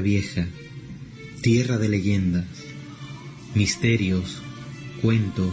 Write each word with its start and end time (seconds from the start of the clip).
Vieja, 0.00 0.46
tierra 1.40 1.78
de 1.78 1.88
leyendas, 1.88 2.46
misterios, 3.54 4.42
cuentos, 5.02 5.52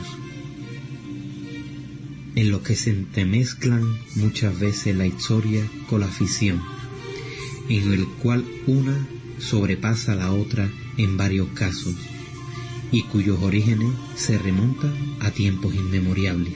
en 2.36 2.52
los 2.52 2.62
que 2.62 2.76
se 2.76 2.90
entremezclan 2.90 3.84
muchas 4.16 4.60
veces 4.60 4.96
la 4.96 5.06
historia 5.06 5.70
con 5.88 6.02
la 6.02 6.08
ficción, 6.08 6.62
en 7.70 7.94
el 7.94 8.08
cual 8.08 8.46
una 8.66 9.08
sobrepasa 9.40 10.14
a 10.14 10.16
la 10.16 10.32
otra 10.32 10.70
en 10.98 11.18
varios 11.18 11.50
casos, 11.50 11.96
y 12.92 13.04
cuyos 13.04 13.42
orígenes 13.42 13.90
se 14.16 14.38
remontan 14.38 14.94
a 15.20 15.32
tiempos 15.32 15.74
inmemoriales. 15.74 16.54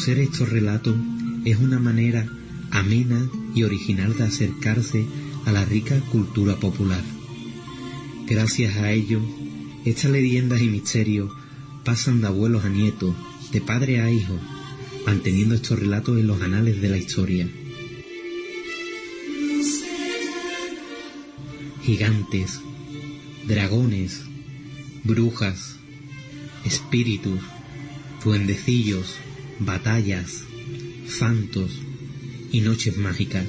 Conocer 0.00 0.20
estos 0.20 0.48
relatos 0.48 0.96
es 1.44 1.58
una 1.58 1.78
manera 1.78 2.26
amena 2.70 3.20
y 3.54 3.64
original 3.64 4.16
de 4.16 4.24
acercarse 4.24 5.04
a 5.44 5.52
la 5.52 5.62
rica 5.66 6.00
cultura 6.10 6.56
popular. 6.56 7.02
Gracias 8.26 8.78
a 8.78 8.92
ello, 8.92 9.20
estas 9.84 10.10
leyendas 10.10 10.62
y 10.62 10.68
misterios 10.68 11.30
pasan 11.84 12.22
de 12.22 12.28
abuelos 12.28 12.64
a 12.64 12.70
nietos, 12.70 13.14
de 13.52 13.60
padre 13.60 14.00
a 14.00 14.10
hijo, 14.10 14.38
manteniendo 15.04 15.54
estos 15.54 15.78
relatos 15.78 16.18
en 16.18 16.28
los 16.28 16.40
anales 16.40 16.80
de 16.80 16.88
la 16.88 16.96
historia. 16.96 17.46
Gigantes, 21.82 22.62
dragones, 23.46 24.22
brujas, 25.04 25.76
espíritus, 26.64 27.38
duendecillos, 28.24 29.18
batallas, 29.60 30.44
santos 31.06 31.70
y 32.50 32.62
noches 32.62 32.96
mágicas. 32.96 33.46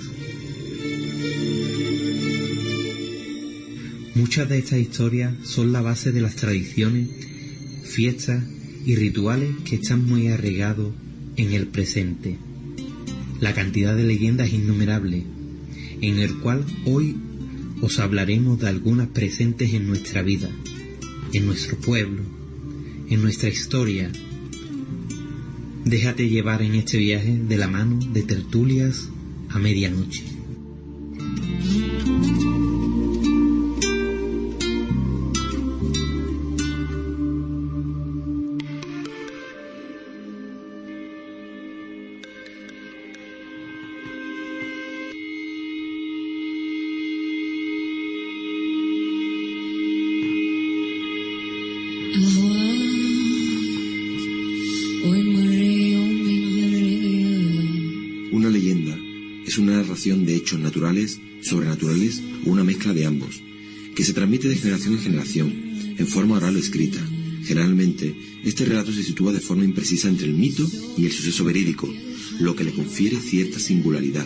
Muchas 4.13 4.49
de 4.49 4.57
estas 4.57 4.79
historias 4.79 5.33
son 5.43 5.71
la 5.71 5.81
base 5.81 6.11
de 6.11 6.19
las 6.19 6.35
tradiciones, 6.35 7.07
fiestas 7.85 8.43
y 8.85 8.95
rituales 8.95 9.51
que 9.63 9.77
están 9.77 10.05
muy 10.05 10.27
arraigados 10.27 10.93
en 11.37 11.53
el 11.53 11.67
presente. 11.67 12.37
La 13.39 13.53
cantidad 13.53 13.95
de 13.95 14.03
leyendas 14.03 14.47
es 14.47 14.55
innumerable, 14.55 15.23
en 16.01 16.17
el 16.17 16.35
cual 16.39 16.65
hoy 16.85 17.15
os 17.79 17.99
hablaremos 17.99 18.59
de 18.59 18.67
algunas 18.67 19.07
presentes 19.07 19.73
en 19.73 19.87
nuestra 19.87 20.21
vida, 20.21 20.49
en 21.31 21.45
nuestro 21.45 21.77
pueblo, 21.77 22.21
en 23.09 23.21
nuestra 23.21 23.47
historia 23.49 24.11
Déjate 25.85 26.29
llevar 26.29 26.61
en 26.61 26.75
este 26.75 26.97
viaje 26.97 27.37
de 27.37 27.57
la 27.57 27.67
mano 27.67 27.97
de 28.13 28.21
tertulias 28.21 29.09
a 29.49 29.59
medianoche. 29.59 30.40
Naturales, 60.71 61.19
sobrenaturales 61.41 62.21
o 62.45 62.49
una 62.49 62.63
mezcla 62.63 62.93
de 62.93 63.05
ambos, 63.05 63.41
que 63.93 64.05
se 64.05 64.13
transmite 64.13 64.47
de 64.47 64.55
generación 64.55 64.93
en 64.93 65.01
generación, 65.01 65.53
en 65.97 66.07
forma 66.07 66.37
oral 66.37 66.55
o 66.55 66.59
escrita. 66.59 67.05
Generalmente, 67.43 68.15
este 68.45 68.63
relato 68.63 68.93
se 68.93 69.03
sitúa 69.03 69.33
de 69.33 69.41
forma 69.41 69.65
imprecisa 69.65 70.07
entre 70.07 70.27
el 70.27 70.33
mito 70.33 70.65
y 70.97 71.07
el 71.07 71.11
suceso 71.11 71.43
verídico, 71.43 71.93
lo 72.39 72.55
que 72.55 72.63
le 72.63 72.71
confiere 72.71 73.17
cierta 73.17 73.59
singularidad. 73.59 74.25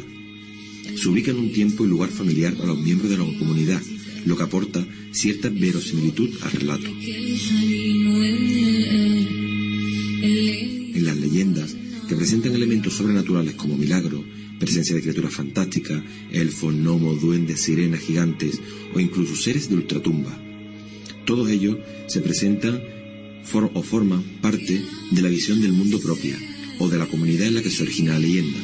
Se 0.96 1.10
ubica 1.10 1.32
en 1.32 1.40
un 1.40 1.52
tiempo 1.52 1.84
y 1.84 1.88
lugar 1.88 2.12
familiar 2.12 2.56
a 2.62 2.66
los 2.68 2.80
miembros 2.80 3.10
de 3.10 3.18
la 3.18 3.24
comunidad, 3.24 3.82
lo 4.26 4.38
que 4.38 4.44
aporta 4.44 4.86
cierta 5.12 5.50
verosimilitud 5.50 6.30
al 6.44 6.52
relato. 6.52 6.88
En 10.94 11.06
las 11.06 11.18
leyendas, 11.18 11.76
que 12.08 12.16
presentan 12.16 12.54
elementos 12.54 12.94
sobrenaturales 12.94 13.56
como 13.56 13.76
milagro, 13.78 14.24
presencia 14.66 14.96
de 14.96 15.02
criaturas 15.02 15.34
fantásticas, 15.34 16.04
elfos, 16.32 16.74
gnomos, 16.74 17.22
duendes, 17.22 17.62
sirenas, 17.62 18.02
gigantes 18.02 18.60
o 18.94 19.00
incluso 19.00 19.36
seres 19.36 19.70
de 19.70 19.76
ultratumba. 19.76 20.38
Todos 21.26 21.50
ellos 21.50 21.78
se 22.08 22.22
presentan 22.22 22.82
o 23.74 23.84
forman 23.84 24.24
parte 24.42 24.82
de 25.12 25.22
la 25.22 25.30
visión 25.30 25.62
del 25.62 25.72
mundo 25.72 26.00
propia 26.00 26.38
o 26.80 26.90
de 26.90 26.98
la 26.98 27.06
comunidad 27.06 27.48
en 27.48 27.56
la 27.56 27.62
que 27.62 27.70
se 27.70 27.84
origina 27.84 28.14
la 28.14 28.20
leyenda. 28.20 28.60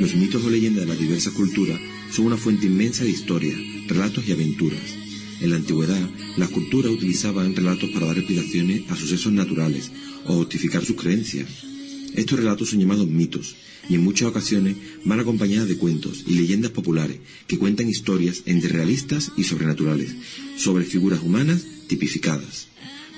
Los 0.00 0.14
mitos 0.14 0.44
o 0.44 0.50
leyendas 0.50 0.84
de 0.84 0.88
las 0.88 0.98
diversas 0.98 1.32
culturas 1.32 1.80
son 2.10 2.26
una 2.26 2.36
fuente 2.36 2.66
inmensa 2.66 3.04
de 3.04 3.10
historias, 3.10 3.58
relatos 3.86 4.26
y 4.28 4.32
aventuras 4.32 5.07
en 5.40 5.50
la 5.50 5.56
antigüedad, 5.56 6.08
las 6.36 6.50
culturas 6.50 6.92
utilizaban 6.92 7.54
relatos 7.54 7.90
para 7.90 8.06
dar 8.06 8.18
explicaciones 8.18 8.82
a 8.90 8.96
sucesos 8.96 9.32
naturales 9.32 9.90
o 10.26 10.34
justificar 10.34 10.84
sus 10.84 10.96
creencias. 10.96 11.48
Estos 12.14 12.38
relatos 12.38 12.70
son 12.70 12.80
llamados 12.80 13.06
mitos 13.06 13.56
y 13.88 13.94
en 13.94 14.04
muchas 14.04 14.28
ocasiones 14.28 14.76
van 15.04 15.20
acompañadas 15.20 15.68
de 15.68 15.76
cuentos 15.76 16.24
y 16.26 16.34
leyendas 16.34 16.72
populares 16.72 17.18
que 17.46 17.58
cuentan 17.58 17.88
historias 17.88 18.42
entre 18.46 18.70
realistas 18.70 19.32
y 19.36 19.44
sobrenaturales 19.44 20.14
sobre 20.56 20.84
figuras 20.84 21.22
humanas 21.22 21.64
tipificadas. 21.86 22.68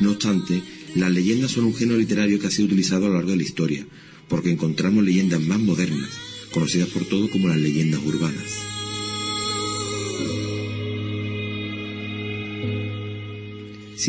No 0.00 0.12
obstante, 0.12 0.62
las 0.94 1.10
leyendas 1.10 1.50
son 1.50 1.64
un 1.64 1.74
género 1.74 1.98
literario 1.98 2.38
que 2.38 2.46
ha 2.46 2.50
sido 2.50 2.66
utilizado 2.66 3.06
a 3.06 3.08
lo 3.08 3.14
largo 3.16 3.30
de 3.30 3.36
la 3.36 3.42
historia, 3.42 3.86
porque 4.28 4.50
encontramos 4.50 5.04
leyendas 5.04 5.40
más 5.40 5.60
modernas, 5.60 6.10
conocidas 6.52 6.88
por 6.88 7.04
todos 7.04 7.30
como 7.30 7.48
las 7.48 7.58
leyendas 7.58 8.00
urbanas. 8.04 8.79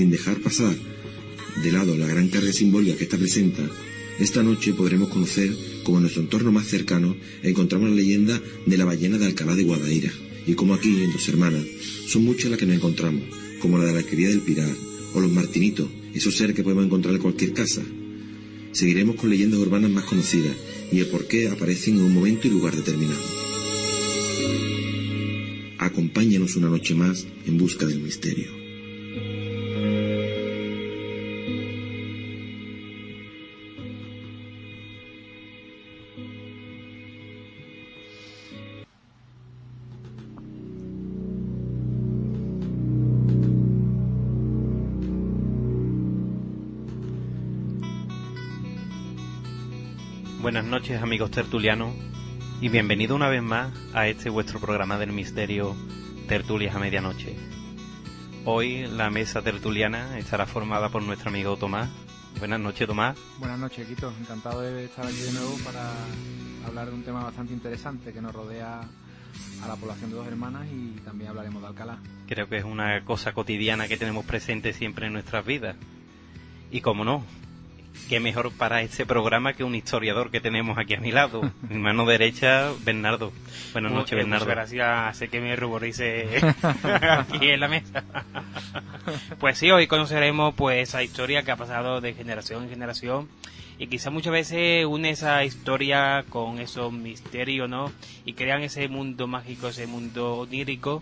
Sin 0.02 0.10
dejar 0.10 0.42
pasar 0.42 0.76
de 1.62 1.72
lado 1.72 1.96
la 1.96 2.08
gran 2.08 2.28
carga 2.30 2.52
simbólica 2.52 2.98
que 2.98 3.04
esta 3.04 3.20
presenta, 3.20 3.62
esta 4.20 4.42
noche 4.42 4.74
podremos 4.74 5.10
conocer 5.10 5.56
como 5.84 6.00
en 6.00 6.02
nuestro 6.02 6.24
entorno 6.24 6.52
más 6.52 6.66
cercano 6.66 7.16
encontramos 7.44 7.88
la 7.88 7.98
leyenda 7.98 8.42
de 8.66 8.78
la 8.80 8.86
ballena 8.86 9.20
de 9.20 9.28
Alcalá 9.28 9.56
de 9.56 9.62
Guadaira, 9.62 10.12
y 10.48 10.56
como 10.56 10.74
aquí, 10.74 11.04
en 11.04 11.12
Dos 11.12 11.30
Hermanas, 11.30 11.64
son 12.08 12.26
muchas 12.26 12.50
las 12.50 12.58
que 12.58 12.66
nos 12.66 12.78
encontramos, 12.78 13.22
como 13.60 13.78
la 13.78 13.86
de 13.86 13.94
la 13.94 14.00
alquería 14.00 14.30
del 14.30 14.40
Pilar, 14.40 14.74
o 15.14 15.20
los 15.20 15.32
Martinitos, 15.32 15.88
esos 16.16 16.36
seres 16.36 16.56
que 16.56 16.64
podemos 16.64 16.86
encontrar 16.86 17.14
en 17.14 17.22
cualquier 17.22 17.54
casa. 17.54 17.84
Seguiremos 18.72 19.18
con 19.18 19.30
leyendas 19.30 19.60
urbanas 19.60 19.92
más 19.92 20.06
conocidas 20.06 20.56
y 20.92 20.98
el 20.98 21.06
por 21.10 21.28
qué 21.28 21.48
aparecen 21.48 21.98
en 21.98 22.06
un 22.06 22.14
momento 22.16 22.48
y 22.48 22.50
lugar 22.50 22.76
determinado. 22.76 23.22
Acompáñanos 25.78 26.56
una 26.56 26.70
noche 26.70 26.96
más 26.96 27.28
en 27.46 27.60
busca 27.60 27.86
del 27.86 28.00
misterio. 28.00 28.61
Noches 50.72 51.02
amigos 51.04 51.32
tertulianos 51.32 51.94
y 52.62 52.70
bienvenido 52.70 53.14
una 53.14 53.28
vez 53.28 53.44
más 53.44 53.74
a 53.94 54.08
este 54.08 54.30
vuestro 54.30 54.62
programa 54.62 54.98
del 54.98 55.12
misterio 55.12 55.76
Tertulias 56.30 56.74
a 56.74 56.80
Medianoche. 56.80 57.36
Hoy 58.46 58.88
la 58.88 59.10
mesa 59.10 59.42
tertuliana 59.42 60.18
estará 60.18 60.46
formada 60.46 60.88
por 60.88 61.04
nuestro 61.04 61.28
amigo 61.28 61.58
Tomás. 61.58 61.90
Buenas 62.40 62.62
noches 62.62 62.88
Tomás. 62.88 63.18
Buenas 63.38 63.60
noches 63.60 63.86
Quito, 63.86 64.14
encantado 64.18 64.62
de 64.62 64.86
estar 64.86 65.06
aquí 65.06 65.20
de 65.20 65.34
nuevo 65.34 65.58
para 65.66 65.92
hablar 66.66 66.88
de 66.88 66.94
un 66.94 67.04
tema 67.04 67.22
bastante 67.22 67.52
interesante 67.52 68.14
que 68.14 68.22
nos 68.22 68.34
rodea 68.34 68.80
a 68.80 69.68
la 69.68 69.76
población 69.76 70.12
de 70.12 70.16
dos 70.16 70.28
hermanas 70.28 70.68
y 70.72 71.02
también 71.02 71.32
hablaremos 71.32 71.62
de 71.62 71.68
Alcalá. 71.68 71.98
Creo 72.28 72.48
que 72.48 72.56
es 72.56 72.64
una 72.64 73.04
cosa 73.04 73.34
cotidiana 73.34 73.90
que 73.90 73.98
tenemos 73.98 74.24
presente 74.24 74.72
siempre 74.72 75.08
en 75.08 75.14
nuestras 75.14 75.46
vidas. 75.46 75.76
Y 76.72 76.80
como 76.80 77.04
no, 77.04 77.26
qué 78.10 78.20
mejor 78.20 78.52
para 78.52 78.82
este 78.82 79.06
programa 79.06 79.54
que 79.54 79.64
un 79.64 79.76
historiador 79.76 80.32
que 80.32 80.40
tenemos 80.40 80.78
aquí 80.78 80.96
a 80.96 81.00
mi 81.00 81.12
lado. 81.12 81.42
Mi 81.70 81.78
mano 81.78 82.06
derecha, 82.06 82.72
Bernardo. 82.84 83.32
Buenas 83.74 83.92
noches, 83.92 84.14
eh, 84.14 84.16
Bernardo. 84.16 84.46
gracias, 84.46 85.18
sé 85.18 85.28
que 85.30 85.40
me 85.42 85.56
ruborice 85.56 86.28
aquí 87.10 87.50
en 87.50 87.60
la 87.60 87.68
mesa. 87.68 88.04
pues 89.40 89.58
sí, 89.58 89.72
hoy 89.72 89.88
conoceremos 89.88 90.54
pues 90.56 90.90
esa 90.90 91.04
historia 91.04 91.44
que 91.44 91.52
ha 91.52 91.56
pasado 91.56 92.02
de 92.02 92.14
generación 92.14 92.64
en 92.64 92.70
generación 92.70 93.30
y 93.78 93.88
quizá 93.88 94.12
muchas 94.12 94.34
veces 94.34 94.86
une 94.86 95.10
esa 95.10 95.44
historia 95.44 96.24
con 96.30 96.60
esos 96.60 96.94
misterios, 96.94 97.68
¿no? 97.68 97.92
Y 98.26 98.34
crean 98.34 98.62
ese 98.62 98.88
mundo 98.88 99.26
mágico, 99.26 99.70
ese 99.70 99.88
mundo 99.88 100.38
onírico 100.38 101.02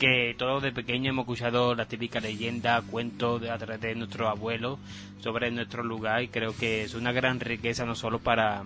que 0.00 0.34
todos 0.36 0.62
de 0.62 0.72
pequeño 0.72 1.10
hemos 1.10 1.24
escuchado 1.24 1.74
la 1.74 1.84
típica 1.84 2.20
leyenda, 2.20 2.80
cuento 2.80 3.38
de, 3.38 3.50
a 3.50 3.58
través 3.58 3.82
de 3.82 3.94
nuestros 3.94 4.28
abuelos 4.28 4.78
sobre 5.20 5.50
nuestro 5.50 5.84
lugar 5.84 6.22
y 6.22 6.28
creo 6.28 6.56
que 6.56 6.82
es 6.84 6.94
una 6.94 7.12
gran 7.12 7.38
riqueza 7.38 7.84
no 7.84 7.94
solo 7.94 8.18
para 8.18 8.62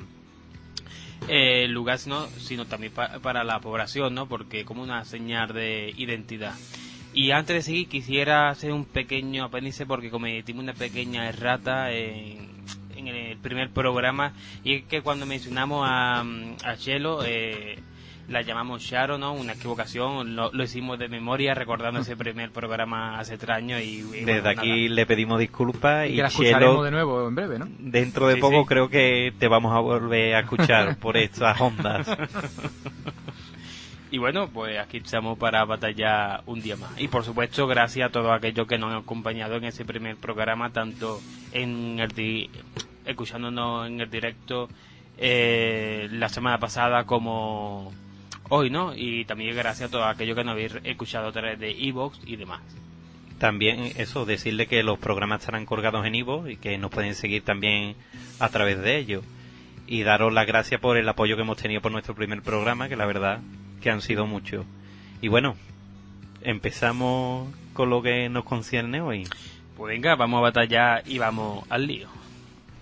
eh, 1.29 1.65
el 1.65 1.73
lugar 1.73 1.99
sino, 1.99 2.29
sino 2.29 2.67
también 2.67 2.93
para 2.93 3.43
la 3.43 3.59
población, 3.59 4.15
¿no? 4.15 4.29
Porque 4.29 4.65
como 4.65 4.85
una 4.85 5.05
señal 5.05 5.53
de 5.53 5.93
identidad. 5.97 6.55
Y 7.13 7.33
antes 7.33 7.57
de 7.57 7.63
seguir 7.63 7.89
quisiera 7.89 8.49
hacer 8.49 8.73
un 8.73 8.85
pequeño 8.85 9.45
apéndice 9.45 9.87
porque 9.87 10.11
cometimos 10.11 10.63
una 10.63 10.73
pequeña 10.73 11.29
errata 11.29 11.91
en, 11.91 12.49
en 12.95 13.09
el 13.09 13.39
primer 13.39 13.71
programa 13.71 14.35
y 14.63 14.75
es 14.75 14.85
que 14.85 15.03
cuando 15.03 15.27
mencionamos 15.27 15.85
a, 15.85 16.21
a 16.21 16.77
Chelo 16.77 17.25
eh, 17.25 17.77
la 18.29 18.43
llamamos 18.43 18.83
Sharo, 18.83 19.19
¿no? 19.19 19.33
Una 19.35 19.53
equivocación, 19.53 20.35
lo, 20.37 20.51
hicimos 20.63 20.99
de 20.99 21.09
memoria 21.09 21.55
recordando 21.55 22.01
ese 22.01 22.17
primer 22.17 22.51
programa 22.51 23.19
hace 23.19 23.37
tres 23.37 23.57
años 23.57 23.83
y, 23.83 24.03
desde 24.25 24.49
aquí 24.49 24.89
le 24.89 25.07
pedimos 25.07 25.39
disculpas 25.39 26.09
y, 26.09 26.13
y 26.13 26.17
la 26.17 26.29
escucharemos 26.29 26.85
de 26.85 26.91
nuevo 26.91 27.29
en 27.29 27.35
breve, 27.35 27.59
¿no? 27.59 27.69
Dentro 27.79 28.29
de 28.29 28.37
poco 28.37 28.65
creo 28.65 28.89
que 28.89 29.33
te 29.39 29.49
vamos 29.49 29.75
a 29.75 29.81
volver 29.81 30.35
a 30.35 30.41
escuchar 30.41 30.97
por 31.01 31.17
estas 31.17 31.61
ondas. 31.61 32.09
Y 34.11 34.19
bueno, 34.19 34.49
pues 34.49 34.79
aquí 34.79 34.99
estamos 34.99 35.37
para 35.37 35.65
batallar 35.65 36.43
un 36.47 36.61
día 36.61 36.77
más. 36.77 36.93
Y 36.99 37.09
por 37.09 37.25
supuesto, 37.25 37.67
gracias 37.67 38.09
a 38.09 38.13
todos 38.13 38.31
aquellos 38.31 38.67
que 38.69 38.79
nos 38.79 38.93
han 38.93 38.99
acompañado 38.99 39.57
en 39.57 39.65
ese 39.65 39.85
primer 39.85 40.17
programa, 40.17 40.71
tanto 40.71 41.21
en 41.53 41.99
el 41.99 42.49
escuchándonos 43.05 43.89
en 43.89 44.01
el 44.01 44.09
directo 44.09 44.69
eh, 45.19 46.09
la 46.13 46.29
semana 46.29 46.59
pasada 46.59 47.05
como 47.05 47.93
hoy, 48.49 48.71
¿no? 48.71 48.95
Y 48.95 49.25
también 49.25 49.57
gracias 49.57 49.89
a 49.89 49.93
todos 49.93 50.07
aquellos 50.07 50.37
que 50.37 50.45
nos 50.45 50.53
habéis 50.53 50.75
escuchado 50.85 51.29
a 51.29 51.33
través 51.33 51.59
de 51.59 51.71
Evox 51.71 52.19
y 52.27 52.37
demás. 52.37 52.63
También 53.39 53.93
eso, 53.97 54.25
decirle 54.25 54.67
que 54.67 54.83
los 54.83 54.99
programas 54.99 55.41
estarán 55.41 55.67
colgados 55.67 56.07
en 56.07 56.15
Evox 56.15 56.51
y 56.51 56.57
que 56.57 56.79
nos 56.79 56.91
pueden 56.91 57.15
seguir 57.15 57.43
también 57.43 57.97
a 58.39 58.49
través 58.49 58.81
de 58.81 58.97
ellos. 58.97 59.25
Y 59.87 60.03
daros 60.03 60.33
las 60.33 60.47
gracias 60.47 60.81
por 60.81 60.97
el 60.97 61.09
apoyo 61.09 61.37
que 61.37 61.43
hemos 61.43 61.59
tenido 61.59 61.83
por 61.83 61.93
nuestro 61.93 62.15
primer 62.15 62.43
programa, 62.43 62.89
que 62.89 62.97
la 62.97 63.07
verdad 63.07 63.41
que 63.83 63.91
han 63.91 64.01
sido 64.01 64.27
muchos. 64.27 64.65
Y 65.21 65.29
bueno, 65.29 65.57
empezamos 66.43 67.53
con 67.75 67.91
lo 67.91 68.03
que 68.03 68.29
nos 68.29 68.45
concierne 68.45 69.03
hoy. 69.03 69.29
Pues 69.77 69.95
venga, 69.95 70.15
vamos 70.15 70.39
a 70.39 70.43
batallar 70.43 71.03
y 71.07 71.19
vamos 71.19 71.65
al 71.69 71.87
lío. 71.87 72.09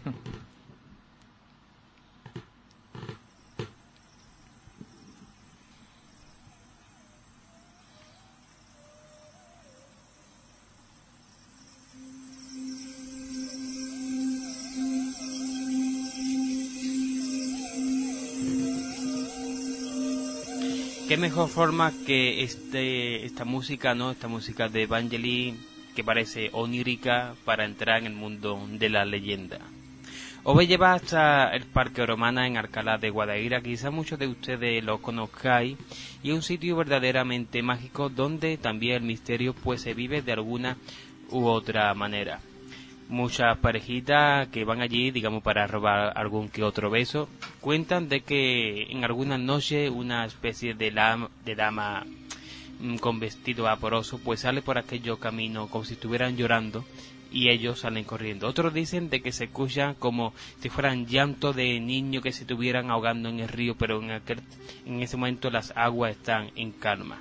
qué 21.13 21.19
mejor 21.19 21.51
forma 21.51 21.93
que 22.07 22.43
este, 22.43 23.27
esta 23.27 23.45
música, 23.45 23.95
¿no? 23.95 24.13
Esta 24.13 24.29
música 24.29 24.71
de 24.71 24.85
Evangeline 24.85 25.59
que 25.95 26.03
parece 26.03 26.49
onírica 26.55 27.35
para 27.45 27.67
entrar 27.67 27.99
en 27.99 28.07
el 28.07 28.15
mundo 28.15 28.67
de 28.67 28.89
la 28.89 29.05
leyenda. 29.05 29.59
Os 30.43 30.55
voy 30.55 30.65
a 30.65 30.69
llevar 30.69 30.95
hasta 30.95 31.51
el 31.51 31.67
Parque 31.67 32.07
Romana 32.07 32.47
en 32.47 32.57
Alcalá 32.57 32.97
de 32.97 33.11
Guadaira, 33.11 33.61
quizá 33.61 33.91
muchos 33.91 34.19
de 34.19 34.29
ustedes 34.29 34.83
lo 34.83 35.03
conozcáis, 35.03 35.77
y 36.23 36.31
es 36.31 36.35
un 36.35 36.43
sitio 36.43 36.77
verdaderamente 36.77 37.63
mágico 37.63 38.09
donde 38.09 38.57
también 38.57 38.97
el 38.97 39.03
misterio 39.03 39.53
pues 39.53 39.83
se 39.83 39.93
vive 39.93 40.23
de 40.23 40.33
alguna 40.33 40.79
u 41.29 41.45
otra 41.45 41.93
manera 41.93 42.41
muchas 43.13 43.59
parejitas 43.59 44.49
que 44.49 44.65
van 44.65 44.81
allí, 44.81 45.11
digamos, 45.11 45.43
para 45.43 45.67
robar 45.67 46.17
algún 46.17 46.49
que 46.49 46.65
otro 46.65 46.91
beso, 46.91 47.29
cuentan 47.61 48.09
de 48.09 48.23
que 48.23 48.85
en 48.85 49.05
algunas 49.05 49.39
noches 49.39 49.91
una 49.91 50.25
especie 50.25 50.75
de, 50.75 50.91
de 51.45 51.55
dama 51.55 52.07
mm, 52.81 52.97
con 52.97 53.21
vestido 53.21 53.65
vaporoso 53.65 54.19
pues 54.19 54.41
sale 54.41 54.63
por 54.63 54.79
aquello 54.79 55.19
camino 55.19 55.69
como 55.69 55.85
si 55.85 55.93
estuvieran 55.95 56.37
llorando 56.37 56.85
y 57.31 57.51
ellos 57.51 57.81
salen 57.81 58.05
corriendo. 58.05 58.49
Otros 58.49 58.73
dicen 58.73 59.11
de 59.11 59.21
que 59.21 59.33
se 59.33 59.45
escuchan 59.45 59.95
como 59.95 60.33
si 60.61 60.71
fueran 60.71 61.07
llanto 61.07 61.53
de 61.53 61.81
niños 61.81 62.23
que 62.23 62.33
se 62.33 62.43
estuvieran 62.43 62.91
ahogando 62.91 63.29
en 63.29 63.41
el 63.41 63.49
río, 63.49 63.75
pero 63.77 64.03
en, 64.03 64.11
aquel, 64.11 64.41
en 64.87 65.03
ese 65.03 65.19
momento 65.19 65.51
las 65.51 65.73
aguas 65.77 66.13
están 66.13 66.51
en 66.57 66.73
calma. 66.73 67.21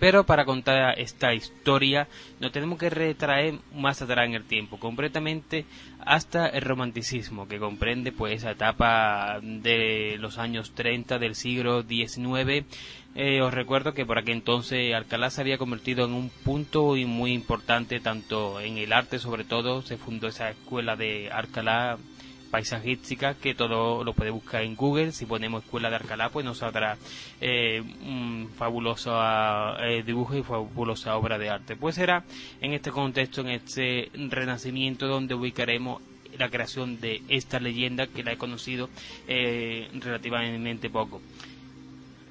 Pero 0.00 0.24
para 0.24 0.46
contar 0.46 0.98
esta 0.98 1.34
historia 1.34 2.08
nos 2.40 2.52
tenemos 2.52 2.78
que 2.78 2.88
retraer 2.88 3.58
más 3.74 4.00
atrás 4.00 4.26
en 4.26 4.34
el 4.34 4.44
tiempo, 4.44 4.78
completamente 4.78 5.66
hasta 6.04 6.48
el 6.48 6.62
romanticismo, 6.62 7.46
que 7.46 7.58
comprende 7.58 8.10
pues 8.10 8.36
esa 8.36 8.52
etapa 8.52 9.38
de 9.42 10.16
los 10.18 10.38
años 10.38 10.72
30 10.74 11.18
del 11.18 11.34
siglo 11.34 11.82
XIX. 11.82 12.64
Eh, 13.14 13.42
os 13.42 13.52
recuerdo 13.52 13.92
que 13.92 14.06
por 14.06 14.18
aquel 14.18 14.36
entonces 14.36 14.94
Alcalá 14.94 15.30
se 15.30 15.42
había 15.42 15.58
convertido 15.58 16.06
en 16.06 16.12
un 16.12 16.30
punto 16.30 16.94
muy 16.94 17.32
importante 17.32 18.00
tanto 18.00 18.60
en 18.60 18.78
el 18.78 18.92
arte 18.94 19.18
sobre 19.18 19.44
todo, 19.44 19.82
se 19.82 19.98
fundó 19.98 20.28
esa 20.28 20.48
escuela 20.48 20.96
de 20.96 21.30
Alcalá 21.30 21.98
paisajística 22.50 23.34
que 23.34 23.54
todo 23.54 24.04
lo 24.04 24.12
puede 24.12 24.30
buscar 24.30 24.62
en 24.62 24.76
Google. 24.76 25.12
Si 25.12 25.26
ponemos 25.26 25.64
Escuela 25.64 25.90
de 25.90 25.96
Alcalá, 25.96 26.28
pues 26.30 26.44
nos 26.44 26.58
saldrá 26.58 26.98
eh, 27.40 27.80
un 27.80 28.50
fabuloso 28.56 29.12
eh, 29.80 30.02
dibujo 30.04 30.36
y 30.36 30.42
fabulosa 30.42 31.16
obra 31.16 31.38
de 31.38 31.50
arte. 31.50 31.76
Pues 31.76 31.94
será 31.94 32.24
en 32.60 32.72
este 32.72 32.90
contexto, 32.90 33.40
en 33.42 33.48
este 33.48 34.10
renacimiento, 34.14 35.06
donde 35.06 35.34
ubicaremos 35.34 36.02
la 36.38 36.48
creación 36.48 37.00
de 37.00 37.22
esta 37.28 37.60
leyenda 37.60 38.06
que 38.06 38.22
la 38.22 38.32
he 38.32 38.36
conocido 38.36 38.88
eh, 39.28 39.88
relativamente 39.94 40.88
poco 40.88 41.20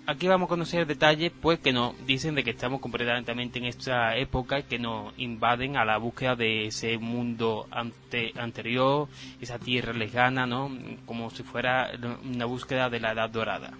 aquí 0.09 0.27
vamos 0.27 0.47
a 0.47 0.49
conocer 0.49 0.87
detalles 0.87 1.31
pues 1.39 1.59
que 1.59 1.71
nos 1.71 1.93
dicen 2.07 2.33
de 2.33 2.43
que 2.43 2.49
estamos 2.49 2.81
completamente 2.81 3.31
en 3.59 3.65
esta 3.65 4.17
época 4.17 4.63
que 4.63 4.79
nos 4.79 5.13
invaden 5.19 5.77
a 5.77 5.85
la 5.85 5.97
búsqueda 5.97 6.35
de 6.35 6.65
ese 6.65 6.97
mundo 6.97 7.67
ante, 7.69 8.33
anterior, 8.35 9.07
esa 9.39 9.59
tierra 9.59 9.93
lejana, 9.93 10.47
¿no? 10.47 10.71
Como 11.05 11.29
si 11.29 11.43
fuera 11.43 11.91
una 12.23 12.45
búsqueda 12.45 12.89
de 12.89 12.99
la 12.99 13.11
edad 13.11 13.29
dorada. 13.29 13.71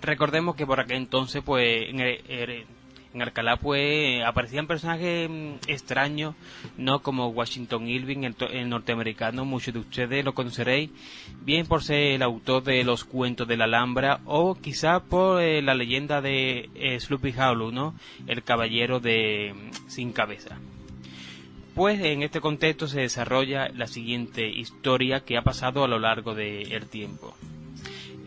Recordemos 0.00 0.54
que 0.54 0.66
por 0.66 0.78
aquel 0.78 0.98
entonces, 0.98 1.42
pues, 1.44 1.88
en, 3.18 3.22
Alcalá 3.22 3.56
pues 3.56 4.22
aparecían 4.24 4.66
personajes 4.66 5.28
mm, 5.28 5.54
extraños, 5.66 6.34
no 6.76 7.00
como 7.00 7.28
Washington 7.28 7.88
Irving, 7.88 8.24
el, 8.24 8.68
norteamericano, 8.68 9.44
muchos 9.44 9.74
de 9.74 9.80
ustedes 9.80 10.24
lo 10.24 10.34
conoceréis, 10.34 10.90
bien 11.42 11.66
por 11.66 11.82
ser 11.82 12.14
el 12.14 12.22
autor 12.22 12.62
de 12.64 12.84
los 12.84 13.04
cuentos 13.04 13.46
de 13.48 13.56
la 13.56 13.64
Alhambra 13.64 14.20
o 14.24 14.54
quizá 14.54 15.00
por 15.00 15.42
eh, 15.42 15.62
la 15.62 15.74
leyenda 15.74 16.20
de 16.20 16.70
eh, 16.74 16.98
Sloopy 17.00 17.34
Hollow, 17.38 17.70
¿no? 17.72 17.94
El 18.26 18.42
caballero 18.42 19.00
de 19.00 19.54
mm, 19.54 19.88
sin 19.90 20.12
cabeza. 20.12 20.58
Pues 21.74 22.00
en 22.00 22.24
este 22.24 22.40
contexto 22.40 22.88
se 22.88 23.02
desarrolla 23.02 23.68
la 23.68 23.86
siguiente 23.86 24.48
historia 24.48 25.20
que 25.20 25.36
ha 25.36 25.42
pasado 25.42 25.84
a 25.84 25.88
lo 25.88 26.00
largo 26.00 26.34
del 26.34 26.88
tiempo. 26.88 27.36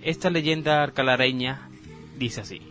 Esta 0.03 0.29
leyenda 0.29 0.83
alcalareña 0.83 1.69
dice 2.17 2.41
así. 2.41 2.61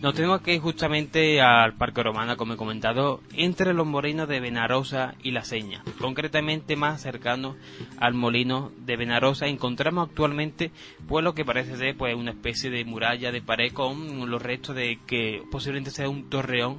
Nos 0.00 0.14
tenemos 0.14 0.40
que 0.40 0.54
ir 0.54 0.62
justamente 0.62 1.42
al 1.42 1.74
Parque 1.74 2.02
Romana, 2.02 2.36
como 2.36 2.54
he 2.54 2.56
comentado, 2.56 3.20
entre 3.34 3.74
los 3.74 3.86
molinos 3.86 4.28
de 4.28 4.40
Benarosa 4.40 5.14
y 5.22 5.32
La 5.32 5.44
Seña. 5.44 5.82
Concretamente 5.98 6.74
más 6.74 7.02
cercano 7.02 7.54
al 7.98 8.14
molino 8.14 8.72
de 8.78 8.96
Benarosa 8.96 9.46
encontramos 9.46 10.08
actualmente 10.08 10.70
pues 11.06 11.22
lo 11.22 11.34
que 11.34 11.44
parece 11.44 11.76
ser 11.76 11.98
pues 11.98 12.16
una 12.16 12.30
especie 12.30 12.70
de 12.70 12.86
muralla 12.86 13.30
de 13.30 13.42
pared 13.42 13.74
con 13.74 14.30
los 14.30 14.40
restos 14.40 14.74
de 14.74 14.98
que 15.06 15.42
posiblemente 15.50 15.90
sea 15.90 16.08
un 16.08 16.30
torreón. 16.30 16.78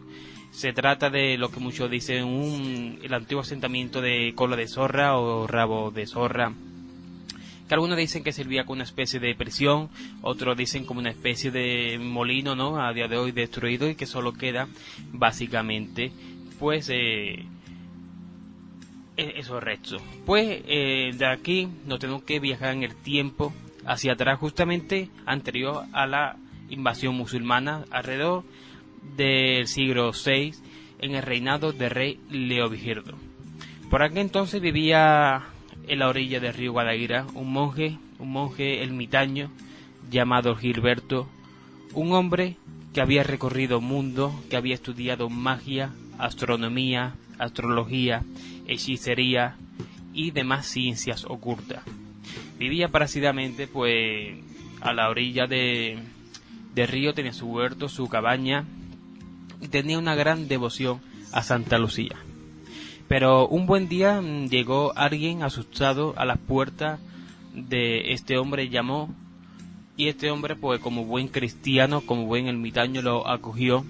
Se 0.50 0.74
trata 0.74 1.12
de 1.12 1.38
lo 1.38 1.52
que 1.52 1.60
muchos 1.60 1.92
dicen 1.92 2.26
un, 2.26 2.98
el 3.04 3.14
antiguo 3.14 3.42
asentamiento 3.42 4.02
de 4.02 4.34
cola 4.34 4.56
de 4.56 4.68
zorra 4.68 5.16
o 5.16 5.46
rabo 5.46 5.92
de 5.92 6.08
zorra 6.08 6.54
que 7.72 7.76
algunos 7.76 7.98
dicen 7.98 8.22
que 8.22 8.34
servía 8.34 8.66
como 8.66 8.74
una 8.74 8.84
especie 8.84 9.22
de 9.22 9.34
prisión, 9.34 9.90
otros 10.22 10.58
dicen 10.58 10.84
como 10.84 11.00
una 11.00 11.10
especie 11.10 11.52
de 11.52 11.98
molino, 12.00 12.54
¿no? 12.54 12.84
A 12.86 12.92
día 12.92 13.08
de 13.08 13.16
hoy 13.16 13.32
destruido 13.32 13.90
y 13.90 13.96
que 13.96 14.06
solo 14.06 14.34
queda 14.34 14.68
básicamente, 15.14 16.12
pues, 16.60 16.90
eh, 16.90 17.46
e-, 19.16 19.34
esos 19.38 19.64
restos. 19.64 20.02
Pues 20.26 20.64
eh, 20.68 21.12
de 21.18 21.26
aquí 21.26 21.70
nos 21.86 22.00
tenemos 22.00 22.24
que 22.24 22.42
viajar 22.42 22.74
en 22.74 22.84
el 22.84 22.94
tiempo 22.94 23.54
hacia 23.86 24.12
atrás, 24.12 24.38
justamente 24.38 25.08
anterior 25.26 25.86
a 25.94 26.06
la 26.08 26.36
invasión 26.70 27.16
musulmana, 27.16 27.86
alrededor 27.90 28.44
del 29.16 29.66
siglo 29.68 30.12
VI, 30.12 30.56
en 31.00 31.16
el 31.16 31.24
reinado 31.24 31.72
del 31.72 31.92
rey 31.92 32.20
Leovigildo. 32.30 33.18
Por 33.90 34.04
aquel 34.04 34.18
entonces 34.18 34.60
vivía 34.60 35.51
en 35.88 36.00
la 36.00 36.08
orilla 36.08 36.40
del 36.40 36.54
río 36.54 36.72
Guadaira, 36.72 37.26
un 37.34 37.52
monje, 37.52 37.98
un 38.20 38.32
monje 38.32 38.84
ermitaño 38.84 39.52
llamado 40.10 40.56
Gilberto, 40.56 41.28
un 41.94 42.14
hombre 42.14 42.58
que 42.94 43.02
había 43.02 43.24
recorrido 43.24 43.82
mundo, 43.82 44.34
que 44.50 44.58
había 44.58 44.76
estudiado 44.76 45.30
magia, 45.30 45.92
astronomía, 46.18 47.16
astrología, 47.40 48.24
hechicería 48.68 49.56
y 50.14 50.32
demás 50.32 50.68
ciencias 50.68 51.26
ocultas. 51.26 51.84
Vivía 52.60 52.90
parecidamente 52.90 53.68
pues 53.68 54.38
a 54.82 54.94
la 54.94 55.10
orilla 55.10 55.48
de, 55.48 56.00
del 56.76 56.88
río, 56.88 57.14
tenía 57.14 57.34
su 57.34 57.48
huerto, 57.48 57.90
su 57.90 58.08
cabaña 58.08 58.66
y 59.62 59.68
tenía 59.68 59.98
una 59.98 60.16
gran 60.16 60.48
devoción 60.48 61.00
a 61.32 61.44
Santa 61.44 61.78
Lucía. 61.78 62.18
Pero 63.12 63.46
un 63.50 63.66
buen 63.66 63.90
día 63.90 64.22
mm, 64.22 64.48
llegó 64.48 64.94
alguien 64.96 65.44
asustado 65.44 66.14
a 66.16 66.24
las 66.24 66.38
puertas 66.38 67.02
de 67.54 68.14
este 68.14 68.38
hombre, 68.38 68.70
llamó 68.70 69.14
y 69.98 70.08
este 70.08 70.32
hombre, 70.32 70.56
pues 70.56 70.80
como 70.80 71.04
buen 71.04 71.28
cristiano, 71.28 72.00
como 72.00 72.26
buen 72.26 72.48
ermitaño, 72.48 73.02
lo 73.02 73.28
acogió 73.28 73.86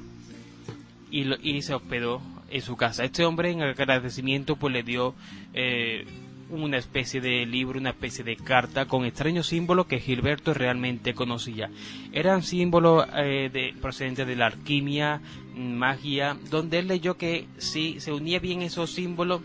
y, 1.11 1.31
y 1.47 1.61
se 1.61 1.75
hospedó 1.75 2.19
en 2.49 2.63
su 2.63 2.75
casa. 2.75 3.03
Este 3.03 3.23
hombre, 3.23 3.51
en 3.51 3.61
agradecimiento, 3.61 4.55
pues 4.55 4.73
le 4.73 4.81
dio 4.81 5.13
eh, 5.53 6.07
una 6.51 6.77
especie 6.77 7.21
de 7.21 7.45
libro, 7.45 7.79
una 7.79 7.91
especie 7.91 8.23
de 8.23 8.35
carta 8.35 8.85
con 8.85 9.05
extraños 9.05 9.47
símbolos 9.47 9.87
que 9.87 9.99
Gilberto 9.99 10.53
realmente 10.53 11.13
conocía. 11.13 11.69
Eran 12.11 12.43
símbolos 12.43 13.07
eh, 13.15 13.49
de, 13.51 13.73
procedentes 13.79 14.27
de 14.27 14.35
la 14.35 14.47
alquimia, 14.47 15.21
magia, 15.55 16.37
donde 16.49 16.79
él 16.79 16.87
leyó 16.87 17.17
que 17.17 17.47
si 17.57 17.99
se 17.99 18.11
unía 18.11 18.39
bien 18.39 18.61
esos 18.61 18.91
símbolos, 18.91 19.41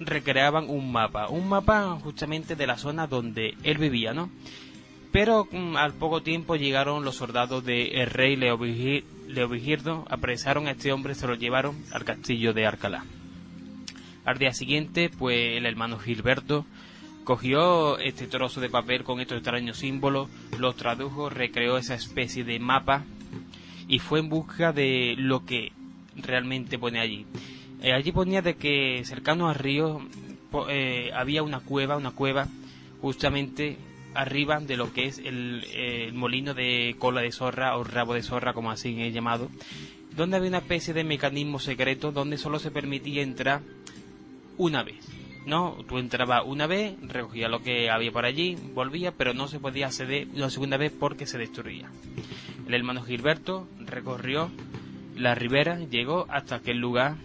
recreaban 0.00 0.68
un 0.68 0.92
mapa, 0.92 1.28
un 1.28 1.48
mapa 1.48 1.98
justamente 2.02 2.56
de 2.56 2.66
la 2.66 2.76
zona 2.78 3.06
donde 3.06 3.54
él 3.62 3.78
vivía, 3.78 4.12
¿no? 4.12 4.30
Pero 5.12 5.48
mm, 5.50 5.76
al 5.76 5.94
poco 5.94 6.22
tiempo 6.22 6.56
llegaron 6.56 7.04
los 7.04 7.16
soldados 7.16 7.64
del 7.64 8.06
rey 8.10 8.36
Leovigirdo, 8.36 10.04
apresaron 10.10 10.66
a 10.66 10.72
este 10.72 10.92
hombre, 10.92 11.14
se 11.14 11.26
lo 11.26 11.34
llevaron 11.34 11.76
al 11.92 12.04
castillo 12.04 12.52
de 12.52 12.66
Alcalá. 12.66 13.04
Al 14.24 14.38
día 14.38 14.52
siguiente, 14.52 15.08
pues 15.08 15.56
el 15.56 15.66
hermano 15.66 15.98
Gilberto 15.98 16.66
cogió 17.24 17.98
este 17.98 18.26
trozo 18.26 18.60
de 18.60 18.68
papel 18.68 19.04
con 19.04 19.20
estos 19.20 19.38
extraños 19.38 19.78
símbolos, 19.78 20.28
los 20.58 20.76
tradujo, 20.76 21.30
recreó 21.30 21.78
esa 21.78 21.94
especie 21.94 22.44
de 22.44 22.58
mapa 22.58 23.04
y 23.88 23.98
fue 23.98 24.20
en 24.20 24.28
busca 24.28 24.72
de 24.72 25.14
lo 25.18 25.44
que 25.44 25.72
realmente 26.16 26.78
pone 26.78 27.00
allí. 27.00 27.26
Eh, 27.82 27.92
allí 27.92 28.12
ponía 28.12 28.42
de 28.42 28.56
que 28.56 29.02
cercano 29.04 29.48
al 29.48 29.54
río 29.54 30.00
eh, 30.68 31.10
había 31.14 31.42
una 31.42 31.60
cueva, 31.60 31.96
una 31.96 32.10
cueva 32.10 32.48
justamente 33.00 33.76
arriba 34.14 34.60
de 34.60 34.76
lo 34.76 34.92
que 34.92 35.06
es 35.06 35.18
el, 35.18 36.12
molino 36.14 36.54
de 36.54 36.96
cola 36.98 37.20
de 37.20 37.32
zorra 37.32 37.76
o 37.76 37.84
rabo 37.84 38.14
de 38.14 38.22
zorra, 38.22 38.54
como 38.54 38.70
así 38.70 39.00
he 39.00 39.12
llamado, 39.12 39.50
donde 40.16 40.38
había 40.38 40.48
una 40.48 40.58
especie 40.58 40.94
de 40.94 41.04
mecanismo 41.04 41.60
secreto 41.60 42.12
donde 42.12 42.38
solo 42.38 42.58
se 42.58 42.70
permitía 42.70 43.22
entrar 43.22 43.60
una 44.56 44.82
vez. 44.82 45.06
¿no? 45.44 45.76
Tú 45.86 45.98
entrabas 45.98 46.42
una 46.44 46.66
vez, 46.66 46.94
recogías 47.02 47.50
lo 47.50 47.62
que 47.62 47.88
había 47.88 48.10
por 48.10 48.24
allí, 48.24 48.56
volvía, 48.74 49.12
pero 49.12 49.32
no 49.32 49.46
se 49.46 49.60
podía 49.60 49.86
acceder 49.86 50.26
la 50.34 50.50
segunda 50.50 50.76
vez 50.76 50.92
porque 50.98 51.26
se 51.26 51.38
destruía. 51.38 51.88
El 52.66 52.74
hermano 52.74 53.02
Gilberto 53.02 53.68
recorrió 53.78 54.50
la 55.14 55.34
ribera, 55.34 55.78
llegó 55.78 56.26
hasta 56.28 56.56
aquel 56.56 56.78
lugar 56.78 57.16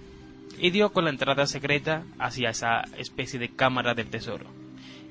y 0.59 0.69
dio 0.69 0.91
con 0.91 1.05
la 1.05 1.09
entrada 1.09 1.47
secreta 1.47 2.03
hacia 2.19 2.49
esa 2.49 2.81
especie 2.97 3.39
de 3.39 3.49
cámara 3.49 3.93
del 3.93 4.07
tesoro. 4.07 4.45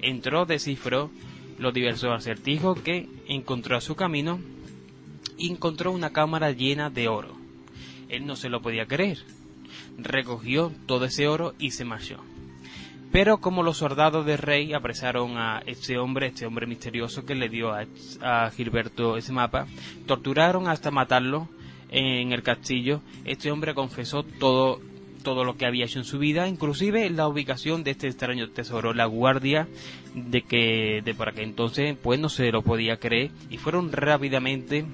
Entró, 0.00 0.46
descifró 0.46 1.10
los 1.58 1.74
diversos 1.74 2.10
acertijos 2.10 2.80
que 2.80 3.08
encontró 3.26 3.76
a 3.76 3.80
su 3.80 3.96
camino 3.96 4.40
y 5.36 5.50
encontró 5.50 5.92
una 5.92 6.10
cámara 6.10 6.52
llena 6.52 6.90
de 6.90 7.08
oro. 7.08 7.34
Él 8.08 8.26
no 8.26 8.36
se 8.36 8.48
lo 8.48 8.62
podía 8.62 8.86
creer 8.86 9.18
recogió 10.02 10.72
todo 10.86 11.04
ese 11.04 11.28
oro 11.28 11.54
y 11.58 11.72
se 11.72 11.84
marchó. 11.84 12.18
Pero 13.12 13.38
como 13.38 13.62
los 13.62 13.78
soldados 13.78 14.24
del 14.24 14.38
rey 14.38 14.72
apresaron 14.72 15.36
a 15.36 15.62
este 15.66 15.98
hombre, 15.98 16.28
este 16.28 16.46
hombre 16.46 16.66
misterioso 16.66 17.24
que 17.24 17.34
le 17.34 17.48
dio 17.48 17.72
a, 17.72 18.50
Gilberto 18.50 19.16
ese 19.16 19.32
mapa, 19.32 19.66
torturaron 20.06 20.68
hasta 20.68 20.90
matarlo 20.90 21.48
en 21.90 22.32
el 22.32 22.42
castillo, 22.42 23.00
este 23.24 23.50
hombre 23.50 23.74
confesó 23.74 24.22
todo 24.22 24.80
todo 25.22 25.44
lo 25.44 25.58
que 25.58 25.66
había 25.66 25.84
hecho 25.84 25.98
en 25.98 26.06
su 26.06 26.18
vida, 26.18 26.48
inclusive 26.48 27.10
la 27.10 27.28
ubicación 27.28 27.84
de 27.84 27.90
este 27.90 28.06
extraño 28.06 28.48
tesoro, 28.48 28.94
la 28.94 29.04
guardia 29.04 29.68
de 30.14 30.40
que 30.40 31.02
de 31.04 31.14
por 31.14 31.28
aquel 31.28 31.44
entonces 31.44 31.96
pues 32.02 32.18
no 32.18 32.30
se 32.30 32.50
lo 32.50 32.62
podía 32.62 32.96
creer 32.96 33.30
y 33.50 33.58
fueron 33.58 33.92
rápidamente 33.92 34.86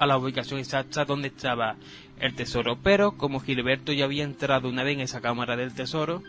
a 0.00 0.06
la 0.06 0.16
ubicación 0.16 0.58
exacta 0.58 1.04
donde 1.04 1.28
estaba 1.28 1.76
el 2.18 2.34
tesoro. 2.34 2.76
Pero 2.82 3.12
como 3.12 3.38
Gilberto 3.38 3.92
ya 3.92 4.06
había 4.06 4.24
entrado 4.24 4.68
una 4.68 4.82
vez 4.82 4.94
en 4.94 5.02
esa 5.02 5.20
cámara 5.20 5.56
del 5.56 5.74
tesoro, 5.74 6.22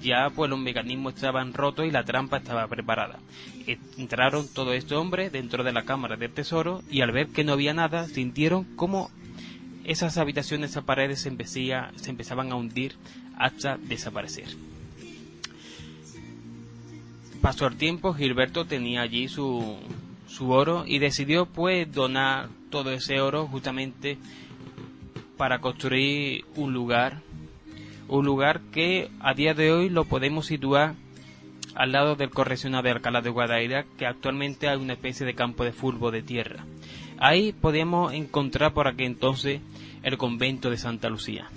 ya 0.00 0.30
pues 0.30 0.50
los 0.50 0.58
mecanismos 0.58 1.14
estaban 1.14 1.54
rotos 1.54 1.86
y 1.86 1.90
la 1.90 2.04
trampa 2.04 2.36
estaba 2.36 2.68
preparada. 2.68 3.18
Entraron 3.96 4.46
todos 4.52 4.74
estos 4.74 4.98
hombres 4.98 5.32
dentro 5.32 5.64
de 5.64 5.72
la 5.72 5.84
cámara 5.84 6.16
del 6.16 6.30
tesoro 6.30 6.82
y 6.90 7.00
al 7.00 7.10
ver 7.10 7.28
que 7.28 7.42
no 7.42 7.54
había 7.54 7.74
nada, 7.74 8.06
sintieron 8.06 8.64
como 8.76 9.10
esas 9.84 10.18
habitaciones, 10.18 10.70
esas 10.70 10.84
paredes 10.84 11.20
se, 11.20 11.34
se 11.36 12.10
empezaban 12.10 12.52
a 12.52 12.56
hundir 12.56 12.96
hasta 13.38 13.78
desaparecer. 13.78 14.48
Pasó 17.40 17.66
el 17.66 17.76
tiempo, 17.76 18.12
Gilberto 18.12 18.66
tenía 18.66 19.02
allí 19.02 19.28
su, 19.28 19.78
su 20.26 20.50
oro 20.50 20.84
y 20.86 20.98
decidió 20.98 21.46
pues 21.46 21.90
donar 21.92 22.48
todo 22.76 22.92
ese 22.92 23.22
oro 23.22 23.46
justamente 23.46 24.18
para 25.38 25.60
construir 25.62 26.44
un 26.56 26.74
lugar, 26.74 27.22
un 28.06 28.26
lugar 28.26 28.60
que 28.70 29.08
a 29.18 29.32
día 29.32 29.54
de 29.54 29.72
hoy 29.72 29.88
lo 29.88 30.04
podemos 30.04 30.44
situar 30.44 30.92
al 31.74 31.92
lado 31.92 32.16
del 32.16 32.28
correccional 32.28 32.82
de 32.82 32.90
Alcalá 32.90 33.22
de 33.22 33.30
Guadaira, 33.30 33.86
que 33.96 34.04
actualmente 34.04 34.68
hay 34.68 34.76
una 34.76 34.92
especie 34.92 35.24
de 35.24 35.34
campo 35.34 35.64
de 35.64 35.72
fútbol 35.72 36.12
de 36.12 36.20
tierra. 36.20 36.66
Ahí 37.16 37.54
podemos 37.54 38.12
encontrar 38.12 38.74
por 38.74 38.88
aquel 38.88 39.06
entonces 39.06 39.62
el 40.02 40.18
convento 40.18 40.68
de 40.68 40.76
Santa 40.76 41.08
Lucía. 41.08 41.48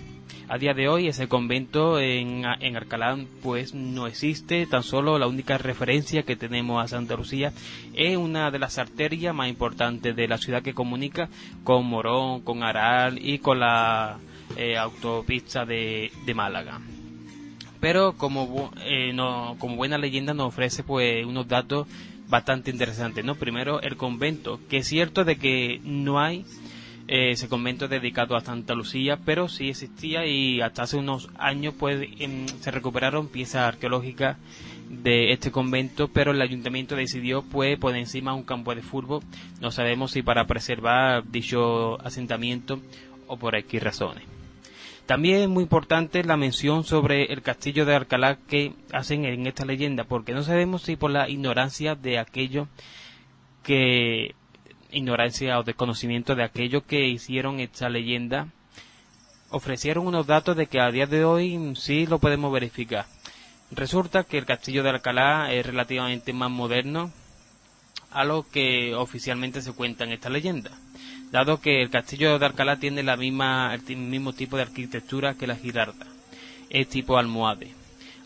A 0.51 0.57
día 0.57 0.73
de 0.73 0.87
hoy 0.87 1.07
ese 1.07 1.27
convento 1.27 1.99
en, 1.99 2.43
en 2.59 2.75
Alcalá 2.75 3.15
pues 3.43 3.75
no 3.75 4.07
existe, 4.07 4.65
tan 4.65 4.81
solo 4.81 5.19
la 5.19 5.27
única 5.27 5.59
referencia 5.59 6.23
que 6.23 6.35
tenemos 6.35 6.83
a 6.83 6.87
Santa 6.87 7.15
Lucía 7.15 7.53
es 7.93 8.17
una 8.17 8.49
de 8.49 8.57
las 8.57 8.79
arterias 8.79 9.35
más 9.35 9.47
importantes 9.47 10.15
de 10.15 10.27
la 10.27 10.39
ciudad 10.39 10.63
que 10.63 10.73
comunica 10.73 11.29
con 11.63 11.85
Morón, 11.85 12.41
con 12.41 12.63
Aral 12.63 13.19
y 13.23 13.37
con 13.37 13.59
la 13.59 14.17
eh, 14.57 14.75
autopista 14.75 15.65
de, 15.65 16.11
de, 16.25 16.33
Málaga. 16.33 16.81
Pero 17.79 18.13
como, 18.13 18.71
eh, 18.83 19.13
no, 19.13 19.55
como 19.59 19.75
buena 19.75 19.99
leyenda 19.99 20.33
nos 20.33 20.47
ofrece 20.47 20.81
pues 20.81 21.27
unos 21.27 21.47
datos 21.47 21.87
bastante 22.27 22.71
interesantes, 22.71 23.23
¿no? 23.23 23.35
Primero 23.35 23.81
el 23.81 23.97
convento, 23.97 24.59
que 24.67 24.77
es 24.77 24.87
cierto 24.87 25.25
de 25.25 25.35
que 25.35 25.79
no 25.83 26.19
hay 26.19 26.43
eh, 27.11 27.31
ese 27.31 27.49
convento 27.49 27.87
dedicado 27.87 28.35
a 28.35 28.41
Santa 28.41 28.75
Lucía, 28.75 29.17
pero 29.25 29.49
sí 29.49 29.69
existía 29.69 30.27
y 30.27 30.61
hasta 30.61 30.83
hace 30.83 30.95
unos 30.95 31.27
años 31.39 31.73
pues 31.73 32.07
em, 32.19 32.45
se 32.45 32.69
recuperaron 32.69 33.29
piezas 33.29 33.63
arqueológicas 33.63 34.37
de 34.89 35.31
este 35.31 35.49
convento, 35.49 36.07
pero 36.09 36.33
el 36.33 36.41
ayuntamiento 36.41 36.95
decidió 36.95 37.41
pues 37.41 37.79
poner 37.79 38.01
encima 38.01 38.35
un 38.35 38.43
campo 38.43 38.75
de 38.75 38.83
fútbol, 38.83 39.23
no 39.59 39.71
sabemos 39.71 40.11
si 40.11 40.21
para 40.21 40.45
preservar 40.45 41.23
dicho 41.27 41.99
asentamiento 42.05 42.79
o 43.25 43.37
por 43.37 43.55
X 43.55 43.81
razones. 43.81 44.25
También 45.07 45.41
es 45.41 45.49
muy 45.49 45.63
importante 45.63 46.23
la 46.23 46.37
mención 46.37 46.83
sobre 46.83 47.33
el 47.33 47.41
castillo 47.41 47.87
de 47.87 47.95
Alcalá 47.95 48.37
que 48.47 48.73
hacen 48.93 49.25
en 49.25 49.47
esta 49.47 49.65
leyenda, 49.65 50.03
porque 50.03 50.33
no 50.33 50.43
sabemos 50.43 50.83
si 50.83 50.95
por 50.95 51.09
la 51.09 51.27
ignorancia 51.27 51.95
de 51.95 52.19
aquello 52.19 52.67
que 53.63 54.35
ignorancia 54.91 55.59
o 55.59 55.63
desconocimiento 55.63 56.35
de 56.35 56.43
aquello 56.43 56.85
que 56.85 57.07
hicieron 57.07 57.59
esta 57.59 57.89
leyenda, 57.89 58.47
ofrecieron 59.49 60.07
unos 60.07 60.27
datos 60.27 60.55
de 60.55 60.67
que 60.67 60.79
a 60.79 60.91
día 60.91 61.05
de 61.05 61.25
hoy 61.25 61.73
sí 61.75 62.05
lo 62.05 62.19
podemos 62.19 62.51
verificar. 62.51 63.05
Resulta 63.71 64.23
que 64.23 64.37
el 64.37 64.45
castillo 64.45 64.83
de 64.83 64.89
Alcalá 64.89 65.51
es 65.53 65.65
relativamente 65.65 66.33
más 66.33 66.49
moderno 66.49 67.11
a 68.11 68.23
lo 68.23 68.47
que 68.49 68.95
oficialmente 68.95 69.61
se 69.61 69.73
cuenta 69.73 70.03
en 70.03 70.11
esta 70.11 70.29
leyenda, 70.29 70.71
dado 71.31 71.61
que 71.61 71.81
el 71.81 71.89
castillo 71.89 72.39
de 72.39 72.45
Alcalá 72.45 72.77
tiene 72.77 73.03
la 73.03 73.17
misma, 73.17 73.73
el 73.75 73.97
mismo 73.97 74.33
tipo 74.33 74.57
de 74.57 74.63
arquitectura 74.63 75.35
que 75.35 75.47
la 75.47 75.55
Girarda, 75.55 76.07
es 76.69 76.87
tipo 76.89 77.17
almohade 77.17 77.78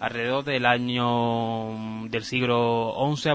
alrededor 0.04 0.44
del 0.44 0.66
año 0.66 2.10
del 2.10 2.26
siglo 2.26 2.94
XI, 3.16 3.30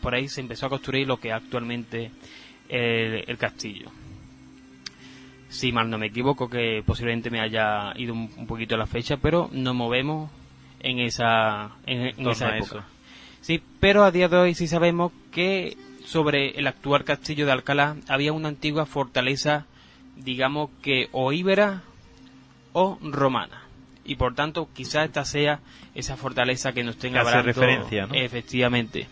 por 0.00 0.14
ahí 0.14 0.26
se 0.26 0.40
empezó 0.40 0.66
a 0.66 0.68
construir 0.70 1.06
lo 1.06 1.18
que 1.18 1.32
actualmente 1.32 2.12
el, 2.70 3.36
castillo. 3.36 3.90
Si 5.50 5.72
mal 5.72 5.90
no 5.90 5.98
me 5.98 6.06
equivoco, 6.06 6.48
que 6.48 6.82
posiblemente 6.84 7.30
me 7.30 7.40
haya 7.40 7.92
ido 7.96 8.14
un, 8.14 8.46
poquito 8.46 8.78
la 8.78 8.86
fecha, 8.86 9.18
pero 9.18 9.50
nos 9.52 9.74
movemos 9.74 10.30
en 10.80 10.98
esa, 11.00 11.72
en, 11.84 12.26
esa 12.26 12.56
época. 12.56 12.86
Sí, 13.42 13.62
pero 13.78 14.04
a 14.04 14.10
día 14.10 14.28
de 14.28 14.36
hoy 14.38 14.54
sí 14.54 14.68
sabemos 14.68 15.12
que 15.30 15.76
sobre 16.06 16.58
el 16.58 16.68
actual 16.68 17.04
castillo 17.04 17.44
de 17.44 17.52
Alcalá 17.52 17.96
había 18.08 18.32
una 18.32 18.48
antigua 18.48 18.86
fortaleza, 18.86 19.66
digamos 20.16 20.70
que 20.80 21.10
o 21.12 21.32
íbera 21.32 21.82
o 22.72 22.98
romana 23.02 23.65
y 24.06 24.16
por 24.16 24.34
tanto 24.34 24.68
quizá 24.72 25.04
esta 25.04 25.24
sea 25.24 25.60
esa 25.94 26.16
fortaleza 26.16 26.72
que 26.72 26.84
nos 26.84 26.96
tenga 26.96 27.20
hablando 27.20 27.42
referencia, 27.42 28.06
¿no? 28.06 28.14
efectivamente. 28.14 29.08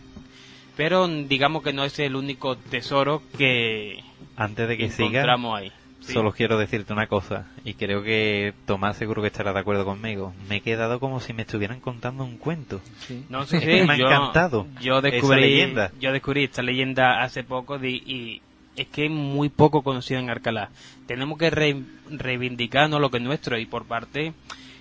Pero 0.76 1.06
digamos 1.06 1.62
que 1.62 1.72
no 1.72 1.84
es 1.84 1.98
el 1.98 2.16
único 2.16 2.56
tesoro 2.56 3.22
que 3.38 4.02
antes 4.36 4.68
de 4.68 4.76
que 4.76 4.90
siga 4.90 5.24
ahí. 5.56 5.72
Solo 6.00 6.32
quiero 6.32 6.58
decirte 6.58 6.92
una 6.92 7.06
cosa, 7.06 7.46
y 7.64 7.74
creo 7.74 8.02
que 8.02 8.52
Tomás 8.66 8.98
seguro 8.98 9.22
que 9.22 9.28
estará 9.28 9.54
de 9.54 9.60
acuerdo 9.60 9.86
conmigo. 9.86 10.34
Me 10.50 10.56
he 10.56 10.60
quedado 10.60 11.00
como 11.00 11.18
si 11.18 11.32
me 11.32 11.42
estuvieran 11.42 11.80
contando 11.80 12.24
un 12.24 12.36
cuento. 12.36 12.82
No, 13.30 13.46
sé 13.46 13.58
me 13.64 13.90
ha 13.90 13.96
encantado. 13.96 14.66
Yo 14.82 15.00
descubrí, 15.00 15.74
yo 15.98 16.12
descubrí 16.12 16.44
esta 16.44 16.60
leyenda 16.60 17.22
hace 17.22 17.42
poco 17.42 17.82
y 17.82 18.42
es 18.76 18.86
que 18.88 19.06
es 19.06 19.10
muy 19.10 19.48
poco 19.48 19.82
conocido 19.82 20.20
en 20.20 20.30
Arcalá. 20.30 20.70
Tenemos 21.06 21.38
que 21.38 21.50
reivindicarnos 21.50 23.00
lo 23.00 23.10
que 23.10 23.18
es 23.18 23.22
nuestro 23.22 23.58
y 23.58 23.66
por 23.66 23.86
parte 23.86 24.34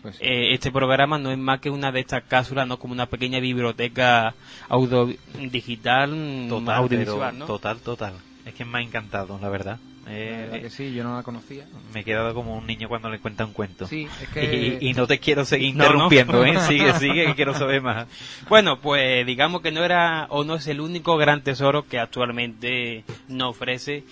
pues 0.03 0.17
eh, 0.19 0.53
este 0.53 0.69
programa 0.69 1.17
no 1.17 1.31
es 1.31 1.37
más 1.37 1.61
que 1.61 1.69
una 1.69 1.91
de 1.93 2.01
estas 2.01 2.23
cápsulas, 2.23 2.67
no 2.67 2.77
como 2.77 2.91
una 2.93 3.05
pequeña 3.05 3.39
biblioteca 3.39 4.35
audio 4.67 5.09
digital, 5.49 6.47
total, 6.49 6.75
audiovisual, 6.75 7.39
¿no? 7.39 7.45
Total, 7.45 7.77
total. 7.79 8.13
Es 8.45 8.53
que 8.53 8.65
me 8.65 8.79
ha 8.79 8.81
encantado, 8.81 9.39
la 9.41 9.47
verdad. 9.47 9.79
Eh, 10.05 10.59
que 10.63 10.69
sí, 10.69 10.93
yo 10.93 11.05
no 11.05 11.15
la 11.15 11.23
conocía. 11.23 11.65
Me 11.93 12.01
he 12.01 12.03
quedado 12.03 12.33
como 12.33 12.57
un 12.57 12.67
niño 12.67 12.89
cuando 12.89 13.09
le 13.09 13.19
cuenta 13.19 13.45
un 13.45 13.53
cuento. 13.53 13.87
Sí, 13.87 14.05
es 14.21 14.27
que... 14.33 14.77
y, 14.81 14.93
no 14.93 15.07
te 15.07 15.19
quiero 15.19 15.45
seguir 15.45 15.69
interrumpiendo, 15.75 16.43
¿eh? 16.43 16.59
Sigue, 16.67 16.93
sigue, 16.95 17.25
que 17.27 17.35
quiero 17.35 17.53
saber 17.53 17.81
más. 17.81 18.05
Bueno, 18.49 18.79
pues 18.79 19.25
digamos 19.25 19.61
que 19.61 19.71
no 19.71 19.85
era 19.85 20.27
o 20.29 20.43
no 20.43 20.55
es 20.55 20.67
el 20.67 20.81
único 20.81 21.15
gran 21.15 21.43
tesoro 21.43 21.87
que 21.87 21.97
actualmente 21.97 23.05
nos 23.29 23.51
ofrece 23.51 24.03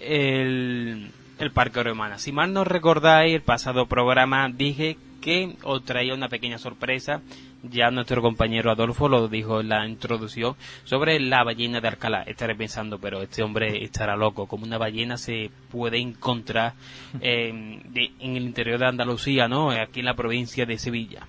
el, 0.00 1.10
el 1.38 1.50
Parque 1.50 1.82
Romana. 1.82 2.16
Si 2.16 2.32
mal 2.32 2.54
no 2.54 2.64
recordáis, 2.64 3.34
el 3.34 3.42
pasado 3.42 3.84
programa 3.84 4.48
dije 4.48 4.96
que 5.20 5.56
os 5.62 5.84
traía 5.84 6.14
una 6.14 6.28
pequeña 6.28 6.58
sorpresa. 6.58 7.22
Ya 7.62 7.90
nuestro 7.90 8.22
compañero 8.22 8.70
Adolfo 8.70 9.08
lo 9.08 9.28
dijo 9.28 9.60
en 9.60 9.70
la 9.70 9.86
introducción 9.86 10.54
sobre 10.84 11.18
la 11.18 11.42
ballena 11.42 11.80
de 11.80 11.88
Alcalá. 11.88 12.22
Estaré 12.22 12.54
pensando, 12.54 12.98
pero 12.98 13.22
este 13.22 13.42
hombre 13.42 13.82
estará 13.82 14.16
loco. 14.16 14.46
Como 14.46 14.64
una 14.64 14.78
ballena 14.78 15.16
se 15.16 15.50
puede 15.70 15.98
encontrar 15.98 16.74
en 17.20 17.82
el 17.94 18.42
interior 18.42 18.78
de 18.78 18.86
Andalucía, 18.86 19.48
¿no? 19.48 19.70
Aquí 19.70 20.00
en 20.00 20.06
la 20.06 20.14
provincia 20.14 20.66
de 20.66 20.78
Sevilla 20.78 21.26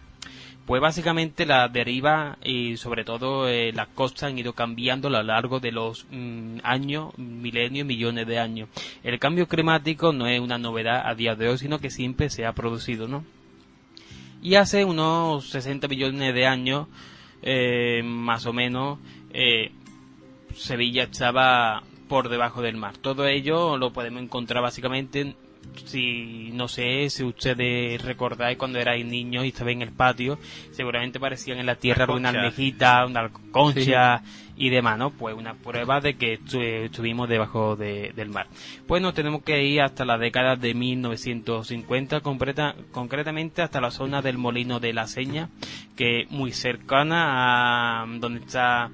pues 0.67 0.81
básicamente 0.81 1.45
la 1.45 1.69
deriva 1.69 2.37
y 2.43 2.75
sobre 2.75 3.05
todo 3.05 3.47
eh, 3.47 3.71
las 3.71 3.87
costas 3.87 4.23
han 4.23 4.37
ido 4.37 4.51
cambiando 4.51 5.07
a 5.07 5.11
lo 5.11 5.23
largo 5.23 5.61
de 5.61 5.71
los 5.71 6.05
mm, 6.11 6.57
años, 6.61 7.17
milenios, 7.17 7.87
millones 7.87 8.27
de 8.27 8.37
años. 8.37 8.67
El 9.01 9.17
cambio 9.17 9.47
climático 9.47 10.11
no 10.11 10.27
es 10.27 10.41
una 10.41 10.57
novedad 10.57 11.07
a 11.07 11.15
día 11.15 11.35
de 11.35 11.47
hoy, 11.47 11.57
sino 11.57 11.79
que 11.79 11.89
siempre 11.89 12.29
se 12.29 12.45
ha 12.45 12.51
producido, 12.51 13.07
¿no? 13.07 13.23
Y 14.41 14.55
hace 14.55 14.85
unos 14.85 15.49
60 15.49 15.87
millones 15.87 16.33
de 16.33 16.45
años, 16.45 16.87
eh, 17.41 18.01
más 18.03 18.45
o 18.45 18.53
menos, 18.53 18.99
eh, 19.31 19.71
Sevilla 20.55 21.03
estaba 21.03 21.83
por 22.07 22.29
debajo 22.29 22.61
del 22.61 22.77
mar. 22.77 22.97
Todo 22.97 23.27
ello 23.27 23.77
lo 23.77 23.91
podemos 23.91 24.21
encontrar 24.21 24.63
básicamente 24.63 25.35
si 25.85 26.51
no 26.53 26.67
sé 26.67 27.09
si 27.09 27.23
ustedes 27.23 28.01
recordáis 28.01 28.57
cuando 28.57 28.79
erais 28.79 29.05
niños 29.05 29.45
y 29.45 29.49
estabais 29.49 29.75
en 29.75 29.81
el 29.81 29.91
patio, 29.91 30.37
seguramente 30.71 31.19
parecían 31.19 31.59
en 31.59 31.65
la 31.65 31.75
tierra 31.75 32.13
una 32.13 32.29
almejita, 32.29 33.05
una 33.05 33.29
concha 33.51 34.23
y 34.55 34.69
demás, 34.69 34.97
¿no? 34.97 35.11
Pues 35.11 35.35
una 35.35 35.53
prueba 35.53 36.01
de 36.01 36.15
que 36.15 36.39
estuvimos 36.85 37.29
debajo 37.29 37.75
del 37.75 38.29
mar. 38.29 38.47
Pues 38.87 39.01
nos 39.01 39.13
tenemos 39.13 39.43
que 39.43 39.63
ir 39.63 39.81
hasta 39.81 40.03
la 40.03 40.17
década 40.17 40.55
de 40.55 40.73
1950, 40.73 42.21
concretamente 42.21 43.61
hasta 43.61 43.81
la 43.81 43.91
zona 43.91 44.21
del 44.21 44.37
Molino 44.37 44.79
de 44.79 44.93
la 44.93 45.07
Seña, 45.07 45.49
que 45.95 46.21
es 46.21 46.31
muy 46.31 46.51
cercana 46.51 48.01
a 48.01 48.05
donde 48.19 48.39
está 48.39 48.89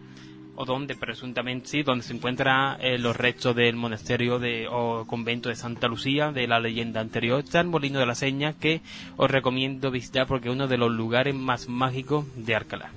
o 0.56 0.66
donde 0.66 0.96
presuntamente 0.96 1.68
sí, 1.68 1.84
donde 1.84 2.04
se 2.04 2.14
encuentran 2.14 2.78
eh, 2.80 2.98
los 2.98 3.16
restos 3.16 3.56
del 3.56 3.76
monasterio 3.76 4.40
de, 4.40 4.68
o 4.70 5.06
convento 5.08 5.50
de 5.50 5.56
Santa 5.56 5.88
Lucía, 5.88 6.32
de 6.32 6.48
la 6.48 6.60
leyenda 6.60 7.02
anterior. 7.02 7.40
Está 7.40 7.62
el 7.62 7.68
Molino 7.68 8.00
de 8.00 8.06
la 8.06 8.16
Seña, 8.16 8.54
que 8.54 8.82
os 9.18 9.30
recomiendo 9.30 9.90
visitar 9.90 10.28
porque 10.28 10.50
es 10.50 10.56
uno 10.56 10.68
de 10.68 10.78
los 10.78 10.92
lugares 10.92 11.34
más 11.34 11.68
mágicos 11.68 12.26
de 12.36 12.56
Alcalá, 12.56 12.92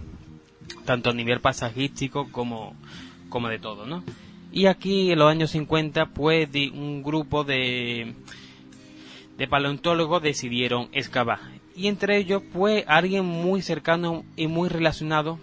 tanto 0.85 1.11
a 1.11 1.15
nivel 1.15 1.41
pasajístico 1.41 2.31
como, 2.31 2.77
como 3.31 3.49
de 3.49 3.59
todo, 3.59 3.87
¿no? 3.87 4.05
Y 4.53 4.67
aquí 4.67 5.13
en 5.13 5.19
los 5.19 5.31
años 5.31 5.51
50, 5.51 6.07
pues 6.07 6.49
un 6.73 7.03
grupo 7.03 7.45
de, 7.45 8.15
de 9.37 9.49
paleontólogos 9.49 10.23
decidieron 10.23 10.89
excavar. 10.93 11.41
Y 11.75 11.89
entre 11.89 12.17
ellos, 12.17 12.43
pues 12.53 12.85
alguien 12.87 13.27
muy 13.27 13.61
cercano 13.61 14.25
y 14.35 14.47
muy 14.47 14.71
relacionado 14.71 15.39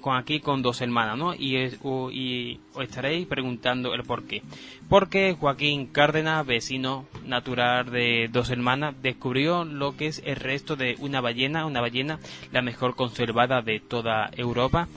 con 0.00 0.16
aquí 0.16 0.40
con 0.40 0.62
dos 0.62 0.80
hermanas, 0.80 1.16
¿no? 1.16 1.34
Y, 1.34 1.56
y 1.56 2.60
os 2.74 2.84
estaréis 2.84 3.26
preguntando 3.26 3.94
el 3.94 4.02
por 4.02 4.24
qué. 4.24 4.42
Porque 4.88 5.36
Joaquín 5.38 5.86
Cárdenas, 5.86 6.46
vecino 6.46 7.06
natural 7.24 7.90
de 7.90 8.28
dos 8.32 8.50
hermanas, 8.50 8.94
descubrió 9.02 9.64
lo 9.64 9.96
que 9.96 10.06
es 10.06 10.22
el 10.24 10.36
resto 10.36 10.76
de 10.76 10.96
una 11.00 11.20
ballena, 11.20 11.66
una 11.66 11.80
ballena 11.80 12.18
la 12.52 12.62
mejor 12.62 12.94
conservada 12.94 13.62
de 13.62 13.80
toda 13.80 14.30
Europa 14.36 14.88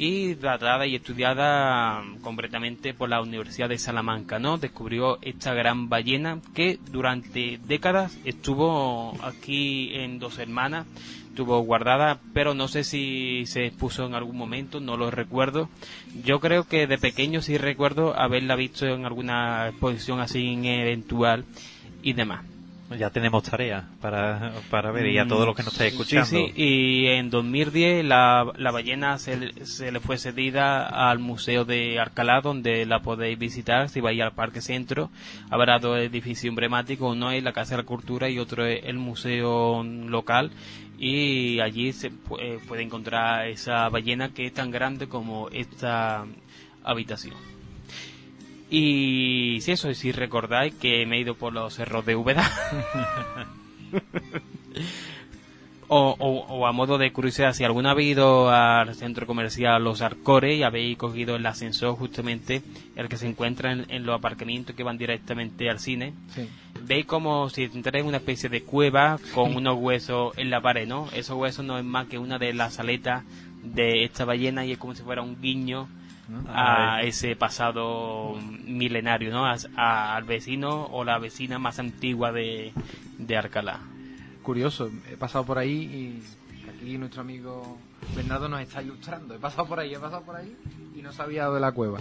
y 0.00 0.34
tratada 0.36 0.86
y 0.86 0.94
estudiada 0.94 2.02
completamente 2.22 2.94
por 2.94 3.10
la 3.10 3.20
Universidad 3.20 3.68
de 3.68 3.76
Salamanca, 3.76 4.38
¿no? 4.38 4.56
Descubrió 4.56 5.18
esta 5.20 5.52
gran 5.52 5.90
ballena 5.90 6.40
que 6.54 6.78
durante 6.90 7.60
décadas 7.66 8.18
estuvo 8.24 9.14
aquí 9.22 9.90
en 9.92 10.18
Dos 10.18 10.38
Hermanas 10.38 10.86
estuvo 11.40 11.58
guardada, 11.60 12.18
pero 12.34 12.52
no 12.52 12.68
sé 12.68 12.84
si 12.84 13.44
se 13.46 13.64
expuso 13.64 14.04
en 14.04 14.14
algún 14.14 14.36
momento, 14.36 14.78
no 14.78 14.98
lo 14.98 15.10
recuerdo. 15.10 15.70
Yo 16.22 16.38
creo 16.38 16.64
que 16.64 16.86
de 16.86 16.98
pequeño 16.98 17.40
sí 17.40 17.56
recuerdo 17.56 18.14
haberla 18.14 18.56
visto 18.56 18.86
en 18.86 19.06
alguna 19.06 19.68
exposición 19.68 20.20
así 20.20 20.58
eventual 20.62 21.46
y 22.02 22.12
demás. 22.12 22.44
ya 22.98 23.08
tenemos 23.08 23.42
tarea 23.44 23.88
para, 24.02 24.52
para 24.68 24.90
ver 24.90 25.06
y 25.06 25.16
a 25.16 25.26
todos 25.26 25.46
los 25.46 25.56
que 25.56 25.62
nos 25.62 25.72
estáis 25.72 25.92
escuchando. 25.92 26.26
Sí, 26.26 26.52
sí, 26.54 26.62
y 26.62 27.06
en 27.06 27.30
2010 27.30 28.04
la, 28.04 28.52
la 28.58 28.70
ballena 28.70 29.16
se, 29.16 29.64
se, 29.64 29.90
le 29.92 30.00
fue 30.00 30.18
cedida 30.18 30.88
al 31.08 31.20
Museo 31.20 31.64
de 31.64 31.98
Alcalá, 32.00 32.42
donde 32.42 32.84
la 32.84 33.00
podéis 33.00 33.38
visitar 33.38 33.88
si 33.88 34.02
vais 34.02 34.20
al 34.20 34.32
Parque 34.32 34.60
Centro. 34.60 35.08
Habrá 35.48 35.78
dos 35.78 35.96
edificios 35.96 36.50
emblemáticos, 36.50 37.16
uno 37.16 37.30
es 37.30 37.42
la 37.42 37.54
Casa 37.54 37.76
de 37.76 37.82
la 37.82 37.86
Cultura 37.86 38.28
y 38.28 38.38
otro 38.38 38.66
es 38.66 38.84
el 38.84 38.98
Museo 38.98 39.82
Local. 39.82 40.50
Y 41.00 41.60
allí 41.60 41.94
se 41.94 42.10
puede, 42.10 42.58
puede 42.58 42.82
encontrar 42.82 43.48
esa 43.48 43.88
ballena 43.88 44.34
que 44.34 44.46
es 44.46 44.52
tan 44.52 44.70
grande 44.70 45.08
como 45.08 45.48
esta 45.48 46.26
habitación. 46.84 47.34
Y 48.68 49.58
si 49.62 49.72
eso, 49.72 49.92
si 49.94 50.12
recordáis 50.12 50.74
que 50.74 51.06
me 51.06 51.16
he 51.16 51.20
ido 51.20 51.34
por 51.34 51.54
los 51.54 51.74
cerros 51.74 52.04
de 52.04 52.16
Úbeda. 52.16 52.48
o, 55.92 56.14
o, 56.20 56.66
a 56.68 56.72
modo 56.72 56.98
de 56.98 57.12
curiosidad, 57.12 57.52
si 57.52 57.64
alguno 57.64 57.90
ha 57.90 58.00
ido 58.00 58.48
al 58.48 58.94
centro 58.94 59.26
comercial 59.26 59.82
Los 59.82 60.02
Arcores 60.02 60.56
y 60.56 60.62
habéis 60.62 60.96
cogido 60.96 61.34
el 61.34 61.44
ascensor 61.44 61.96
justamente, 61.96 62.62
el 62.94 63.08
que 63.08 63.16
se 63.16 63.26
encuentra 63.26 63.72
en, 63.72 64.06
los 64.06 64.16
aparcamientos 64.16 64.76
que 64.76 64.84
van 64.84 64.98
directamente 64.98 65.68
al 65.68 65.80
cine, 65.80 66.14
veis 66.84 67.06
como 67.06 67.50
si 67.50 67.64
entráis 67.64 68.02
en 68.02 68.08
una 68.08 68.18
especie 68.18 68.48
de 68.48 68.62
cueva 68.62 69.18
con 69.34 69.56
unos 69.56 69.78
huesos 69.80 70.38
en 70.38 70.50
la 70.50 70.60
pared, 70.60 70.86
¿no? 70.86 71.08
Esos 71.12 71.36
huesos 71.36 71.64
no 71.64 71.76
es 71.76 71.84
más 71.84 72.06
que 72.06 72.18
una 72.18 72.38
de 72.38 72.52
las 72.52 72.78
aletas 72.78 73.24
de 73.64 74.04
esta 74.04 74.24
ballena 74.24 74.64
y 74.64 74.70
es 74.70 74.78
como 74.78 74.94
si 74.94 75.02
fuera 75.02 75.22
un 75.22 75.40
guiño 75.40 75.88
a 76.46 77.00
ese 77.02 77.34
pasado 77.34 78.38
milenario, 78.64 79.32
¿no? 79.32 79.44
al 79.44 80.22
vecino 80.22 80.86
o 80.92 81.02
la 81.02 81.18
vecina 81.18 81.58
más 81.58 81.80
antigua 81.80 82.30
de, 82.30 82.72
de 83.18 83.36
Alcalá. 83.36 83.80
Curioso, 84.42 84.90
he 85.10 85.16
pasado 85.16 85.44
por 85.44 85.58
ahí 85.58 85.72
y 85.72 86.68
aquí 86.68 86.98
nuestro 86.98 87.20
amigo 87.22 87.78
Bernardo 88.14 88.48
nos 88.48 88.60
está 88.60 88.82
ilustrando. 88.82 89.34
He 89.34 89.38
pasado 89.38 89.66
por 89.66 89.80
ahí, 89.80 89.94
he 89.94 89.98
pasado 89.98 90.22
por 90.22 90.36
ahí 90.36 90.56
y 90.96 91.02
no 91.02 91.12
sabía 91.12 91.48
de 91.50 91.60
la 91.60 91.72
cueva. 91.72 92.00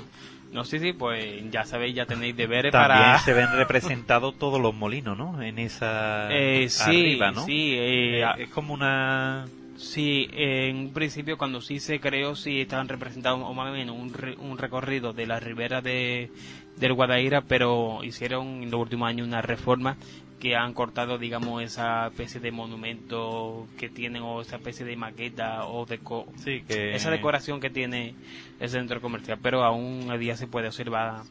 No, 0.51 0.63
sí, 0.63 0.79
sí, 0.79 0.93
pues 0.93 1.43
ya 1.51 1.63
sabéis, 1.63 1.95
ya 1.95 2.05
tenéis 2.05 2.35
deberes 2.35 2.71
También 2.71 2.99
para... 2.99 3.19
se 3.19 3.33
ven 3.33 3.47
representados 3.55 4.37
todos 4.39 4.59
los 4.59 4.73
molinos, 4.73 5.15
¿no? 5.17 5.41
En 5.41 5.59
esa... 5.59 6.27
Eh, 6.31 6.69
sí, 6.69 6.89
arriba, 6.89 7.31
¿no? 7.31 7.45
sí. 7.45 7.73
Eh, 7.75 8.23
es 8.39 8.49
como 8.49 8.73
una 8.73 9.45
Sí, 9.79 10.27
en 10.33 10.75
un 10.75 10.93
principio 10.93 11.37
cuando 11.37 11.61
sí 11.61 11.79
se 11.79 12.01
creó, 12.01 12.35
sí 12.35 12.59
estaban 12.59 12.89
representados 12.89 13.39
o 13.41 13.53
más 13.53 13.69
o 13.69 13.71
menos 13.71 13.95
un, 13.95 14.13
un 14.39 14.57
recorrido 14.57 15.13
de 15.13 15.25
la 15.25 15.39
ribera 15.39 15.81
de, 15.81 16.29
del 16.75 16.93
Guadaira, 16.93 17.41
pero 17.41 18.03
hicieron 18.03 18.63
en 18.63 18.71
los 18.71 18.81
últimos 18.81 19.07
años 19.07 19.25
una 19.25 19.41
reforma 19.41 19.95
que 20.39 20.55
han 20.55 20.73
cortado, 20.73 21.17
digamos, 21.17 21.61
esa 21.61 22.07
especie 22.07 22.39
de 22.39 22.51
monumento 22.51 23.67
que 23.77 23.89
tienen 23.89 24.21
o 24.21 24.41
esa 24.41 24.55
especie 24.55 24.85
de 24.85 24.95
maqueta 24.95 25.65
o 25.65 25.85
de 25.85 25.99
sí, 26.37 26.63
que... 26.67 26.95
esa 26.95 27.11
decoración 27.11 27.59
que 27.59 27.69
tiene 27.69 28.15
el 28.59 28.69
centro 28.69 29.01
comercial, 29.01 29.37
pero 29.41 29.63
aún 29.63 30.09
a 30.09 30.17
día 30.17 30.37
se 30.37 30.47
puede 30.47 30.67
observar 30.67 31.23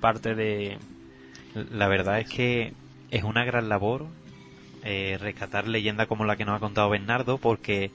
parte 0.00 0.34
de... 0.34 0.78
La 1.70 1.88
verdad 1.88 2.20
es 2.20 2.28
que 2.28 2.72
es 3.10 3.22
una 3.22 3.44
gran 3.44 3.68
labor 3.68 4.06
eh, 4.82 5.16
rescatar 5.20 5.66
leyenda 5.66 6.06
como 6.06 6.24
la 6.24 6.36
que 6.36 6.44
nos 6.44 6.56
ha 6.56 6.60
contado 6.60 6.90
Bernardo, 6.90 7.38
porque 7.38 7.90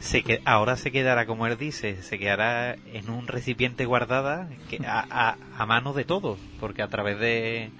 se 0.00 0.22
que, 0.22 0.40
ahora 0.44 0.76
se 0.76 0.92
quedará, 0.92 1.26
como 1.26 1.46
él 1.46 1.56
dice, 1.56 2.02
se 2.02 2.18
quedará 2.18 2.76
en 2.92 3.10
un 3.10 3.26
recipiente 3.26 3.84
guardada 3.84 4.48
que, 4.68 4.80
a, 4.86 5.36
a, 5.56 5.66
mano 5.66 5.92
de 5.92 6.04
todos, 6.04 6.38
porque 6.58 6.82
a 6.82 6.88
través 6.88 7.18
de, 7.18 7.70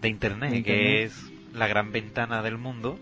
de 0.00 0.08
Internet, 0.08 0.64
que 0.64 1.04
es 1.04 1.31
la 1.54 1.66
gran 1.66 1.92
ventana 1.92 2.42
del 2.42 2.58
mundo, 2.58 2.98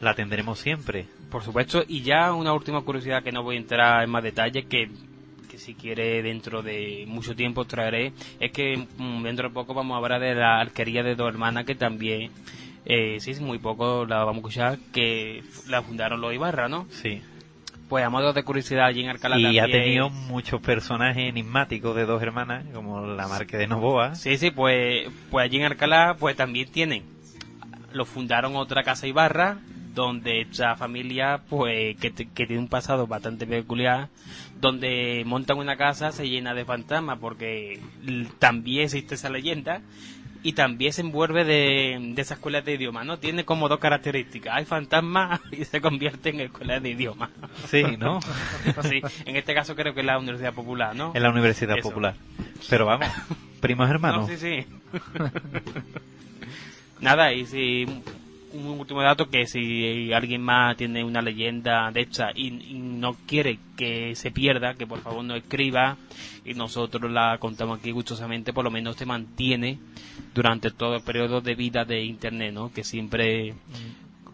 la 0.00 0.14
tendremos 0.14 0.58
siempre. 0.58 1.06
Por 1.30 1.42
supuesto, 1.42 1.84
y 1.86 2.02
ya 2.02 2.32
una 2.32 2.52
última 2.52 2.82
curiosidad 2.82 3.22
que 3.22 3.32
no 3.32 3.42
voy 3.42 3.56
a 3.56 3.60
entrar 3.60 4.02
en 4.02 4.10
más 4.10 4.22
detalle, 4.22 4.64
que, 4.64 4.90
que 5.50 5.58
si 5.58 5.74
quiere 5.74 6.22
dentro 6.22 6.62
de 6.62 7.04
mucho 7.06 7.34
tiempo 7.34 7.64
traeré, 7.64 8.12
es 8.38 8.50
que 8.52 8.86
mm, 8.96 9.22
dentro 9.22 9.48
de 9.48 9.54
poco 9.54 9.74
vamos 9.74 9.94
a 9.94 9.98
hablar 9.98 10.20
de 10.20 10.34
la 10.34 10.60
alquería 10.60 11.02
de 11.02 11.14
dos 11.14 11.28
hermanas 11.28 11.64
que 11.64 11.74
también 11.74 12.30
eh, 12.84 13.18
sí, 13.20 13.34
muy 13.40 13.58
poco 13.58 14.06
la 14.06 14.24
vamos 14.24 14.36
a 14.36 14.38
escuchar, 14.38 14.78
que 14.92 15.42
la 15.68 15.82
fundaron 15.82 16.20
los 16.20 16.34
Ibarra, 16.34 16.68
¿no? 16.68 16.86
Sí. 16.90 17.22
Pues 17.88 18.04
a 18.04 18.10
modo 18.10 18.32
de 18.32 18.44
curiosidad, 18.44 18.86
allí 18.86 19.02
en 19.02 19.10
Alcalá 19.10 19.36
Y 19.36 19.58
ha 19.58 19.66
tenido 19.66 20.10
muchos 20.10 20.60
personajes 20.60 21.28
enigmáticos 21.28 21.96
de 21.96 22.06
dos 22.06 22.22
hermanas, 22.22 22.64
como 22.72 23.04
la 23.04 23.26
Marque 23.26 23.56
de 23.56 23.66
Novoa. 23.66 24.14
Sí, 24.14 24.38
sí, 24.38 24.52
pues, 24.52 25.08
pues 25.30 25.44
allí 25.44 25.58
en 25.58 25.64
Alcalá 25.64 26.16
pues 26.18 26.36
también 26.36 26.70
tienen, 26.70 27.02
lo 27.92 28.04
fundaron 28.04 28.56
otra 28.56 28.82
casa 28.82 29.06
Ibarra, 29.06 29.58
donde 29.94 30.42
esa 30.42 30.76
familia, 30.76 31.42
pues, 31.48 31.96
que, 31.96 32.12
que, 32.12 32.46
tiene 32.46 32.58
un 32.58 32.68
pasado 32.68 33.06
bastante 33.06 33.46
peculiar, 33.46 34.08
donde 34.60 35.22
montan 35.26 35.58
una 35.58 35.76
casa 35.76 36.12
se 36.12 36.28
llena 36.28 36.54
de 36.54 36.64
fantasmas, 36.64 37.18
porque 37.18 37.80
también 38.38 38.84
existe 38.84 39.16
esa 39.16 39.30
leyenda, 39.30 39.82
y 40.42 40.54
también 40.54 40.92
se 40.92 41.02
envuelve 41.02 41.44
de, 41.44 41.98
de 42.14 42.22
esa 42.22 42.34
escuela 42.34 42.62
de 42.62 42.74
idioma, 42.74 43.04
¿no? 43.04 43.18
Tiene 43.18 43.44
como 43.44 43.68
dos 43.68 43.78
características. 43.78 44.54
Hay 44.56 44.64
fantasmas 44.64 45.40
y 45.52 45.64
se 45.64 45.80
convierte 45.80 46.30
en 46.30 46.40
escuela 46.40 46.80
de 46.80 46.90
idioma. 46.90 47.30
Sí, 47.66 47.82
¿no? 47.98 48.20
sí, 48.82 49.02
en 49.26 49.36
este 49.36 49.54
caso 49.54 49.76
creo 49.76 49.94
que 49.94 50.00
es 50.00 50.06
la 50.06 50.18
Universidad 50.18 50.54
Popular, 50.54 50.94
¿no? 50.94 51.12
En 51.14 51.22
la 51.22 51.30
Universidad 51.30 51.76
Popular. 51.82 52.14
Pero 52.68 52.86
vamos, 52.86 53.08
primos 53.60 53.90
hermanos. 53.90 54.28
sí, 54.28 54.36
sí. 54.36 54.66
Nada, 57.00 57.32
y 57.32 57.46
si 57.46 57.86
un 58.52 58.80
último 58.80 59.02
dato 59.02 59.28
que 59.30 59.46
si 59.46 60.12
alguien 60.12 60.42
más 60.42 60.76
tiene 60.76 61.04
una 61.04 61.22
leyenda 61.22 61.90
de 61.92 62.02
esta 62.02 62.30
y, 62.34 62.50
no 62.50 63.14
quiere 63.26 63.58
que 63.76 64.14
se 64.14 64.30
pierda, 64.30 64.74
que 64.74 64.86
por 64.86 65.00
favor 65.00 65.24
no 65.24 65.34
escriba 65.34 65.96
y 66.44 66.54
nosotros 66.54 67.10
la 67.10 67.38
contamos 67.38 67.78
aquí 67.78 67.92
gustosamente, 67.92 68.52
por 68.52 68.64
lo 68.64 68.70
menos 68.70 68.96
se 68.96 69.06
mantiene 69.06 69.78
durante 70.34 70.70
todo 70.70 70.96
el 70.96 71.02
periodo 71.02 71.40
de 71.40 71.54
vida 71.54 71.84
de 71.84 72.04
Internet, 72.04 72.52
¿no? 72.52 72.72
Que 72.72 72.84
siempre... 72.84 73.54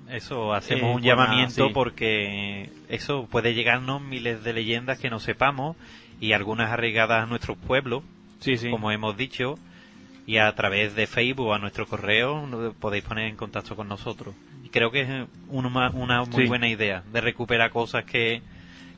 Eso, 0.09 0.55
hacemos 0.55 0.95
un 0.95 1.03
llamamiento 1.03 1.73
porque 1.73 2.71
eso 2.89 3.27
puede 3.27 3.55
llegarnos 3.55 4.01
miles 4.01 4.45
de 4.45 4.53
leyendas 4.53 5.01
que 5.01 5.11
no 5.11 5.19
sepamos 5.19 5.77
y 6.21 6.33
algunas 6.33 6.71
arraigadas 6.71 7.25
a 7.25 7.27
nuestros 7.27 7.59
pueblos, 7.59 8.05
sí, 8.39 8.57
sí. 8.57 8.71
como 8.71 8.93
hemos 8.93 9.17
dicho, 9.17 9.59
y 10.27 10.39
a 10.39 10.53
través 10.55 10.95
de 10.97 11.07
Facebook 11.07 11.47
o 11.47 11.55
a 11.55 11.59
nuestro 11.59 11.87
correo 11.87 12.75
podéis 12.81 13.05
poner 13.05 13.29
en 13.29 13.37
contacto 13.37 13.77
con 13.77 13.89
nosotros. 13.89 14.35
Y 14.65 14.69
creo 14.71 14.91
que 14.91 15.03
es 15.03 15.29
una, 15.49 15.91
una 15.91 16.25
muy 16.25 16.47
buena 16.47 16.69
idea 16.69 17.05
de 17.13 17.21
recuperar 17.21 17.71
cosas 17.71 18.05
que, 18.05 18.43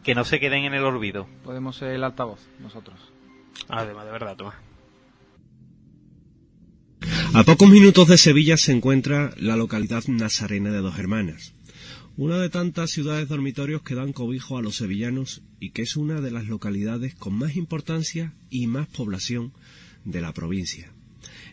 que 0.02 0.14
no 0.14 0.24
se 0.24 0.40
queden 0.40 0.64
en 0.64 0.74
el 0.74 0.84
olvido. 0.84 1.28
Podemos 1.44 1.76
ser 1.76 1.90
el 1.90 2.02
altavoz 2.02 2.40
nosotros. 2.60 2.98
Además, 3.68 4.06
de 4.06 4.10
verdad, 4.10 4.36
toma. 4.36 4.54
A 7.34 7.44
pocos 7.44 7.68
minutos 7.68 8.08
de 8.08 8.16
Sevilla 8.16 8.56
se 8.56 8.72
encuentra 8.72 9.32
la 9.36 9.56
localidad 9.56 10.04
nazarena 10.06 10.70
de 10.70 10.78
Dos 10.78 10.98
Hermanas, 10.98 11.52
una 12.16 12.38
de 12.38 12.48
tantas 12.48 12.90
ciudades 12.90 13.28
dormitorios 13.28 13.82
que 13.82 13.94
dan 13.94 14.14
cobijo 14.14 14.56
a 14.56 14.62
los 14.62 14.76
sevillanos 14.76 15.42
y 15.60 15.70
que 15.70 15.82
es 15.82 15.96
una 15.96 16.22
de 16.22 16.30
las 16.30 16.46
localidades 16.46 17.14
con 17.14 17.34
más 17.34 17.54
importancia 17.54 18.32
y 18.50 18.66
más 18.66 18.88
población 18.88 19.52
de 20.04 20.22
la 20.22 20.32
provincia. 20.32 20.90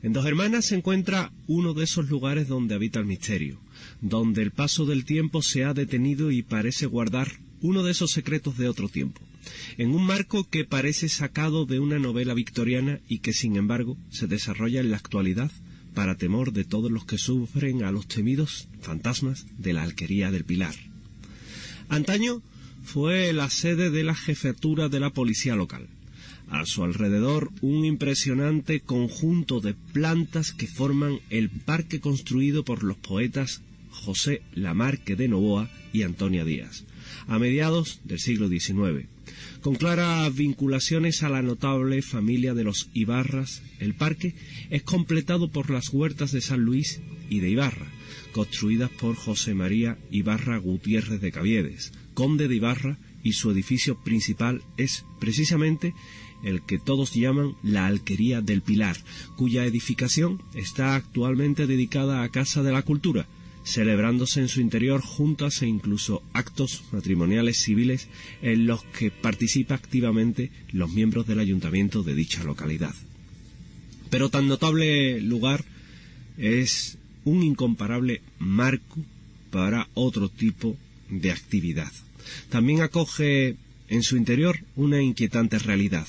En 0.05 0.13
Dos 0.13 0.27
Hermanas 0.27 0.65
se 0.65 0.75
encuentra 0.75 1.31
uno 1.47 1.73
de 1.73 1.83
esos 1.83 2.11
lugares 2.11 2.47
donde 2.47 2.75
habita 2.75 2.99
el 2.99 3.07
misterio, 3.07 3.59
donde 4.01 4.43
el 4.43 4.51
paso 4.51 4.85
del 4.85 5.03
tiempo 5.03 5.41
se 5.41 5.63
ha 5.63 5.73
detenido 5.73 6.29
y 6.29 6.43
parece 6.43 6.85
guardar 6.85 7.39
uno 7.59 7.81
de 7.81 7.89
esos 7.89 8.11
secretos 8.11 8.55
de 8.55 8.69
otro 8.69 8.87
tiempo, 8.87 9.19
en 9.79 9.95
un 9.95 10.05
marco 10.05 10.47
que 10.47 10.63
parece 10.63 11.09
sacado 11.09 11.65
de 11.65 11.79
una 11.79 11.97
novela 11.97 12.35
victoriana 12.35 12.99
y 13.09 13.17
que 13.17 13.33
sin 13.33 13.55
embargo 13.55 13.97
se 14.11 14.27
desarrolla 14.27 14.79
en 14.79 14.91
la 14.91 14.97
actualidad 14.97 15.49
para 15.95 16.13
temor 16.13 16.53
de 16.53 16.65
todos 16.65 16.91
los 16.91 17.05
que 17.05 17.17
sufren 17.17 17.83
a 17.83 17.91
los 17.91 18.07
temidos 18.07 18.67
fantasmas 18.81 19.47
de 19.57 19.73
la 19.73 19.81
alquería 19.81 20.29
del 20.29 20.45
Pilar. 20.45 20.75
Antaño 21.89 22.43
fue 22.83 23.33
la 23.33 23.49
sede 23.49 23.89
de 23.89 24.03
la 24.03 24.13
jefatura 24.13 24.87
de 24.87 24.99
la 24.99 25.09
policía 25.09 25.55
local. 25.55 25.87
A 26.49 26.65
su 26.65 26.83
alrededor 26.83 27.51
un 27.61 27.85
impresionante 27.85 28.79
conjunto 28.79 29.59
de 29.59 29.73
plantas 29.73 30.51
que 30.51 30.67
forman 30.67 31.19
el 31.29 31.49
parque 31.49 31.99
construido 31.99 32.63
por 32.63 32.83
los 32.83 32.97
poetas 32.97 33.61
José 33.89 34.41
Lamarque 34.53 35.15
de 35.15 35.27
Novoa 35.27 35.69
y 35.93 36.03
Antonia 36.03 36.43
Díaz, 36.43 36.83
a 37.27 37.39
mediados 37.39 37.99
del 38.03 38.19
siglo 38.19 38.49
XIX. 38.49 39.07
Con 39.61 39.75
claras 39.75 40.33
vinculaciones 40.35 41.23
a 41.23 41.29
la 41.29 41.41
notable 41.41 42.01
familia 42.01 42.53
de 42.53 42.63
los 42.63 42.89
Ibarras, 42.93 43.63
el 43.79 43.95
parque 43.95 44.35
es 44.69 44.83
completado 44.83 45.49
por 45.49 45.69
las 45.69 45.89
huertas 45.89 46.31
de 46.31 46.41
San 46.41 46.61
Luis 46.61 47.01
y 47.29 47.39
de 47.39 47.49
Ibarra, 47.49 47.87
construidas 48.31 48.91
por 48.91 49.15
José 49.15 49.53
María 49.53 49.97
Ibarra 50.11 50.57
Gutiérrez 50.57 51.21
de 51.21 51.31
Caviedes, 51.31 51.93
conde 52.13 52.47
de 52.47 52.55
Ibarra, 52.55 52.97
y 53.23 53.33
su 53.33 53.49
edificio 53.49 54.03
principal 54.03 54.61
es 54.77 55.03
precisamente 55.19 55.95
el 56.45 56.61
que 56.61 56.79
todos 56.79 57.13
llaman 57.13 57.55
la 57.63 57.87
Alquería 57.87 58.39
del 58.39 58.61
Pilar, 58.61 58.95
cuya 59.35 59.65
edificación 59.65 60.41
está 60.53 60.95
actualmente 60.95 61.67
dedicada 61.67 62.23
a 62.23 62.29
Casa 62.29 62.63
de 62.63 62.71
la 62.71 62.83
Cultura, 62.83 63.27
celebrándose 63.65 64.39
en 64.39 64.47
su 64.47 64.61
interior 64.61 65.01
juntas 65.01 65.61
e 65.63 65.67
incluso 65.67 66.21
actos 66.33 66.83
matrimoniales 66.91 67.57
civiles 67.57 68.07
en 68.41 68.67
los 68.67 68.83
que 68.83 69.09
participa 69.09 69.73
activamente 69.73 70.51
los 70.71 70.91
miembros 70.91 71.25
del 71.25 71.39
ayuntamiento 71.39 72.03
de 72.03 72.13
dicha 72.13 72.43
localidad. 72.43 72.93
Pero 74.11 74.29
tan 74.29 74.47
notable 74.47 75.19
lugar 75.19 75.65
es 76.37 76.99
un 77.23 77.41
incomparable 77.41 78.21
marco 78.37 79.03
para 79.49 79.87
otro 79.95 80.29
tipo 80.29 80.77
de 81.09 81.31
actividad. 81.31 81.91
También 82.49 82.81
acoge 82.81 83.55
en 83.87 84.03
su 84.03 84.17
interior 84.17 84.59
una 84.75 85.01
inquietante 85.01 85.59
realidad, 85.59 86.07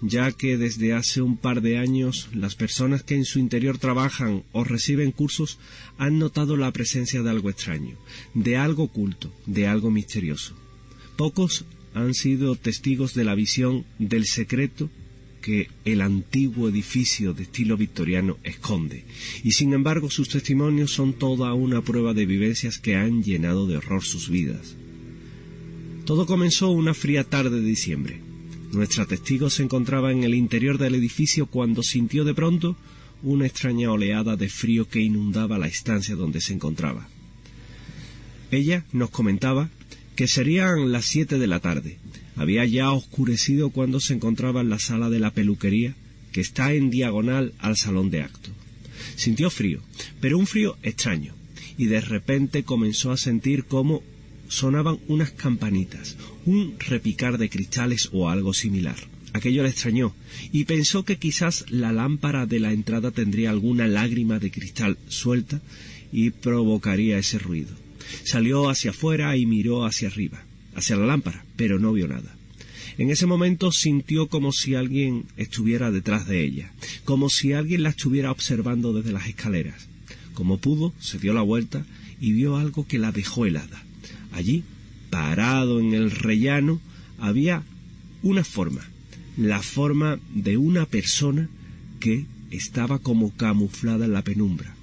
ya 0.00 0.32
que 0.32 0.56
desde 0.56 0.92
hace 0.92 1.22
un 1.22 1.36
par 1.36 1.60
de 1.62 1.78
años 1.78 2.28
las 2.34 2.54
personas 2.54 3.02
que 3.02 3.14
en 3.14 3.24
su 3.24 3.38
interior 3.38 3.78
trabajan 3.78 4.42
o 4.52 4.64
reciben 4.64 5.12
cursos 5.12 5.58
han 5.98 6.18
notado 6.18 6.56
la 6.56 6.72
presencia 6.72 7.22
de 7.22 7.30
algo 7.30 7.50
extraño, 7.50 7.96
de 8.34 8.56
algo 8.56 8.84
oculto, 8.84 9.32
de 9.46 9.66
algo 9.66 9.90
misterioso. 9.90 10.54
Pocos 11.16 11.64
han 11.94 12.14
sido 12.14 12.56
testigos 12.56 13.14
de 13.14 13.24
la 13.24 13.34
visión 13.34 13.84
del 13.98 14.26
secreto 14.26 14.90
que 15.42 15.68
el 15.84 16.00
antiguo 16.00 16.68
edificio 16.68 17.34
de 17.34 17.42
estilo 17.42 17.76
victoriano 17.76 18.38
esconde, 18.44 19.04
y 19.42 19.52
sin 19.52 19.74
embargo 19.74 20.08
sus 20.08 20.28
testimonios 20.28 20.92
son 20.92 21.12
toda 21.14 21.52
una 21.52 21.82
prueba 21.82 22.14
de 22.14 22.24
vivencias 22.24 22.78
que 22.78 22.94
han 22.94 23.22
llenado 23.22 23.66
de 23.66 23.76
horror 23.76 24.04
sus 24.04 24.30
vidas. 24.30 24.76
Todo 26.06 26.26
comenzó 26.26 26.70
una 26.70 26.94
fría 26.94 27.24
tarde 27.24 27.60
de 27.60 27.66
diciembre. 27.66 28.31
Nuestra 28.72 29.06
testigo 29.06 29.50
se 29.50 29.62
encontraba 29.62 30.12
en 30.12 30.24
el 30.24 30.34
interior 30.34 30.78
del 30.78 30.94
edificio 30.94 31.46
cuando 31.46 31.82
sintió 31.82 32.24
de 32.24 32.34
pronto 32.34 32.76
una 33.22 33.46
extraña 33.46 33.90
oleada 33.90 34.36
de 34.36 34.48
frío 34.48 34.88
que 34.88 35.00
inundaba 35.00 35.58
la 35.58 35.68
estancia 35.68 36.16
donde 36.16 36.40
se 36.40 36.54
encontraba. 36.54 37.08
Ella 38.50 38.84
nos 38.92 39.10
comentaba 39.10 39.70
que 40.16 40.26
serían 40.26 40.92
las 40.92 41.06
siete 41.06 41.38
de 41.38 41.46
la 41.46 41.60
tarde 41.60 41.98
había 42.36 42.64
ya 42.64 42.90
oscurecido 42.90 43.70
cuando 43.70 44.00
se 44.00 44.14
encontraba 44.14 44.60
en 44.60 44.70
la 44.70 44.78
sala 44.78 45.10
de 45.10 45.20
la 45.20 45.32
peluquería, 45.32 45.94
que 46.32 46.40
está 46.40 46.72
en 46.72 46.90
diagonal 46.90 47.52
al 47.58 47.76
salón 47.76 48.10
de 48.10 48.22
acto. 48.22 48.50
Sintió 49.16 49.50
frío, 49.50 49.80
pero 50.20 50.38
un 50.38 50.46
frío 50.46 50.76
extraño, 50.82 51.34
y 51.76 51.86
de 51.86 52.00
repente 52.00 52.64
comenzó 52.64 53.12
a 53.12 53.16
sentir 53.16 53.64
cómo 53.64 54.02
sonaban 54.48 54.98
unas 55.08 55.30
campanitas, 55.30 56.16
un 56.44 56.74
repicar 56.78 57.38
de 57.38 57.48
cristales 57.48 58.08
o 58.12 58.28
algo 58.28 58.54
similar. 58.54 58.96
Aquello 59.32 59.62
le 59.62 59.70
extrañó, 59.70 60.14
y 60.52 60.64
pensó 60.64 61.04
que 61.04 61.16
quizás 61.16 61.64
la 61.70 61.92
lámpara 61.92 62.46
de 62.46 62.60
la 62.60 62.72
entrada 62.72 63.10
tendría 63.10 63.50
alguna 63.50 63.88
lágrima 63.88 64.38
de 64.38 64.50
cristal 64.50 64.98
suelta 65.08 65.62
y 66.12 66.30
provocaría 66.30 67.18
ese 67.18 67.38
ruido. 67.38 67.74
Salió 68.24 68.68
hacia 68.68 68.90
afuera 68.90 69.36
y 69.36 69.46
miró 69.46 69.86
hacia 69.86 70.08
arriba 70.08 70.44
hacia 70.74 70.96
la 70.96 71.06
lámpara, 71.06 71.44
pero 71.56 71.78
no 71.78 71.92
vio 71.92 72.08
nada. 72.08 72.36
En 72.98 73.10
ese 73.10 73.26
momento 73.26 73.72
sintió 73.72 74.28
como 74.28 74.52
si 74.52 74.74
alguien 74.74 75.24
estuviera 75.36 75.90
detrás 75.90 76.26
de 76.26 76.44
ella, 76.44 76.72
como 77.04 77.30
si 77.30 77.52
alguien 77.52 77.82
la 77.82 77.90
estuviera 77.90 78.30
observando 78.30 78.92
desde 78.92 79.12
las 79.12 79.26
escaleras. 79.26 79.88
Como 80.34 80.58
pudo, 80.58 80.92
se 81.00 81.18
dio 81.18 81.32
la 81.32 81.42
vuelta 81.42 81.86
y 82.20 82.32
vio 82.32 82.56
algo 82.56 82.86
que 82.86 82.98
la 82.98 83.12
dejó 83.12 83.46
helada. 83.46 83.82
Allí, 84.32 84.64
parado 85.12 85.78
en 85.78 85.92
el 85.92 86.10
rellano, 86.10 86.80
había 87.18 87.64
una 88.22 88.44
forma, 88.44 88.80
la 89.36 89.60
forma 89.60 90.18
de 90.34 90.56
una 90.56 90.86
persona 90.86 91.50
que 92.00 92.24
estaba 92.50 92.98
como 92.98 93.36
camuflada 93.36 94.06
en 94.06 94.14
la 94.14 94.24
penumbra. 94.24 94.74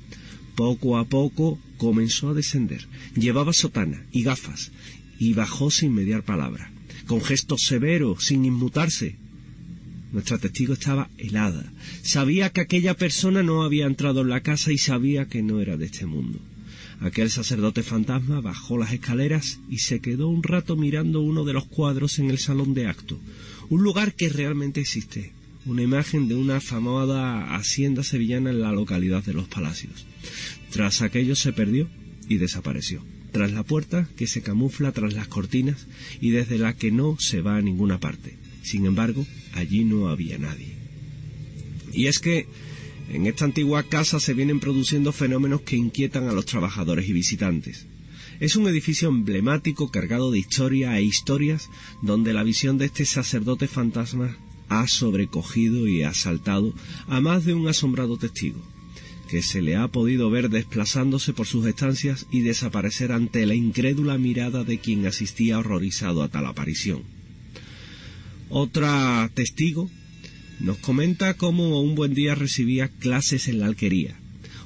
Poco 0.53 0.99
a 0.99 1.05
poco 1.05 1.57
comenzó 1.77 2.29
a 2.29 2.35
descender. 2.35 2.87
Llevaba 3.15 3.53
sotana 3.53 4.05
y 4.11 4.21
gafas 4.21 4.71
y 5.17 5.33
bajó 5.33 5.71
sin 5.71 5.95
mediar 5.95 6.21
palabra, 6.21 6.71
con 7.07 7.21
gesto 7.21 7.57
severo, 7.57 8.19
sin 8.19 8.45
inmutarse. 8.45 9.15
Nuestra 10.11 10.37
testigo 10.37 10.73
estaba 10.73 11.09
helada. 11.17 11.73
Sabía 12.03 12.51
que 12.51 12.61
aquella 12.61 12.93
persona 12.93 13.41
no 13.41 13.63
había 13.63 13.87
entrado 13.87 14.21
en 14.21 14.29
la 14.29 14.41
casa 14.41 14.71
y 14.71 14.77
sabía 14.77 15.25
que 15.25 15.41
no 15.41 15.59
era 15.59 15.75
de 15.75 15.87
este 15.87 16.05
mundo. 16.05 16.39
Aquel 17.01 17.29
sacerdote 17.29 17.83
fantasma 17.83 18.41
bajó 18.41 18.77
las 18.77 18.91
escaleras 18.91 19.59
y 19.69 19.79
se 19.79 19.99
quedó 19.99 20.27
un 20.27 20.43
rato 20.43 20.75
mirando 20.75 21.21
uno 21.21 21.45
de 21.45 21.53
los 21.53 21.65
cuadros 21.65 22.19
en 22.19 22.29
el 22.29 22.39
salón 22.39 22.73
de 22.73 22.87
acto, 22.87 23.19
un 23.69 23.83
lugar 23.83 24.13
que 24.13 24.29
realmente 24.29 24.81
existe, 24.81 25.31
una 25.65 25.81
imagen 25.81 26.27
de 26.27 26.35
una 26.35 26.59
famosa 26.59 27.55
hacienda 27.55 28.03
sevillana 28.03 28.49
en 28.49 28.61
la 28.61 28.71
localidad 28.71 29.23
de 29.23 29.33
Los 29.33 29.47
Palacios. 29.47 30.05
Tras 30.71 31.01
aquello 31.01 31.35
se 31.35 31.53
perdió 31.53 31.87
y 32.27 32.37
desapareció 32.37 33.01
tras 33.31 33.51
la 33.51 33.63
puerta 33.63 34.07
que 34.17 34.27
se 34.27 34.41
camufla 34.41 34.91
tras 34.91 35.13
las 35.13 35.27
cortinas 35.27 35.87
y 36.19 36.31
desde 36.31 36.57
la 36.57 36.73
que 36.73 36.91
no 36.91 37.17
se 37.19 37.41
va 37.41 37.57
a 37.57 37.61
ninguna 37.61 37.99
parte. 37.99 38.35
Sin 38.63 38.85
embargo, 38.85 39.25
allí 39.53 39.83
no 39.83 40.09
había 40.09 40.37
nadie. 40.37 40.75
Y 41.93 42.07
es 42.07 42.19
que 42.19 42.47
en 43.09 43.25
esta 43.25 43.45
antigua 43.45 43.83
casa 43.83 44.19
se 44.19 44.33
vienen 44.33 44.59
produciendo 44.59 45.11
fenómenos 45.11 45.61
que 45.61 45.75
inquietan 45.75 46.27
a 46.27 46.33
los 46.33 46.45
trabajadores 46.45 47.07
y 47.09 47.13
visitantes. 47.13 47.87
Es 48.39 48.55
un 48.55 48.67
edificio 48.67 49.09
emblemático 49.09 49.91
cargado 49.91 50.31
de 50.31 50.39
historia 50.39 50.97
e 50.97 51.03
historias 51.03 51.69
donde 52.01 52.33
la 52.33 52.43
visión 52.43 52.77
de 52.77 52.85
este 52.85 53.05
sacerdote 53.05 53.67
fantasma 53.67 54.37
ha 54.69 54.87
sobrecogido 54.87 55.87
y 55.87 56.03
asaltado 56.03 56.73
a 57.07 57.19
más 57.19 57.45
de 57.45 57.53
un 57.53 57.67
asombrado 57.67 58.17
testigo 58.17 58.61
que 59.29 59.43
se 59.43 59.61
le 59.61 59.75
ha 59.75 59.87
podido 59.87 60.29
ver 60.31 60.49
desplazándose 60.49 61.33
por 61.33 61.45
sus 61.45 61.65
estancias 61.67 62.25
y 62.31 62.41
desaparecer 62.41 63.11
ante 63.11 63.45
la 63.45 63.53
incrédula 63.53 64.17
mirada 64.17 64.63
de 64.63 64.79
quien 64.79 65.05
asistía 65.05 65.59
horrorizado 65.59 66.23
a 66.23 66.29
tal 66.29 66.47
aparición. 66.47 67.03
Otra 68.49 69.29
testigo 69.35 69.91
nos 70.59 70.77
comenta 70.77 71.33
cómo 71.35 71.81
un 71.81 71.95
buen 71.95 72.13
día 72.13 72.35
recibía 72.35 72.87
clases 72.87 73.47
en 73.47 73.59
la 73.59 73.67
alquería. 73.67 74.15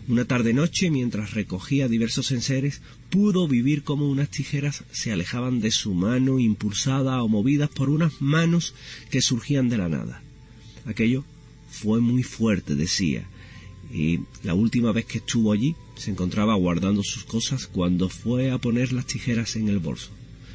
Una 0.07 0.25
tarde-noche, 0.25 0.89
mientras 0.89 1.33
recogía 1.33 1.87
diversos 1.87 2.31
enseres, 2.31 2.81
pudo 3.09 3.47
vivir 3.47 3.83
como 3.83 4.09
unas 4.09 4.29
tijeras 4.29 4.83
se 4.91 5.11
alejaban 5.11 5.61
de 5.61 5.71
su 5.71 5.93
mano 5.93 6.39
impulsada 6.39 7.21
o 7.23 7.29
movidas 7.29 7.69
por 7.69 7.89
unas 7.89 8.21
manos 8.21 8.73
que 9.11 9.21
surgían 9.21 9.69
de 9.69 9.77
la 9.77 9.87
nada. 9.87 10.21
Aquello 10.85 11.23
fue 11.69 12.01
muy 12.01 12.23
fuerte, 12.23 12.75
decía, 12.75 13.25
y 13.93 14.19
la 14.43 14.55
última 14.55 14.91
vez 14.91 15.05
que 15.05 15.19
estuvo 15.19 15.51
allí 15.51 15.75
se 15.95 16.11
encontraba 16.11 16.55
guardando 16.55 17.03
sus 17.03 17.23
cosas 17.23 17.67
cuando 17.67 18.09
fue 18.09 18.51
a 18.51 18.57
poner 18.57 18.91
las 18.91 19.05
tijeras 19.05 19.55
en 19.55 19.69
el 19.69 19.79
bolso. 19.79 20.09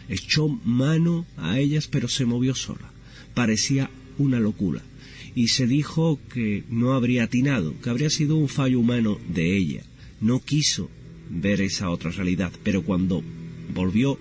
Echó 0.09 0.49
mano 0.49 1.27
a 1.37 1.59
ellas 1.59 1.87
pero 1.87 2.09
se 2.09 2.25
movió 2.25 2.55
sola. 2.55 2.91
Parecía 3.35 3.91
una 4.19 4.41
locura. 4.41 4.83
Y 5.35 5.49
se 5.49 5.67
dijo 5.67 6.19
que 6.33 6.65
no 6.69 6.93
habría 6.93 7.25
atinado, 7.25 7.75
que 7.81 7.91
habría 7.91 8.11
sido 8.11 8.37
un 8.37 8.49
fallo 8.49 8.81
humano 8.81 9.19
de 9.29 9.57
ella. 9.57 9.83
No 10.21 10.41
quiso 10.41 10.91
ver 11.31 11.61
esa 11.61 11.91
otra 11.91 12.11
realidad, 12.11 12.53
pero 12.63 12.83
cuando 12.83 13.23
volvió 13.75 14.19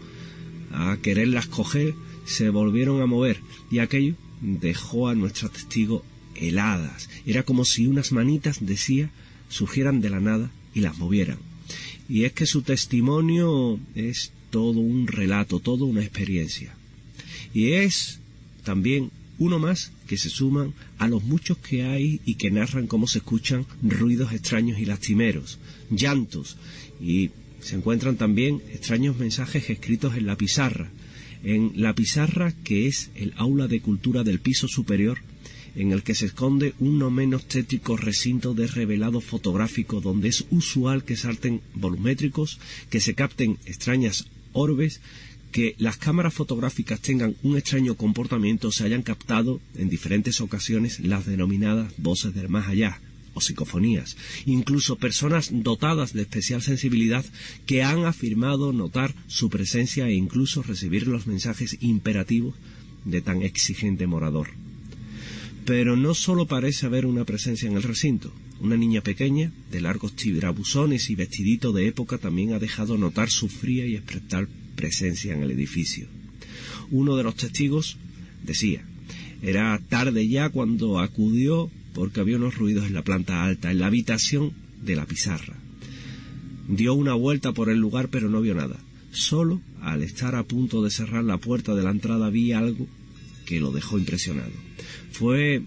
a 0.72 0.98
quererlas 1.02 1.48
coger, 1.48 1.96
se 2.26 2.50
volvieron 2.50 3.02
a 3.02 3.06
mover 3.06 3.40
y 3.72 3.80
aquello 3.80 4.16
dejó 4.42 5.08
a 5.08 5.16
nuestro 5.16 5.50
testigo 5.50 6.04
heladas. 6.36 7.10
Era 7.26 7.44
como 7.44 7.66
si 7.66 7.88
unas 7.88 8.12
manitas, 8.12 8.66
decía, 8.66 9.10
surgieran 9.50 10.02
de 10.02 10.10
la 10.10 10.20
nada 10.20 10.52
y 10.74 10.82
las 10.82 10.98
movieran. 10.98 11.40
Y 12.10 12.26
es 12.26 12.34
que 12.34 12.46
su 12.46 12.62
testimonio 12.62 13.80
es 13.96 14.32
todo 14.50 14.80
un 14.80 15.08
relato, 15.08 15.60
toda 15.60 15.86
una 15.86 16.04
experiencia. 16.04 16.76
Y 17.54 17.72
es 17.72 18.20
también 18.64 19.12
uno 19.40 19.60
más 19.60 19.92
que 20.08 20.18
se 20.18 20.30
suman 20.30 20.74
a 20.98 21.08
los 21.08 21.24
muchos 21.24 21.58
que 21.58 21.84
hay 21.84 22.22
y 22.26 22.36
que 22.36 22.52
narran 22.52 22.88
cómo 22.88 23.08
se 23.08 23.20
escuchan 23.20 23.66
ruidos 23.82 24.34
extraños 24.34 24.80
y 24.80 24.86
lastimeros, 24.86 25.60
llantos, 25.90 26.58
y 27.02 27.32
se 27.62 27.76
encuentran 27.76 28.18
también 28.18 28.62
extraños 28.74 29.18
mensajes 29.18 29.70
escritos 29.70 30.16
en 30.16 30.26
la 30.26 30.36
pizarra, 30.36 30.90
en 31.44 31.74
la 31.76 31.94
pizarra 31.94 32.54
que 32.64 32.88
es 32.88 33.10
el 33.16 33.34
aula 33.38 33.68
de 33.68 33.82
cultura 33.82 34.24
del 34.24 34.40
piso 34.40 34.68
superior 34.68 35.20
en 35.78 35.92
el 35.92 36.02
que 36.02 36.16
se 36.16 36.26
esconde 36.26 36.74
un 36.80 36.98
no 36.98 37.12
menos 37.12 37.46
tétrico 37.46 37.98
recinto 37.98 38.56
de 38.56 38.66
revelado 38.66 39.22
fotográfico 39.22 40.02
donde 40.02 40.30
es 40.30 40.46
usual 40.50 41.04
que 41.04 41.16
salten 41.16 41.62
volumétricos, 41.76 42.60
que 42.90 43.00
se 43.00 43.14
capten 43.14 43.60
extrañas 43.66 44.26
orbes, 44.54 45.02
que 45.52 45.76
las 45.78 45.98
cámaras 45.98 46.34
fotográficas 46.34 47.00
tengan 47.00 47.36
un 47.44 47.58
extraño 47.58 47.96
comportamiento, 47.96 48.72
se 48.72 48.84
hayan 48.84 49.02
captado 49.02 49.62
en 49.76 49.90
diferentes 49.90 50.42
ocasiones 50.42 51.00
las 51.00 51.26
denominadas 51.26 51.94
voces 51.98 52.34
del 52.34 52.50
más 52.50 52.68
allá, 52.68 53.00
o 53.34 53.42
psicofonías, 53.42 54.18
incluso 54.46 54.96
personas 54.96 55.50
dotadas 55.52 56.14
de 56.14 56.24
especial 56.24 56.62
sensibilidad 56.62 57.26
que 57.66 57.84
han 57.84 58.06
afirmado 58.06 58.74
notar 58.74 59.14
su 59.28 59.50
presencia 59.50 60.08
e 60.08 60.14
incluso 60.14 60.64
recibir 60.64 61.08
los 61.08 61.28
mensajes 61.28 61.78
imperativos 61.82 62.56
de 63.06 63.22
tan 63.22 63.44
exigente 63.44 64.08
morador. 64.08 64.50
Pero 65.66 65.96
no 65.96 66.14
solo 66.14 66.48
parece 66.48 66.86
haber 66.86 67.06
una 67.06 67.26
presencia 67.26 67.70
en 67.70 67.76
el 67.76 67.84
recinto, 67.84 68.34
Una 68.60 68.76
niña 68.76 69.02
pequeña, 69.02 69.52
de 69.70 69.82
largos 69.82 70.16
tirabuzones 70.16 71.12
y 71.12 71.16
vestidito 71.16 71.74
de 71.74 71.88
época, 71.88 72.18
también 72.18 72.54
ha 72.54 72.60
dejado 72.60 72.98
notar 72.98 73.30
su 73.30 73.50
fría 73.50 73.86
y 73.86 73.96
espectral 73.96 74.50
presencia 74.78 75.34
en 75.34 75.44
el 75.44 75.52
edificio. 75.52 76.08
Uno 76.90 77.18
de 77.18 77.24
los 77.24 77.36
testigos 77.36 77.98
decía, 78.46 78.86
era 79.42 79.78
tarde 79.90 80.30
ya 80.30 80.50
cuando 80.50 81.00
acudió 81.00 81.70
porque 81.94 82.22
había 82.22 82.38
unos 82.38 82.56
ruidos 82.56 82.86
en 82.86 82.94
la 82.94 83.02
planta 83.02 83.44
alta, 83.44 83.72
en 83.72 83.80
la 83.80 83.88
habitación 83.88 84.54
de 84.82 84.96
la 84.96 85.06
pizarra. 85.06 85.56
Dio 86.70 86.94
una 86.94 87.14
vuelta 87.14 87.52
por 87.52 87.70
el 87.70 87.80
lugar 87.80 88.08
pero 88.10 88.30
no 88.30 88.40
vio 88.40 88.56
nada. 88.56 88.78
Solo 89.12 89.62
al 89.82 90.04
estar 90.04 90.36
a 90.36 90.44
punto 90.44 90.84
de 90.84 90.92
cerrar 90.92 91.24
la 91.24 91.38
puerta 91.38 91.76
de 91.76 91.84
la 91.84 91.92
entrada 91.92 92.30
vi 92.30 92.54
algo 92.54 92.88
que 93.46 93.60
lo 93.60 93.72
dejó 93.72 93.98
impresionado. 93.98 94.52
Fue 95.12 95.64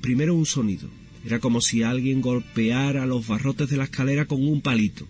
primero 0.00 0.34
un 0.34 0.46
sonido. 0.46 0.88
Era 1.24 1.38
como 1.38 1.60
si 1.60 1.82
alguien 1.82 2.20
golpeara 2.20 3.06
los 3.06 3.26
barrotes 3.26 3.70
de 3.70 3.76
la 3.76 3.84
escalera 3.84 4.26
con 4.26 4.46
un 4.46 4.60
palito. 4.60 5.06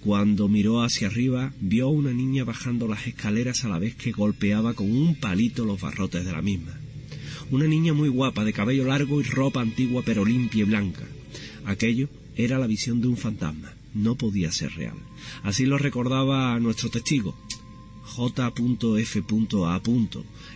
Cuando 0.00 0.48
miró 0.48 0.82
hacia 0.82 1.08
arriba, 1.08 1.52
vio 1.60 1.86
a 1.86 1.90
una 1.90 2.12
niña 2.12 2.44
bajando 2.44 2.86
las 2.86 3.06
escaleras 3.06 3.64
a 3.64 3.68
la 3.68 3.78
vez 3.78 3.94
que 3.94 4.12
golpeaba 4.12 4.74
con 4.74 4.90
un 4.90 5.16
palito 5.16 5.64
los 5.64 5.80
barrotes 5.80 6.24
de 6.24 6.32
la 6.32 6.42
misma. 6.42 6.78
Una 7.50 7.66
niña 7.66 7.92
muy 7.94 8.08
guapa, 8.08 8.44
de 8.44 8.52
cabello 8.52 8.84
largo 8.84 9.20
y 9.20 9.24
ropa 9.24 9.60
antigua 9.60 10.02
pero 10.04 10.24
limpia 10.24 10.62
y 10.62 10.64
blanca. 10.64 11.04
Aquello 11.64 12.08
era 12.36 12.58
la 12.58 12.66
visión 12.66 13.00
de 13.00 13.08
un 13.08 13.16
fantasma. 13.16 13.72
No 13.94 14.14
podía 14.14 14.52
ser 14.52 14.72
real. 14.74 14.96
Así 15.42 15.66
lo 15.66 15.78
recordaba 15.78 16.58
nuestro 16.60 16.90
testigo, 16.90 17.34
J.F.A. 18.08 19.82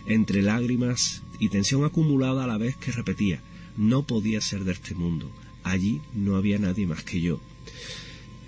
entre 0.07 0.41
lágrimas 0.41 1.23
y 1.39 1.49
tensión 1.49 1.85
acumulada 1.85 2.43
a 2.43 2.47
la 2.47 2.57
vez 2.57 2.75
que 2.77 2.91
repetía, 2.91 3.41
no 3.77 4.03
podía 4.03 4.41
ser 4.41 4.63
de 4.63 4.73
este 4.73 4.95
mundo. 4.95 5.31
Allí 5.63 6.01
no 6.13 6.35
había 6.35 6.57
nadie 6.57 6.87
más 6.87 7.03
que 7.03 7.21
yo. 7.21 7.39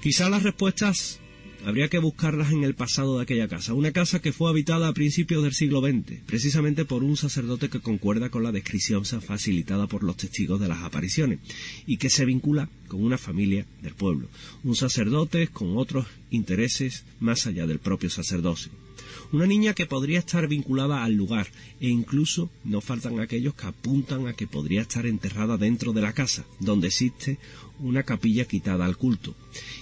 Quizá 0.06 0.30
las 0.30 0.44
respuestas 0.44 1.20
habría 1.65 1.88
que 1.88 1.98
buscarlas 1.98 2.52
en 2.52 2.63
el 2.63 2.76
pasado 2.76 3.18
de 3.18 3.24
aquella 3.24 3.48
casa, 3.48 3.74
una 3.74 3.91
casa 3.91 4.22
que 4.22 4.34
fue 4.34 4.52
habitada 4.52 4.88
a 4.88 4.94
principios 4.94 5.41
del 5.41 5.56
siglo 5.56 5.82
XX, 5.82 6.22
precisamente 6.28 6.86
por 6.86 7.04
un 7.04 7.18
sacerdote 7.18 7.70
que 7.70 7.80
concuerda 7.80 8.30
con 8.30 8.44
la 8.44 8.52
descripción 8.52 9.04
facilitada 9.04 9.88
por 9.88 10.04
los 10.04 10.15
testigos 10.15 10.60
de 10.60 10.68
las 10.68 10.84
apariciones, 10.84 11.39
y 11.88 11.98
que 11.98 12.12
se 12.12 12.24
vincula 12.24 12.70
con 12.88 13.04
una 13.04 13.18
familia 13.18 13.65
del 13.82 13.96
pueblo, 13.96 14.28
un 14.63 14.76
sacerdote 14.76 15.48
con 15.48 15.76
otros 15.76 16.06
intereses 16.30 17.04
más 17.20 17.48
allá 17.48 17.65
del 17.65 17.80
propio 17.80 18.12
sacerdocio. 18.12 18.85
Una 19.32 19.45
niña 19.45 19.73
que 19.73 19.86
podría 19.86 20.19
estar 20.19 20.47
vinculada 20.47 21.04
al 21.04 21.13
lugar 21.13 21.47
e 21.80 21.89
incluso 21.89 22.49
no 22.63 22.82
faltan 22.82 23.19
aquellos 23.19 23.56
que 23.56 23.67
apuntan 23.67 24.28
a 24.28 24.34
que 24.34 24.47
podría 24.47 24.82
estar 24.82 25.06
enterrada 25.06 25.58
dentro 25.58 25.93
de 25.93 26.01
la 26.01 26.13
casa, 26.13 26.45
donde 26.60 26.88
existe 26.88 27.38
una 27.80 28.04
capilla 28.04 28.45
quitada 28.45 28.86
al 28.86 28.97
culto. 28.97 29.36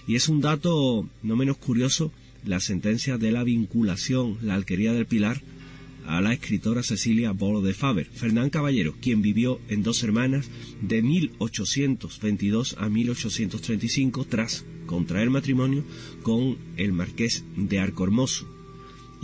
Y 0.08 0.16
es 0.16 0.30
un 0.30 0.42
dato 0.42 1.08
no 1.22 1.36
menos 1.36 1.58
curioso 1.58 2.12
la 2.46 2.60
sentencia 2.60 3.18
de 3.18 3.32
la 3.32 3.44
vinculación, 3.44 4.38
la 4.42 4.56
alquería 4.56 4.94
del 4.94 5.06
Pilar, 5.06 5.42
a 6.06 6.22
la 6.22 6.34
escritora 6.34 6.84
Cecilia 6.84 7.32
Bolo 7.32 7.62
de 7.62 7.74
Faber, 7.74 8.08
Fernán 8.08 8.50
Caballero, 8.50 8.96
quien 9.02 9.22
vivió 9.22 9.60
en 9.70 9.84
dos 9.84 10.04
hermanas 10.04 10.50
de 10.82 11.02
1822 11.02 12.76
a 12.78 12.90
1835 12.90 14.26
tras 14.26 14.66
contraer 14.86 15.30
matrimonio 15.30 15.84
con 16.22 16.58
el 16.78 16.92
marqués 16.92 17.46
de 17.56 17.80
Arcormoso. 17.80 18.53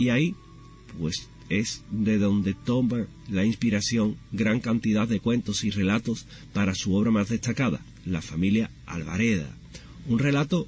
Y 0.00 0.08
ahí, 0.08 0.34
pues, 0.98 1.28
es 1.50 1.82
de 1.90 2.16
donde 2.16 2.54
toma 2.54 3.06
la 3.28 3.44
inspiración 3.44 4.16
gran 4.32 4.60
cantidad 4.60 5.06
de 5.06 5.20
cuentos 5.20 5.62
y 5.62 5.70
relatos 5.70 6.24
para 6.54 6.74
su 6.74 6.94
obra 6.94 7.10
más 7.10 7.28
destacada, 7.28 7.84
La 8.06 8.22
familia 8.22 8.70
Alvareda. 8.86 9.54
Un 10.08 10.18
relato 10.18 10.66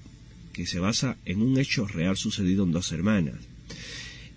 que 0.52 0.66
se 0.66 0.80
basa 0.80 1.16
en 1.24 1.40
un 1.40 1.58
hecho 1.58 1.86
real 1.86 2.18
sucedido 2.18 2.64
en 2.64 2.72
dos 2.72 2.92
hermanas, 2.92 3.36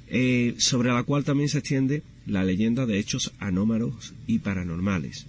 eh, 0.08 0.56
sobre 0.60 0.94
la 0.94 1.04
cual 1.04 1.26
también 1.26 1.50
se 1.50 1.58
extiende 1.58 2.02
la 2.26 2.46
leyenda 2.46 2.86
de 2.86 2.98
hechos 2.98 3.34
anómalos 3.40 4.14
y 4.28 4.40
paranormales. 4.40 5.26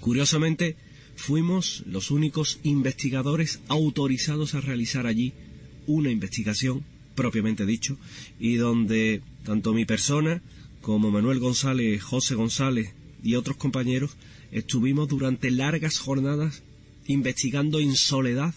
Curiosamente, 0.00 0.74
fuimos 1.14 1.84
los 1.86 2.10
únicos 2.10 2.58
investigadores 2.64 3.60
autorizados 3.68 4.56
a 4.56 4.60
realizar 4.60 5.06
allí 5.06 5.32
una 5.86 6.10
investigación 6.10 6.82
propiamente 7.18 7.66
dicho, 7.66 7.98
y 8.38 8.54
donde 8.54 9.22
tanto 9.44 9.74
mi 9.74 9.84
persona 9.84 10.40
como 10.80 11.10
Manuel 11.10 11.40
González, 11.40 12.00
José 12.00 12.36
González 12.36 12.92
y 13.24 13.34
otros 13.34 13.56
compañeros 13.56 14.16
estuvimos 14.52 15.08
durante 15.08 15.50
largas 15.50 15.98
jornadas 15.98 16.62
investigando 17.08 17.80
en 17.80 17.96
soledad, 17.96 18.54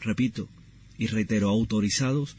repito 0.00 0.48
y 0.96 1.08
reitero, 1.08 1.48
autorizados 1.48 2.36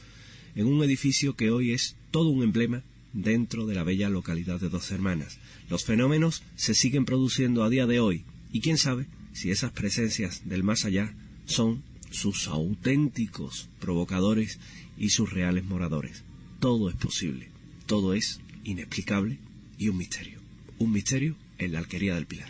en 0.55 0.67
un 0.67 0.81
edificio 0.85 1.35
que 1.35 1.51
hoy 1.51 1.73
es 1.73 1.97
todo 2.11 2.29
un 2.29 2.43
emblema 2.43 2.81
dentro 3.11 3.65
de 3.65 3.75
la 3.75 3.83
bella 3.83 4.07
localidad 4.07 4.61
de 4.61 4.69
Dos 4.69 4.89
Hermanas. 4.91 5.37
Los 5.69 5.83
fenómenos 5.83 6.43
se 6.55 6.75
siguen 6.75 7.03
produciendo 7.03 7.65
a 7.65 7.69
día 7.69 7.87
de 7.87 7.99
hoy 7.99 8.23
y 8.53 8.61
quién 8.61 8.77
sabe 8.77 9.05
si 9.33 9.51
esas 9.51 9.73
presencias 9.73 10.47
del 10.47 10.63
más 10.63 10.85
allá 10.85 11.13
son 11.45 11.83
sus 12.09 12.47
auténticos 12.47 13.67
provocadores 13.81 14.59
y 14.97 15.09
sus 15.09 15.31
reales 15.31 15.63
moradores. 15.63 16.23
Todo 16.59 16.89
es 16.89 16.95
posible, 16.95 17.49
todo 17.85 18.13
es 18.13 18.41
inexplicable 18.63 19.39
y 19.77 19.89
un 19.89 19.97
misterio. 19.97 20.39
Un 20.79 20.91
misterio 20.91 21.35
en 21.57 21.73
la 21.73 21.79
alquería 21.79 22.15
del 22.15 22.27
Pilar. 22.27 22.49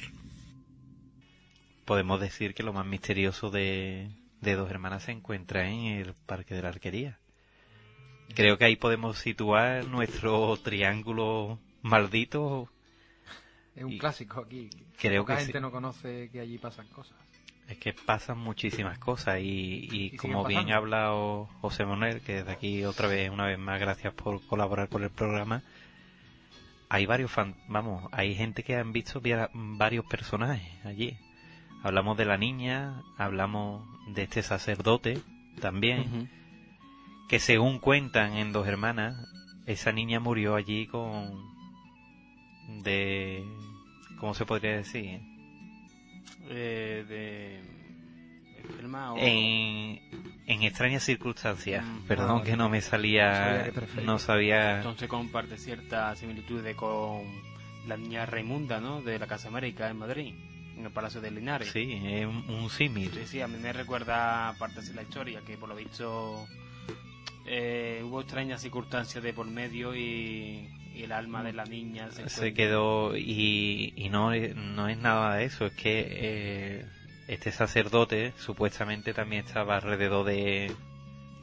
Podemos 1.86 2.20
decir 2.20 2.54
que 2.54 2.64
lo 2.64 2.74
más 2.74 2.86
misterioso 2.86 3.50
de, 3.50 4.10
de 4.42 4.56
Dos 4.56 4.70
Hermanas 4.70 5.04
se 5.04 5.12
encuentra 5.12 5.70
en 5.70 5.86
el 5.86 6.14
Parque 6.26 6.56
de 6.56 6.62
la 6.62 6.70
Alquería. 6.70 7.20
Creo 8.36 8.58
que 8.58 8.66
ahí 8.66 8.76
podemos 8.76 9.18
situar 9.18 9.88
nuestro 9.88 10.58
triángulo 10.58 11.60
maldito. 11.82 12.70
Es 13.76 13.84
un 13.84 13.98
clásico 13.98 14.42
aquí. 14.42 14.70
Creo 15.00 15.26
que 15.26 15.36
gente 15.38 15.62
no 15.62 15.72
conoce 15.72 16.30
que 16.32 16.42
allí 16.42 16.58
pasan 16.58 16.88
cosas. 16.88 17.16
Es 17.68 17.78
que 17.78 17.94
pasan 17.94 18.38
muchísimas 18.38 18.98
cosas 18.98 19.40
y, 19.42 20.16
como 20.18 20.46
bien 20.46 20.72
ha 20.72 20.78
hablado 20.78 21.50
José 21.60 21.86
Manuel, 21.86 22.22
que 22.22 22.36
desde 22.36 22.52
aquí 22.52 22.86
otra 22.86 23.08
vez, 23.08 23.30
una 23.30 23.46
vez 23.46 23.60
más, 23.60 23.80
gracias 23.80 24.14
por 24.14 24.46
colaborar 24.48 24.88
con 24.88 25.04
el 25.04 25.10
programa. 25.10 25.64
Hay 26.90 27.06
varios 27.06 27.30
fan, 27.30 27.56
vamos, 27.68 28.08
hay 28.14 28.36
gente 28.36 28.64
que 28.64 28.78
han 28.78 28.94
visto 28.94 29.22
varios 29.54 30.06
personajes 30.06 30.86
allí. 30.86 31.18
Hablamos 31.84 32.18
de 32.18 32.26
la 32.26 32.38
niña, 32.38 33.04
hablamos 33.18 33.84
de 34.08 34.24
este 34.24 34.44
sacerdote 34.44 35.20
también, 35.60 36.30
que 37.28 37.40
según 37.40 37.80
cuentan 37.80 38.38
en 38.38 38.54
dos 38.54 38.66
hermanas, 38.68 39.18
esa 39.66 39.92
niña 39.92 40.22
murió 40.22 40.56
allí 40.56 40.88
con 40.88 41.46
de 42.84 43.44
¿cómo 44.20 44.34
se 44.34 44.46
podría 44.46 44.78
decir? 44.78 45.22
Eh, 46.50 47.06
de 47.08 47.78
en, 49.18 50.00
en 50.46 50.64
extrañas 50.64 51.04
circunstancias. 51.04 51.84
Mm, 51.86 52.08
Perdón 52.08 52.44
que 52.44 52.56
no 52.56 52.70
me 52.70 52.82
salía, 52.82 53.72
no 54.04 54.20
sabía. 54.20 54.78
Entonces 54.78 55.08
comparte 55.08 55.58
cierta 55.58 56.16
similitud 56.16 56.64
con 56.76 57.24
la 57.88 57.98
niña 57.98 58.26
Raimunda, 58.26 58.80
¿no? 58.80 59.02
De 59.02 59.20
la 59.20 59.28
Casa 59.28 59.48
América 59.48 59.90
en 59.90 59.98
Madrid, 59.98 60.34
en 60.78 60.86
el 60.86 60.92
Palacio 60.92 61.22
de 61.22 61.32
Linares. 61.32 61.72
Sí, 61.72 62.02
es 62.06 62.26
un, 62.26 62.70
símil. 62.70 63.12
Sí, 63.14 63.26
sí, 63.26 63.42
a 63.42 63.48
mí 63.48 63.58
me 63.58 63.74
recuerda 63.74 64.54
partes 64.60 64.90
de 64.90 64.96
la 64.96 65.04
historia 65.04 65.42
que 65.46 65.58
por 65.58 65.70
lo 65.70 65.76
visto 65.76 66.48
eh, 67.46 68.02
hubo 68.04 68.22
extrañas 68.22 68.62
circunstancias 68.62 69.24
de 69.24 69.34
por 69.34 69.48
medio 69.48 69.96
y 69.96 70.70
y 70.98 71.04
el 71.04 71.12
alma 71.12 71.44
de 71.44 71.54
la 71.54 71.66
niña 71.66 72.10
se, 72.12 72.54
quedó 72.54 73.16
y, 73.16 73.94
y 73.96 74.10
no, 74.10 74.32
no 74.32 74.90
es 74.90 74.98
nada 74.98 75.36
de 75.36 75.46
eso, 75.46 75.68
es 75.68 75.74
que 75.74 76.08
eh, 76.10 76.86
este 77.28 77.52
sacerdote 77.52 78.34
supuestamente 78.38 79.14
también 79.14 79.46
estaba 79.46 79.76
alrededor 79.76 80.26
de, 80.26 80.74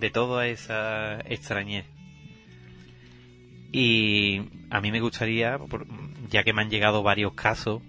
de 0.00 0.10
toda 0.10 0.48
esa 0.48 1.20
extrañez. 1.20 1.84
Y 3.70 4.42
a 4.70 4.80
mí 4.80 4.90
me 4.90 5.00
gustaría, 5.00 5.58
ya 6.30 6.42
que 6.42 6.52
me 6.52 6.62
han 6.62 6.70
llegado 6.70 7.02
varios 7.02 7.34
casos, 7.34 7.82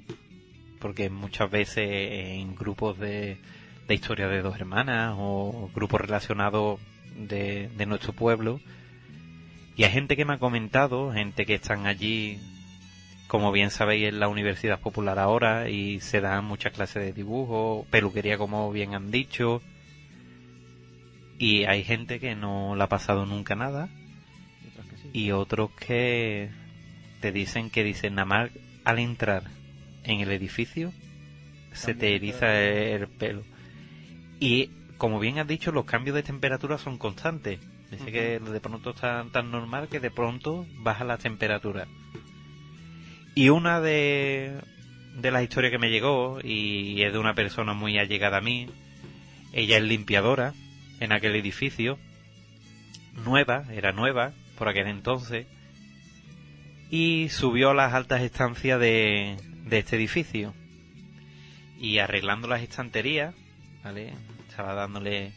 porque 0.79 1.10
muchas 1.10 1.50
veces 1.50 1.90
en 1.90 2.56
grupos 2.56 3.00
de, 3.00 3.37
de 3.87 3.96
historia 3.96 4.27
de 4.27 4.42
dos 4.42 4.56
hermanas 4.56 5.15
o 5.17 5.69
grupos 5.73 6.02
relacionados 6.02 6.79
de, 7.15 7.69
de 7.75 7.85
nuestro 7.85 8.13
pueblo, 8.13 8.60
y 9.76 9.84
hay 9.84 9.92
gente 9.92 10.15
que 10.15 10.26
me 10.26 10.34
ha 10.34 10.38
comentado, 10.40 11.12
gente 11.12 11.46
que 11.46 11.56
están 11.56 11.86
allí, 11.86 12.40
como 13.28 13.52
bien 13.52 13.71
sabéis, 13.71 14.08
en 14.08 14.19
la 14.19 14.30
Universidad 14.30 14.80
Popular 14.80 15.19
ahora 15.19 15.69
y 15.69 16.00
se 16.00 16.21
dan 16.21 16.46
muchas 16.46 16.71
clases 16.71 17.04
de 17.04 17.13
dibujo, 17.13 17.86
peluquería 17.90 18.38
como 18.38 18.71
bien 18.71 18.96
han 18.96 19.12
dicho. 19.12 19.62
Y 21.38 21.65
hay 21.65 21.84
gente 21.84 22.21
que 22.21 22.36
no 22.36 22.76
le 22.78 22.84
ha 22.84 22.88
pasado 22.88 23.26
nunca 23.26 23.56
nada. 23.56 23.90
Y 25.12 25.32
otros 25.32 25.71
que 25.71 26.50
te 27.19 27.32
dicen 27.34 27.69
que 27.69 27.84
dicen 27.84 28.15
nada 28.15 28.26
más 28.26 28.52
al 28.86 29.00
entrar 29.00 29.44
en 30.04 30.21
el 30.21 30.32
edificio 30.32 30.94
se 31.73 31.94
te 31.94 32.15
eriza 32.15 32.62
el 32.62 33.08
pelo. 33.08 33.44
Y 34.40 34.69
como 34.98 35.19
bien 35.19 35.40
has 35.40 35.48
dicho, 35.48 35.71
los 35.71 35.86
cambios 35.86 36.15
de 36.15 36.23
temperatura 36.23 36.78
son 36.78 36.98
constantes. 36.98 37.60
Dice 37.92 38.12
que 38.12 38.40
de 38.40 38.60
pronto 38.60 38.92
está 38.92 39.25
tan 39.31 39.52
normal 39.52 39.88
que 39.88 40.00
de 40.00 40.12
pronto 40.12 40.65
baja 40.77 41.04
la 41.04 41.17
temperatura. 41.17 41.88
Y 43.36 43.50
una 43.50 43.79
de, 43.81 44.60
de 45.15 45.31
las 45.31 45.44
historias 45.44 45.71
que 45.71 45.77
me 45.77 45.90
llegó, 45.90 46.40
y 46.44 47.02
es 47.04 47.13
de 47.13 47.19
una 47.19 47.36
persona 47.36 47.73
muy 47.73 47.98
allegada 47.98 48.38
a 48.38 48.42
mí, 48.42 48.67
ella 49.54 49.77
es 49.77 49.83
limpiadora 49.83 50.54
en 51.00 51.12
aquel 51.12 51.36
edificio, 51.36 51.98
nueva, 53.23 53.65
era 53.71 53.92
nueva 53.92 54.33
por 54.58 54.67
aquel 54.67 54.88
entonces, 54.88 55.48
y 56.90 57.29
subió 57.29 57.71
a 57.71 57.73
las 57.73 57.94
altas 57.94 58.21
estancias 58.21 58.79
de, 58.79 59.38
de 59.65 59.77
este 59.79 59.96
edificio. 59.96 60.54
Y 61.77 62.00
arreglando 62.00 62.48
las 62.48 62.62
estanterías, 62.62 63.36
¿vale? 63.83 64.13
Estaba 64.48 64.73
dándole 64.73 65.33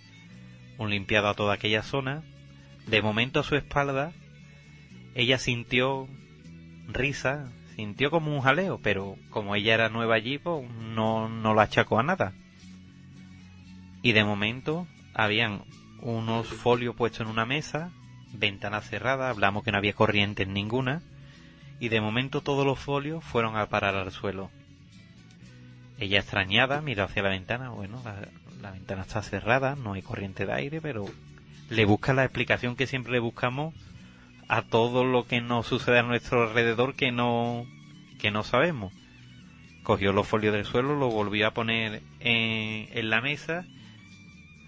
un 0.78 0.90
limpiado 0.90 1.28
a 1.28 1.34
toda 1.34 1.55
aquella 1.55 1.82
zona. 1.82 2.22
De 2.89 3.03
momento 3.03 3.41
a 3.41 3.45
su 3.45 3.55
espalda, 3.55 4.12
ella 5.14 5.39
sintió 5.39 6.09
risa, 6.86 7.53
sintió 7.76 8.11
como 8.11 8.34
un 8.34 8.41
jaleo, 8.41 8.80
pero 8.82 9.16
como 9.28 9.55
ella 9.55 9.74
era 9.74 9.91
nueva 9.91 10.14
allí, 10.14 10.39
pues 10.39 10.70
no, 10.70 11.28
no 11.28 11.55
la 11.55 11.62
achacó 11.62 12.01
a 12.01 12.03
nada. 12.03 12.32
Y 14.01 14.12
de 14.12 14.24
momento 14.24 14.86
habían 15.12 15.64
unos 16.01 16.49
folios 16.49 16.95
puestos 16.95 17.20
en 17.20 17.26
una 17.26 17.45
mesa, 17.45 17.91
ventana 18.32 18.80
cerrada, 18.80 19.28
hablamos 19.28 19.64
que 19.64 19.72
no 19.72 19.78
había 19.78 19.93
corriente 19.93 20.45
en 20.45 20.55
ninguna, 20.55 21.03
y 21.80 21.91
de 21.91 22.01
momento 22.01 22.41
todos 22.41 22.64
los 22.64 22.78
folios 22.78 23.22
fueron 23.22 23.57
a 23.57 23.66
parar 23.66 23.97
al 23.97 24.12
suelo. 24.12 24.51
Ella 25.99 26.20
extrañada 26.20 26.80
miró 26.80 27.05
hacia 27.05 27.22
la 27.22 27.30
ventana, 27.30 27.68
bueno, 27.68 28.03
la 28.62 28.70
ventana 28.70 29.03
está 29.03 29.20
cerrada, 29.20 29.76
no 29.76 29.93
hay 29.93 30.01
corriente 30.01 30.47
de 30.47 30.55
aire, 30.55 30.80
pero 30.80 31.05
le 31.68 31.84
busca 31.84 32.14
la 32.14 32.24
explicación 32.24 32.76
que 32.76 32.86
siempre 32.86 33.12
le 33.12 33.18
buscamos 33.18 33.74
a 34.48 34.62
todo 34.62 35.04
lo 35.04 35.26
que 35.26 35.40
nos 35.40 35.66
sucede 35.66 35.98
a 35.98 36.02
nuestro 36.02 36.42
alrededor 36.42 36.94
que 36.94 37.12
no 37.12 37.66
que 38.18 38.30
no 38.30 38.42
sabemos. 38.42 38.92
Cogió 39.82 40.12
los 40.12 40.26
folios 40.26 40.52
del 40.54 40.64
suelo, 40.64 40.96
lo 40.96 41.08
volvió 41.10 41.46
a 41.46 41.52
poner 41.54 42.02
en, 42.20 42.88
en 42.92 43.10
la 43.10 43.20
mesa, 43.20 43.64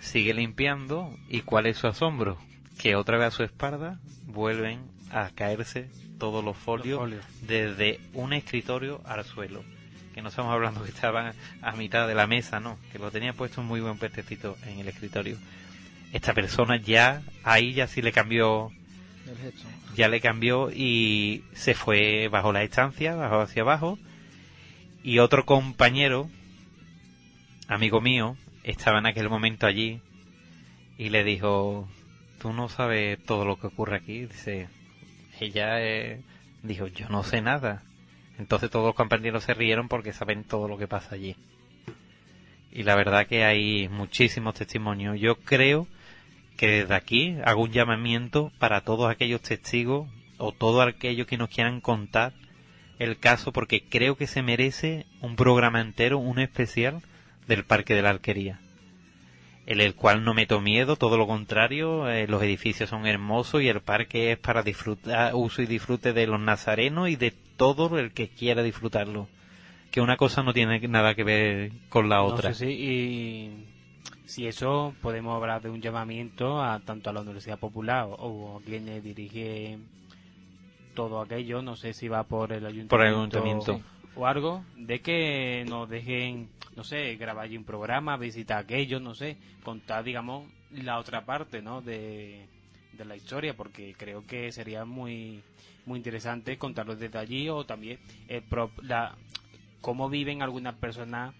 sigue 0.00 0.32
limpiando 0.34 1.10
y 1.28 1.40
cuál 1.42 1.66
es 1.66 1.76
su 1.78 1.86
asombro, 1.86 2.38
que 2.78 2.94
otra 2.96 3.18
vez 3.18 3.28
a 3.28 3.30
su 3.36 3.42
espalda 3.42 3.98
vuelven 4.26 4.80
a 5.10 5.30
caerse 5.30 5.90
todos 6.18 6.44
los 6.44 6.56
folios, 6.56 7.00
Los 7.00 7.00
folios. 7.00 7.24
desde 7.42 8.00
un 8.14 8.32
escritorio 8.32 9.00
al 9.04 9.24
suelo. 9.24 9.64
Que 10.14 10.22
no 10.22 10.28
estamos 10.28 10.52
hablando 10.52 10.82
que 10.84 10.90
estaban 10.90 11.34
a 11.62 11.72
mitad 11.72 12.06
de 12.08 12.14
la 12.14 12.26
mesa, 12.26 12.60
no, 12.60 12.78
que 12.92 12.98
lo 12.98 13.10
tenía 13.10 13.32
puesto 13.32 13.60
un 13.60 13.66
muy 13.66 13.80
buen 13.80 13.98
pestecito 13.98 14.56
en 14.66 14.78
el 14.80 14.88
escritorio. 14.88 15.36
Esta 16.12 16.34
persona 16.34 16.76
ya, 16.76 17.22
ahí 17.44 17.72
ya 17.72 17.86
sí 17.86 18.02
le 18.02 18.12
cambió 18.12 18.72
ya 19.96 20.08
le 20.08 20.20
cambió 20.20 20.70
y 20.70 21.44
se 21.52 21.74
fue 21.74 22.28
bajo 22.28 22.52
la 22.52 22.62
estancia, 22.62 23.14
bajó 23.14 23.40
hacia 23.40 23.62
abajo. 23.62 23.98
Y 25.02 25.18
otro 25.18 25.46
compañero, 25.46 26.30
amigo 27.68 28.00
mío, 28.00 28.36
estaba 28.62 28.98
en 28.98 29.06
aquel 29.06 29.28
momento 29.28 29.66
allí 29.66 30.00
y 30.98 31.08
le 31.08 31.24
dijo, 31.24 31.88
tú 32.40 32.52
no 32.52 32.68
sabes 32.68 33.22
todo 33.24 33.44
lo 33.44 33.58
que 33.58 33.68
ocurre 33.68 33.96
aquí. 33.96 34.26
Dice, 34.26 34.68
ella 35.40 35.80
eh, 35.80 36.20
dijo, 36.62 36.86
yo 36.86 37.08
no 37.08 37.22
sé 37.22 37.40
nada. 37.40 37.82
Entonces 38.38 38.70
todos 38.70 38.86
los 38.86 38.94
compañeros 38.94 39.44
se 39.44 39.54
rieron 39.54 39.88
porque 39.88 40.12
saben 40.12 40.44
todo 40.44 40.68
lo 40.68 40.78
que 40.78 40.88
pasa 40.88 41.14
allí. 41.14 41.36
Y 42.72 42.84
la 42.84 42.94
verdad 42.94 43.26
que 43.26 43.44
hay 43.44 43.88
muchísimos 43.88 44.54
testimonios. 44.54 45.18
Yo 45.18 45.36
creo 45.36 45.88
que 46.60 46.68
desde 46.68 46.94
aquí 46.94 47.38
hago 47.46 47.62
un 47.62 47.72
llamamiento 47.72 48.52
para 48.58 48.82
todos 48.82 49.10
aquellos 49.10 49.40
testigos 49.40 50.10
o 50.36 50.52
todos 50.52 50.86
aquellos 50.86 51.26
que 51.26 51.38
nos 51.38 51.48
quieran 51.48 51.80
contar 51.80 52.34
el 52.98 53.18
caso 53.18 53.50
porque 53.50 53.82
creo 53.82 54.18
que 54.18 54.26
se 54.26 54.42
merece 54.42 55.06
un 55.22 55.36
programa 55.36 55.80
entero, 55.80 56.18
un 56.18 56.38
especial 56.38 57.00
del 57.48 57.64
Parque 57.64 57.94
de 57.94 58.02
la 58.02 58.10
Alquería. 58.10 58.60
En 59.64 59.80
el 59.80 59.94
cual 59.94 60.22
no 60.22 60.34
meto 60.34 60.60
miedo, 60.60 60.96
todo 60.96 61.16
lo 61.16 61.26
contrario, 61.26 62.10
eh, 62.10 62.26
los 62.28 62.42
edificios 62.42 62.90
son 62.90 63.06
hermosos 63.06 63.62
y 63.62 63.68
el 63.68 63.80
parque 63.80 64.32
es 64.32 64.38
para 64.38 64.62
disfrutar, 64.62 65.34
uso 65.34 65.62
y 65.62 65.66
disfrute 65.66 66.12
de 66.12 66.26
los 66.26 66.42
nazarenos 66.42 67.08
y 67.08 67.16
de 67.16 67.32
todo 67.56 67.98
el 67.98 68.12
que 68.12 68.28
quiera 68.28 68.62
disfrutarlo. 68.62 69.28
Que 69.90 70.02
una 70.02 70.18
cosa 70.18 70.42
no 70.42 70.52
tiene 70.52 70.78
nada 70.88 71.14
que 71.14 71.24
ver 71.24 71.72
con 71.88 72.10
la 72.10 72.20
otra. 72.20 72.50
No 72.50 72.54
sé 72.54 72.66
si, 72.66 72.72
y 72.72 73.66
si 74.30 74.46
eso 74.46 74.94
podemos 75.02 75.34
hablar 75.34 75.60
de 75.60 75.70
un 75.70 75.80
llamamiento 75.82 76.62
a 76.62 76.78
tanto 76.78 77.10
a 77.10 77.12
la 77.12 77.20
Universidad 77.22 77.58
Popular 77.58 78.06
o, 78.08 78.58
a 78.58 78.62
quien 78.62 79.02
dirige 79.02 79.76
todo 80.94 81.20
aquello, 81.20 81.62
no 81.62 81.74
sé 81.74 81.92
si 81.94 82.06
va 82.08 82.22
por 82.24 82.52
el 82.52 82.64
ayuntamiento, 82.64 82.88
Por 82.88 83.00
el 83.00 83.08
ayuntamiento. 83.14 83.80
o 84.14 84.26
algo, 84.26 84.64
de 84.76 85.00
que 85.00 85.64
nos 85.68 85.88
dejen, 85.88 86.48
no 86.76 86.84
sé, 86.84 87.16
grabar 87.16 87.44
allí 87.46 87.56
un 87.56 87.64
programa, 87.64 88.16
visitar 88.16 88.58
aquello, 88.58 89.00
no 89.00 89.14
sé, 89.14 89.36
contar, 89.64 90.04
digamos, 90.04 90.48
la 90.70 90.98
otra 90.98 91.24
parte, 91.24 91.60
¿no? 91.60 91.80
De, 91.82 92.46
de 92.92 93.04
la 93.04 93.16
historia, 93.16 93.54
porque 93.54 93.94
creo 93.98 94.24
que 94.26 94.52
sería 94.52 94.84
muy 94.84 95.42
muy 95.86 95.96
interesante 95.96 96.56
contarlo 96.56 96.94
desde 96.94 97.18
allí 97.18 97.48
o 97.48 97.64
también 97.64 97.98
el 98.28 98.42
pro- 98.42 98.70
la, 98.82 99.16
cómo 99.80 100.08
viven 100.08 100.40
algunas 100.42 100.74
personas 100.76 101.34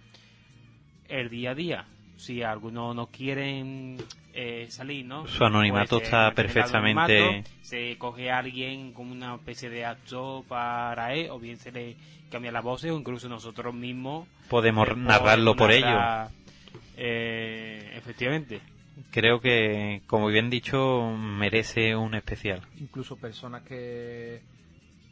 el 1.09 1.28
día 1.28 1.51
a 1.51 1.55
día. 1.55 1.86
Si 2.21 2.43
algunos 2.43 2.95
no 2.95 3.07
quieren 3.07 3.97
eh, 4.35 4.66
salir, 4.68 5.07
¿no? 5.07 5.27
Su 5.27 5.43
anonimato 5.43 5.97
Pues, 5.97 6.05
está 6.05 6.29
eh, 6.29 6.33
perfectamente- 6.33 7.16
el 7.16 7.23
anonimato, 7.25 7.51
se 7.62 7.97
coge 7.97 8.31
a 8.31 8.39
alguien 8.39 8.93
como 8.93 9.12
una 9.12 9.35
especie 9.37 9.71
de 9.71 9.87
acto 9.87 10.45
para 10.47 11.14
él, 11.14 11.31
o 11.31 11.39
bien 11.39 11.57
se 11.57 11.73
le 11.73 11.97
cambia 12.31 12.53
la 12.53 12.61
voz, 12.61 12.85
o 12.85 12.89
incluso 12.97 13.27
nosotros 13.29 13.75
mismos. 13.75 14.29
Podemos 14.51 14.87
eh, 14.89 14.95
narrarlo 14.97 15.57
por 15.57 15.73
ello. 15.73 15.87
narrar, 15.87 16.31
eh, 16.99 17.91
efectivamente. 17.97 18.61
Creo 19.11 19.41
que, 19.41 20.03
como 20.07 20.27
bien 20.27 20.51
dicho, 20.51 21.16
merece 21.18 21.97
un 21.97 22.14
especial. 22.14 22.61
Incluso 22.81 23.16
personas 23.16 23.62
que, 23.62 24.43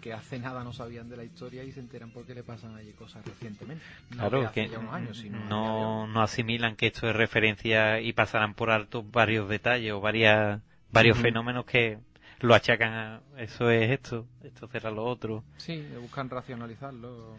que 0.01 0.13
hace 0.13 0.39
nada 0.39 0.65
no 0.65 0.73
sabían 0.73 1.09
de 1.09 1.17
la 1.17 1.25
historia 1.25 1.65
y 1.65 1.73
se 1.73 1.81
enteran 1.81 2.11
porque 2.11 2.35
le 2.35 2.43
pasan 2.43 2.75
allí 2.77 2.93
cosas 2.93 3.25
recientemente. 3.25 3.85
No 4.11 4.17
Claro, 4.19 4.47
hace 4.47 4.67
que 4.67 4.69
ya 4.69 4.79
unos 4.79 4.95
años, 4.95 5.17
sino 5.19 5.39
no, 5.49 6.07
no 6.07 6.23
asimilan 6.23 6.77
que 6.77 6.89
esto 6.89 7.09
es 7.09 7.17
referencia 7.17 8.01
y 8.01 8.13
pasarán 8.13 8.55
por 8.55 8.71
alto 8.71 9.03
varios 9.03 9.49
detalles 9.49 9.93
o 9.93 10.01
varias, 10.01 10.61
varios 10.91 11.19
fenómenos 11.19 11.65
que 11.65 11.99
lo 12.41 12.55
achacan 12.55 12.93
a 12.93 13.21
eso 13.37 13.71
es 13.71 13.91
esto, 13.91 14.27
esto 14.45 14.69
será 14.69 14.91
lo 14.91 15.05
otro. 15.05 15.45
Sí, 15.57 15.87
buscan 16.01 16.31
racionalizarlo. 16.31 17.37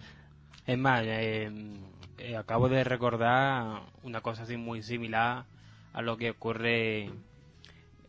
Es 0.65 0.77
más, 0.77 1.03
eh, 1.05 1.49
eh, 2.17 2.35
acabo 2.35 2.67
de 2.69 2.83
recordar 2.83 3.81
una 4.03 4.21
cosa 4.21 4.43
así 4.43 4.57
muy 4.57 4.83
similar 4.83 5.45
a 5.93 6.01
lo 6.01 6.17
que 6.17 6.31
ocurre 6.31 7.09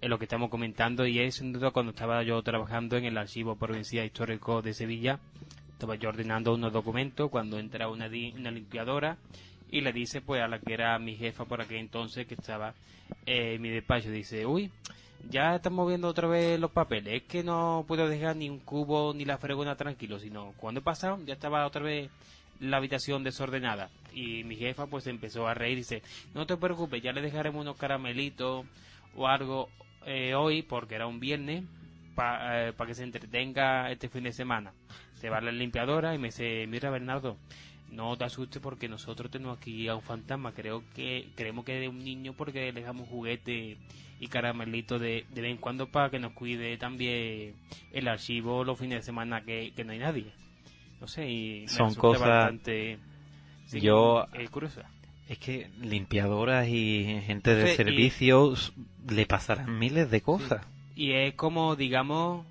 en 0.00 0.08
lo 0.10 0.18
que 0.18 0.24
estamos 0.24 0.50
comentando 0.50 1.06
y 1.06 1.18
es 1.18 1.36
sin 1.36 1.52
duda 1.52 1.70
cuando 1.70 1.90
estaba 1.90 2.22
yo 2.22 2.40
trabajando 2.42 2.96
en 2.96 3.04
el 3.04 3.18
Archivo 3.18 3.56
Provincial 3.56 4.06
Histórico 4.06 4.62
de 4.62 4.72
Sevilla, 4.72 5.18
estaba 5.72 5.94
yo 5.96 6.08
ordenando 6.08 6.54
unos 6.54 6.72
documentos 6.72 7.30
cuando 7.30 7.58
entra 7.58 7.88
una, 7.88 8.08
limpiadora 8.08 9.18
y 9.70 9.82
le 9.82 9.92
dice 9.92 10.20
pues 10.20 10.42
a 10.42 10.48
la 10.48 10.58
que 10.58 10.72
era 10.72 10.98
mi 10.98 11.16
jefa 11.16 11.44
por 11.44 11.60
aquel 11.60 11.78
entonces 11.78 12.26
que 12.26 12.34
estaba 12.34 12.74
eh, 13.26 13.54
en 13.54 13.62
mi 13.62 13.68
despacho, 13.68 14.10
dice, 14.10 14.46
uy, 14.46 14.70
ya 15.28 15.56
estamos 15.56 15.86
viendo 15.86 16.08
otra 16.08 16.28
vez 16.28 16.58
los 16.58 16.70
papeles, 16.70 17.22
es 17.22 17.22
que 17.24 17.42
no 17.42 17.84
puedo 17.86 18.08
dejar 18.08 18.36
ni 18.36 18.48
un 18.48 18.58
cubo 18.60 19.12
ni 19.12 19.26
la 19.26 19.36
fregona 19.36 19.76
tranquilo, 19.76 20.18
sino 20.18 20.54
cuando 20.56 20.80
he 20.80 20.82
pasado 20.82 21.18
ya 21.26 21.34
estaba 21.34 21.66
otra 21.66 21.82
vez 21.82 22.10
la 22.58 22.78
habitación 22.78 23.22
desordenada 23.22 23.90
y 24.14 24.44
mi 24.44 24.56
jefa 24.56 24.86
pues 24.86 25.06
empezó 25.06 25.46
a 25.46 25.54
reír 25.54 25.74
y 25.74 25.76
dice, 25.76 26.02
no 26.34 26.46
te 26.46 26.56
preocupes, 26.56 27.02
ya 27.02 27.12
le 27.12 27.20
dejaremos 27.20 27.60
unos 27.60 27.76
caramelitos 27.76 28.64
o 29.14 29.26
algo 29.26 29.68
eh, 30.06 30.34
hoy 30.34 30.62
porque 30.62 30.94
era 30.94 31.06
un 31.06 31.20
viernes 31.20 31.64
para 32.14 32.72
que 32.86 32.94
se 32.94 33.04
entretenga 33.04 33.90
este 33.90 34.08
fin 34.08 34.24
de 34.24 34.32
semana. 34.32 34.72
Se 35.14 35.28
va 35.30 35.38
a 35.38 35.40
la 35.40 35.52
limpiadora 35.52 36.14
y 36.14 36.18
me 36.18 36.28
dice, 36.28 36.66
mira 36.68 36.90
Bernardo, 36.90 37.36
no 37.90 38.16
te 38.16 38.24
asustes 38.24 38.60
porque 38.62 38.88
nosotros 38.88 39.30
tenemos 39.30 39.58
aquí 39.58 39.88
a 39.88 39.94
un 39.94 40.02
fantasma. 40.02 40.52
Creo 40.52 40.82
que 40.94 41.28
creemos 41.34 41.64
que 41.64 41.74
es 41.76 41.80
de 41.80 41.88
un 41.88 41.98
niño 42.04 42.32
porque 42.34 42.72
le 42.72 42.80
dejamos 42.80 43.08
juguete 43.08 43.76
y 44.18 44.26
caramelito 44.28 44.98
de, 44.98 45.24
de 45.30 45.40
vez 45.40 45.50
en 45.50 45.56
cuando 45.56 45.86
para 45.90 46.10
que 46.10 46.18
nos 46.18 46.32
cuide 46.32 46.76
también 46.76 47.54
el 47.92 48.08
archivo 48.08 48.64
los 48.64 48.78
fines 48.78 48.98
de 48.98 49.02
semana 49.02 49.42
que, 49.42 49.72
que 49.74 49.84
no 49.84 49.92
hay 49.92 49.98
nadie. 49.98 50.26
No 51.00 51.06
sé, 51.08 51.30
y 51.30 51.60
me 51.62 51.68
Son 51.68 51.94
cosas- 51.94 52.28
bastante 52.28 52.98
sí, 53.66 53.80
Yo- 53.80 54.26
eh, 54.34 54.48
curiosa. 54.48 54.82
Es 55.30 55.38
que 55.38 55.70
limpiadoras 55.80 56.66
y 56.68 57.20
gente 57.24 57.54
de 57.54 57.66
Sí, 57.66 57.72
y- 57.72 57.76
servicios 57.76 58.72
le 59.08 59.26
pasarán 59.26 59.78
miles 59.78 60.10
de 60.10 60.20
cosas. 60.22 60.66
Y 60.96 61.12
es 61.12 61.34
como, 61.34 61.76
digamos, 61.76 62.44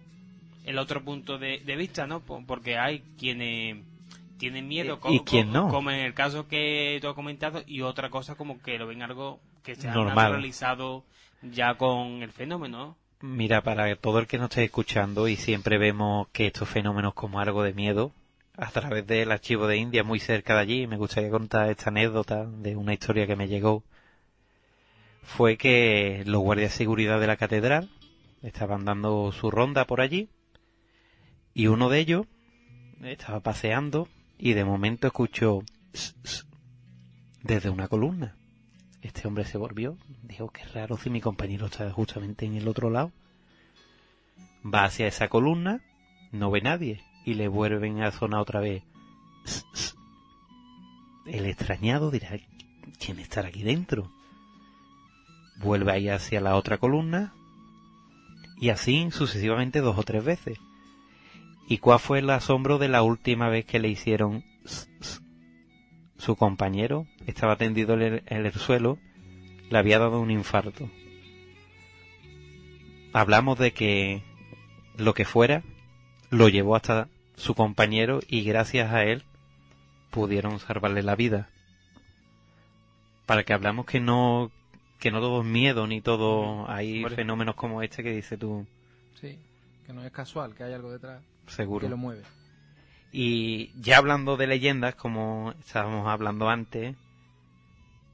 el 0.64 0.78
otro 0.80 1.04
punto 1.04 1.38
de, 1.38 1.60
de 1.60 1.76
vista, 1.76 2.08
¿no? 2.08 2.22
Po- 2.22 2.42
Porque 2.48 2.78
hay 2.78 3.04
quienes 3.18 3.84
tienen 4.38 4.70
miedo, 4.70 4.98
Y- 5.10 5.18
y 5.18 5.20
quien 5.20 5.52
no. 5.52 5.68
como 5.68 5.92
en 5.92 6.00
el 6.00 6.14
caso 6.14 6.48
que 6.48 6.98
tú 7.02 7.10
has 7.10 7.16
comentado, 7.16 7.62
y 7.68 7.82
otra 7.82 8.10
cosa 8.10 8.36
como 8.36 8.62
que 8.62 8.78
lo 8.80 8.88
ven 8.88 9.02
algo 9.02 9.42
que 9.64 9.76
se 9.76 9.90
han 9.90 9.94
Normal. 9.96 10.16
naturalizado 10.16 11.04
ya 11.42 11.74
con 11.76 12.24
el 12.24 12.32
fenómeno. 12.32 12.96
Mira, 13.22 13.62
para 13.62 13.94
todo 13.98 14.20
el 14.20 14.28
que 14.28 14.38
nos 14.38 14.50
esté 14.52 14.64
escuchando 14.64 15.28
y 15.28 15.36
siempre 15.36 15.78
vemos 15.78 16.30
que 16.30 16.48
estos 16.48 16.70
fenómenos 16.70 17.14
como 17.14 17.42
algo 17.42 17.62
de 17.64 17.74
miedo, 17.74 18.14
a 18.62 18.72
través 18.72 19.08
del 19.08 19.32
archivo 19.32 19.68
de 19.68 19.78
India, 19.78 20.04
muy 20.04 20.20
cerca 20.20 20.56
de 20.56 20.60
allí, 20.62 20.88
me 20.88 20.98
gustaría 20.98 21.30
contar 21.30 21.70
esta 21.70 21.90
anécdota 21.90 22.46
de 22.46 22.76
una 22.76 22.94
historia 22.94 23.26
que 23.26 23.36
me 23.36 23.48
llegó. 23.48 23.84
Fue 25.24 25.58
que 25.58 26.24
los 26.26 26.42
guardias 26.42 26.72
de 26.72 26.78
seguridad 26.78 27.20
de 27.20 27.28
la 27.28 27.38
catedral 27.38 27.90
estaban 28.42 28.84
dando 28.84 29.32
su 29.32 29.50
ronda 29.52 29.86
por 29.86 30.02
allí 30.02 30.30
y 31.54 31.68
uno 31.68 31.90
de 31.90 32.00
ellos 32.00 32.26
estaba 33.04 33.40
paseando 33.40 34.08
y 34.38 34.54
de 34.54 34.66
momento 34.66 35.08
escuchó 35.08 35.64
desde 37.44 37.70
una 37.70 37.88
columna. 37.88 38.36
Este 39.02 39.28
hombre 39.28 39.46
se 39.46 39.58
volvió, 39.58 39.98
dijo 40.24 40.50
que 40.50 40.66
raro 40.66 40.98
si 40.98 41.10
mi 41.10 41.22
compañero 41.22 41.68
está 41.68 41.90
justamente 41.92 42.46
en 42.46 42.56
el 42.56 42.68
otro 42.68 42.90
lado. 42.90 43.14
Va 44.66 44.84
hacia 44.84 45.08
esa 45.08 45.30
columna, 45.30 45.82
no 46.34 46.52
ve 46.52 46.62
nadie 46.62 47.09
y 47.30 47.36
le 47.36 47.48
vuelven 47.48 48.02
a 48.02 48.12
sonar 48.12 48.40
otra 48.40 48.60
vez. 48.60 48.82
El 51.28 51.46
extrañado 51.46 52.10
dirá, 52.10 52.32
¿quién 53.00 53.20
estará 53.20 53.50
aquí 53.50 53.62
dentro? 53.62 54.12
Vuelve 55.60 55.92
ahí 55.92 56.10
hacia 56.10 56.42
la 56.42 56.56
otra 56.56 56.80
columna 56.80 57.36
y 58.60 58.70
así 58.70 59.12
sucesivamente 59.12 59.80
dos 59.80 59.96
o 60.00 60.04
tres 60.04 60.26
veces. 60.26 60.58
¿Y 61.68 61.78
cuál 61.78 62.00
fue 62.00 62.18
el 62.18 62.32
asombro 62.32 62.80
de 62.80 62.88
la 62.88 63.04
última 63.04 63.48
vez 63.48 63.64
que 63.64 63.78
le 63.78 63.90
hicieron? 63.90 64.44
Su 66.18 66.36
compañero 66.36 67.06
estaba 67.28 67.58
tendido 67.58 67.94
en 67.94 68.24
el 68.26 68.52
suelo, 68.54 68.98
le 69.70 69.78
había 69.78 70.00
dado 70.00 70.20
un 70.20 70.32
infarto. 70.32 70.90
Hablamos 73.14 73.60
de 73.60 73.72
que 73.72 74.24
lo 74.98 75.14
que 75.14 75.26
fuera 75.26 75.64
lo 76.32 76.50
llevó 76.50 76.76
hasta 76.76 77.08
su 77.40 77.56
compañero 77.56 78.20
y 78.28 78.44
gracias 78.44 78.92
a 78.94 79.04
él 79.04 79.24
pudieron 80.12 80.60
salvarle 80.60 81.04
la 81.04 81.16
vida. 81.16 81.50
Para 83.26 83.44
que 83.44 83.54
hablamos 83.54 83.86
que 83.86 84.00
no 84.00 84.52
que 85.00 85.12
no 85.12 85.22
todo 85.22 85.42
es 85.42 85.48
miedo 85.48 85.88
ni 85.88 86.02
todo 86.02 86.70
hay 86.70 86.98
Hombre. 87.04 87.16
fenómenos 87.16 87.56
como 87.56 87.82
este 87.82 88.04
que 88.04 88.12
dice 88.12 88.38
tú 88.38 88.68
Sí, 89.22 89.40
que 89.86 89.94
no 89.94 90.04
es 90.04 90.12
casual, 90.12 90.54
que 90.56 90.64
hay 90.64 90.74
algo 90.74 90.92
detrás 90.92 91.22
seguro. 91.48 91.86
que 91.86 91.90
lo 91.90 91.96
mueve. 91.98 92.24
Y 93.12 93.72
ya 93.82 93.98
hablando 93.98 94.36
de 94.38 94.46
leyendas, 94.48 94.96
como 94.96 95.54
estábamos 95.60 96.08
hablando 96.08 96.50
antes, 96.50 96.96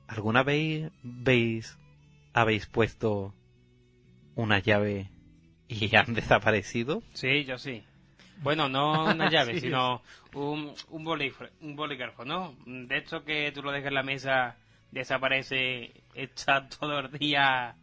¿alguna 0.07 0.43
vez 0.43 0.91
veis, 1.03 1.77
habéis 2.33 2.65
puesto 2.67 3.33
una 4.35 4.59
llave 4.59 5.09
y 5.67 5.93
han 5.95 6.13
desaparecido? 6.13 7.01
Sí, 7.13 7.43
yo 7.45 7.57
sí. 7.57 7.83
Bueno, 8.41 8.69
no 8.69 9.05
una 9.05 9.29
llave, 9.31 9.59
sino 9.59 10.01
un, 10.33 10.73
un, 10.89 11.03
bolígrafo, 11.03 11.45
un 11.61 11.75
bolígrafo, 11.75 12.25
¿no? 12.25 12.55
De 12.65 12.97
hecho 12.97 13.23
que 13.23 13.51
tú 13.51 13.61
lo 13.63 13.71
dejas 13.71 13.87
en 13.89 13.93
la 13.93 14.03
mesa, 14.03 14.55
desaparece, 14.91 15.91
está 16.13 16.67
todo 16.79 16.99
el 16.99 17.11
día 17.11 17.75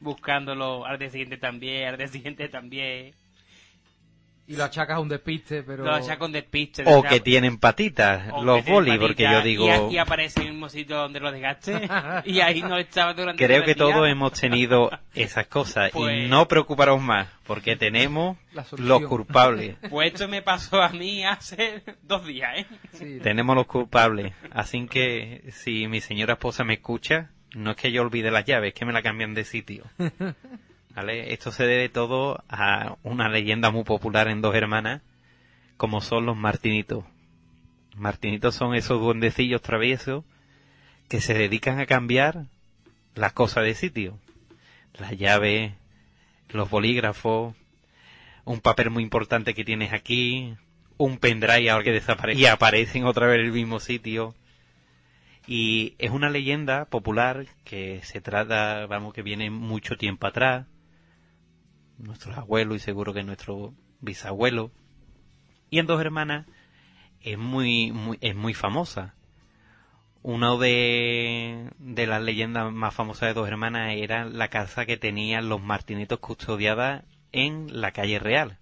buscándolo, 0.00 0.84
al 0.86 0.98
día 0.98 1.10
siguiente 1.10 1.36
también, 1.38 1.88
al 1.88 1.98
día 1.98 2.08
siguiente 2.08 2.48
también. 2.48 3.14
Y 4.48 4.56
lo 4.56 4.64
achacas 4.64 4.96
a 4.96 5.00
un 5.00 5.10
despiste, 5.10 5.62
pero... 5.62 5.84
Lo 5.84 5.94
echa 5.98 6.18
con 6.18 6.32
despiste. 6.32 6.82
O 6.86 7.02
que 7.02 7.20
tienen 7.20 7.58
patitas, 7.58 8.32
o 8.32 8.42
los 8.42 8.64
boli, 8.64 8.96
porque 8.98 9.24
yo 9.24 9.42
digo, 9.42 9.90
Y, 9.90 9.94
y 9.94 9.98
aparece 9.98 10.40
en 10.40 10.46
el 10.46 10.52
mismo 10.54 10.70
sitio 10.70 10.96
donde 10.96 11.20
lo 11.20 11.30
dejaste. 11.30 11.86
y 12.24 12.40
ahí 12.40 12.62
no 12.62 12.78
estaba 12.78 13.12
durante 13.12 13.44
creo 13.44 13.62
que 13.62 13.74
todos 13.74 14.08
hemos 14.08 14.32
tenido 14.32 14.90
esas 15.14 15.46
cosas. 15.48 15.90
Y 15.90 15.92
Pues- 15.92 16.28
no 16.30 16.48
preocuparos 16.48 17.00
más, 17.02 17.28
porque 17.46 17.76
tenemos 17.76 18.38
los 18.78 19.02
culpables. 19.02 19.76
Pues 19.90 20.14
esto 20.14 20.28
me 20.28 20.40
pasó 20.40 20.80
a 20.82 20.88
mí 20.88 21.24
hace 21.24 21.82
dos 22.02 22.24
días, 22.26 22.50
¿eh? 22.56 22.66
Sí, 22.92 23.18
Tenemos 23.22 23.54
los 23.54 23.66
culpables. 23.66 24.32
Así 24.50 24.86
que 24.86 25.44
si 25.52 25.86
mi 25.88 26.00
señora 26.00 26.32
esposa 26.34 26.64
me 26.64 26.74
escucha, 26.74 27.32
no 27.54 27.72
es 27.72 27.76
que 27.76 27.92
yo 27.92 28.00
olvide 28.00 28.30
las 28.30 28.46
llaves, 28.46 28.68
es 28.68 28.74
que 28.74 28.86
me 28.86 28.94
la 28.94 29.02
cambian 29.02 29.34
de 29.34 29.44
sitio. 29.44 29.84
¿Vale? 30.98 31.32
Esto 31.32 31.52
se 31.52 31.64
debe 31.64 31.88
todo 31.88 32.42
a 32.48 32.96
una 33.04 33.28
leyenda 33.28 33.70
muy 33.70 33.84
popular 33.84 34.26
en 34.26 34.40
Dos 34.40 34.56
Hermanas, 34.56 35.00
como 35.76 36.00
son 36.00 36.26
los 36.26 36.36
martinitos. 36.36 37.04
Martinitos 37.94 38.56
son 38.56 38.74
esos 38.74 39.00
duendecillos 39.00 39.62
traviesos 39.62 40.24
que 41.08 41.20
se 41.20 41.34
dedican 41.34 41.78
a 41.78 41.86
cambiar 41.86 42.46
las 43.14 43.32
cosas 43.32 43.62
de 43.62 43.76
sitio. 43.76 44.18
Las 44.98 45.16
llaves, 45.16 45.72
los 46.48 46.68
bolígrafos, 46.68 47.54
un 48.44 48.58
papel 48.58 48.90
muy 48.90 49.04
importante 49.04 49.54
que 49.54 49.64
tienes 49.64 49.92
aquí, 49.92 50.56
un 50.96 51.18
pendrive 51.18 51.70
ahora 51.70 51.84
que 51.84 51.92
desaparece 51.92 52.40
y 52.40 52.46
aparece 52.46 52.98
en 52.98 53.04
otra 53.04 53.28
vez 53.28 53.38
en 53.38 53.46
el 53.46 53.52
mismo 53.52 53.78
sitio. 53.78 54.34
Y 55.46 55.94
es 55.98 56.10
una 56.10 56.28
leyenda 56.28 56.86
popular 56.86 57.46
que 57.62 58.00
se 58.02 58.20
trata, 58.20 58.84
vamos, 58.86 59.14
que 59.14 59.22
viene 59.22 59.48
mucho 59.48 59.96
tiempo 59.96 60.26
atrás. 60.26 60.66
Nuestros 61.98 62.38
abuelos 62.38 62.76
y 62.76 62.80
seguro 62.80 63.12
que 63.12 63.24
nuestro 63.24 63.74
bisabuelo. 64.00 64.70
Y 65.70 65.78
en 65.78 65.86
Dos 65.86 66.00
Hermanas 66.00 66.46
es 67.20 67.38
muy, 67.38 67.92
muy, 67.92 68.18
es 68.20 68.34
muy 68.34 68.54
famosa. 68.54 69.14
Una 70.22 70.56
de, 70.56 71.70
de 71.78 72.06
las 72.06 72.22
leyendas 72.22 72.72
más 72.72 72.94
famosas 72.94 73.28
de 73.28 73.34
Dos 73.34 73.48
Hermanas 73.48 73.94
era 73.96 74.24
la 74.24 74.48
casa 74.48 74.86
que 74.86 74.96
tenían 74.96 75.48
los 75.48 75.60
martinitos 75.60 76.18
custodiada 76.18 77.04
en 77.32 77.80
la 77.80 77.92
calle 77.92 78.18
Real. 78.18 78.58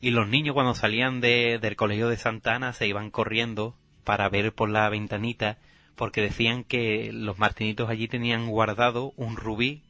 Y 0.00 0.10
los 0.10 0.28
niños 0.28 0.54
cuando 0.54 0.74
salían 0.74 1.20
de, 1.20 1.58
del 1.60 1.76
colegio 1.76 2.08
de 2.08 2.16
Santana 2.16 2.72
se 2.72 2.86
iban 2.86 3.10
corriendo 3.10 3.76
para 4.04 4.28
ver 4.28 4.52
por 4.52 4.68
la 4.68 4.88
ventanita 4.88 5.58
porque 5.96 6.20
decían 6.20 6.62
que 6.62 7.10
los 7.12 7.38
martinitos 7.38 7.88
allí 7.88 8.06
tenían 8.06 8.46
guardado 8.46 9.12
un 9.16 9.36
rubí 9.36 9.82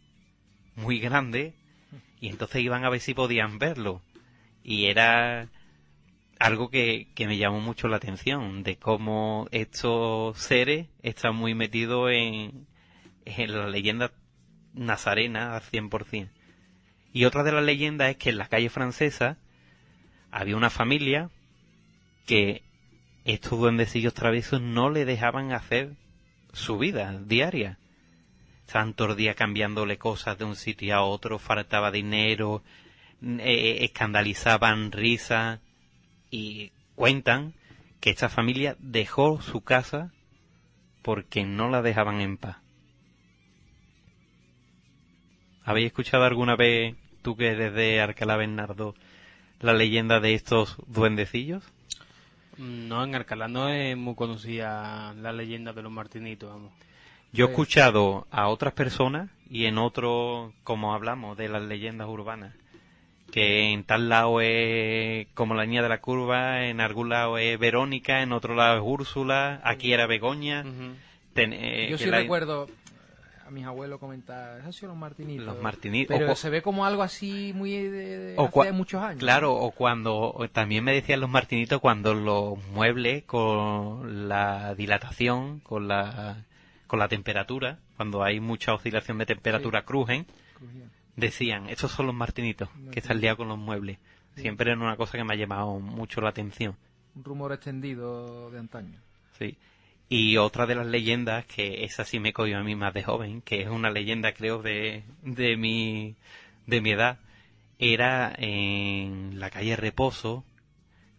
muy 0.76 1.00
grande 1.00 1.54
y 2.20 2.28
entonces 2.28 2.62
iban 2.62 2.84
a 2.84 2.90
ver 2.90 3.00
si 3.00 3.14
podían 3.14 3.58
verlo. 3.58 4.02
Y 4.62 4.86
era 4.86 5.48
algo 6.38 6.70
que, 6.70 7.08
que 7.14 7.26
me 7.26 7.38
llamó 7.38 7.60
mucho 7.60 7.88
la 7.88 7.96
atención, 7.96 8.62
de 8.62 8.76
cómo 8.76 9.48
estos 9.50 10.38
seres 10.38 10.88
están 11.02 11.36
muy 11.36 11.54
metidos 11.54 12.10
en, 12.12 12.66
en 13.24 13.52
la 13.52 13.68
leyenda 13.68 14.12
nazarena 14.74 15.56
al 15.56 15.62
100%. 15.62 16.28
Y 17.12 17.24
otra 17.24 17.42
de 17.42 17.52
las 17.52 17.64
leyendas 17.64 18.10
es 18.10 18.16
que 18.16 18.30
en 18.30 18.38
la 18.38 18.48
calle 18.48 18.68
francesa 18.68 19.38
había 20.30 20.56
una 20.56 20.70
familia 20.70 21.30
que 22.26 22.62
estos 23.24 23.58
duendecillos 23.58 24.14
traviesos 24.14 24.60
no 24.60 24.90
le 24.90 25.04
dejaban 25.04 25.52
hacer 25.52 25.94
su 26.52 26.78
vida 26.78 27.18
diaria. 27.24 27.78
Estaban 28.66 28.94
todo 28.94 29.12
el 29.12 29.16
día 29.16 29.34
cambiándole 29.34 29.96
cosas 29.96 30.38
de 30.38 30.44
un 30.44 30.56
sitio 30.56 30.96
a 30.96 31.02
otro, 31.02 31.38
faltaba 31.38 31.92
dinero, 31.92 32.64
eh, 33.22 33.78
escandalizaban 33.82 34.90
risas 34.90 35.60
y 36.32 36.72
cuentan 36.96 37.54
que 38.00 38.10
esta 38.10 38.28
familia 38.28 38.76
dejó 38.80 39.40
su 39.40 39.60
casa 39.60 40.12
porque 41.02 41.44
no 41.44 41.70
la 41.70 41.80
dejaban 41.80 42.20
en 42.20 42.38
paz. 42.38 42.56
¿Habéis 45.62 45.86
escuchado 45.86 46.24
alguna 46.24 46.56
vez, 46.56 46.96
tú 47.22 47.36
que 47.36 47.52
eres 47.52 47.72
de 47.72 48.00
Alcalá 48.00 48.36
Bernardo, 48.36 48.96
la 49.60 49.74
leyenda 49.74 50.18
de 50.18 50.34
estos 50.34 50.76
duendecillos? 50.88 51.62
No, 52.58 53.04
en 53.04 53.14
Alcalá 53.14 53.46
no 53.46 53.68
es 53.68 53.96
muy 53.96 54.16
conocida 54.16 55.14
la 55.14 55.32
leyenda 55.32 55.72
de 55.72 55.82
los 55.82 55.92
martinitos, 55.92 56.50
vamos. 56.50 56.72
Yo 57.32 57.46
he 57.46 57.48
escuchado 57.50 58.26
a 58.30 58.48
otras 58.48 58.72
personas 58.72 59.28
y 59.50 59.66
en 59.66 59.78
otro, 59.78 60.52
como 60.64 60.94
hablamos 60.94 61.36
de 61.36 61.48
las 61.48 61.62
leyendas 61.62 62.08
urbanas, 62.08 62.54
que 63.30 63.72
en 63.72 63.84
tal 63.84 64.08
lado 64.08 64.40
es 64.40 65.26
como 65.34 65.54
la 65.54 65.66
niña 65.66 65.82
de 65.82 65.88
la 65.88 66.00
curva, 66.00 66.64
en 66.64 66.80
algún 66.80 67.08
lado 67.10 67.36
es 67.38 67.58
Verónica, 67.58 68.22
en 68.22 68.32
otro 68.32 68.54
lado 68.54 68.76
es 68.76 68.82
Úrsula, 68.84 69.60
aquí 69.64 69.92
era 69.92 70.06
Begoña. 70.06 70.64
Ten- 71.34 71.52
eh, 71.52 71.88
Yo 71.90 71.98
sí 71.98 72.06
la- 72.06 72.18
recuerdo 72.18 72.68
a 73.46 73.50
mis 73.50 73.64
abuelos 73.66 74.00
comentar, 74.00 74.58
esos 74.60 74.74
sido 74.74 74.88
los 74.88 74.96
martinitos. 74.98 75.44
Los 75.46 75.60
martinitos. 75.62 76.16
Pero 76.18 76.32
O 76.32 76.36
se 76.36 76.50
ve 76.50 76.62
como 76.62 76.86
algo 76.86 77.02
así 77.02 77.52
muy 77.54 77.70
de, 77.72 77.90
de 78.18 78.34
O 78.38 78.46
hace 78.62 78.72
muchos 78.72 79.02
años. 79.02 79.20
Claro, 79.20 79.54
o 79.54 79.70
cuando, 79.72 80.32
o 80.32 80.48
también 80.48 80.82
me 80.82 80.92
decían 80.94 81.20
los 81.20 81.30
martinitos 81.30 81.80
cuando 81.80 82.14
los 82.14 82.58
muebles 82.72 83.22
con 83.24 84.28
la 84.28 84.74
dilatación, 84.74 85.60
con 85.60 85.86
la, 85.86 86.38
con 86.86 86.98
la 86.98 87.08
temperatura, 87.08 87.78
cuando 87.96 88.22
hay 88.22 88.40
mucha 88.40 88.74
oscilación 88.74 89.18
de 89.18 89.26
temperatura 89.26 89.84
crujen, 89.84 90.26
decían, 91.16 91.68
estos 91.68 91.92
son 91.92 92.06
los 92.06 92.14
martinitos, 92.14 92.68
que 92.90 93.00
están 93.00 93.20
liados 93.20 93.38
con 93.38 93.48
los 93.48 93.58
muebles. 93.58 93.98
Siempre 94.36 94.70
era 94.70 94.80
una 94.80 94.96
cosa 94.96 95.16
que 95.16 95.24
me 95.24 95.34
ha 95.34 95.36
llamado 95.36 95.78
mucho 95.80 96.20
la 96.20 96.28
atención. 96.28 96.76
Un 97.14 97.24
rumor 97.24 97.52
extendido 97.52 98.50
de 98.50 98.58
antaño. 98.58 99.00
Sí. 99.38 99.56
Y 100.08 100.36
otra 100.36 100.66
de 100.66 100.74
las 100.74 100.86
leyendas, 100.86 101.46
que 101.46 101.84
esa 101.84 102.04
sí 102.04 102.20
me 102.20 102.32
cogió 102.32 102.58
a 102.58 102.62
mí 102.62 102.76
más 102.76 102.94
de 102.94 103.02
joven, 103.02 103.40
que 103.40 103.62
es 103.62 103.68
una 103.68 103.90
leyenda 103.90 104.32
creo 104.32 104.62
de, 104.62 105.02
de 105.22 105.56
mi, 105.56 106.14
de 106.66 106.80
mi 106.80 106.92
edad, 106.92 107.18
era 107.78 108.32
en 108.38 109.40
la 109.40 109.50
calle 109.50 109.74
Reposo, 109.74 110.44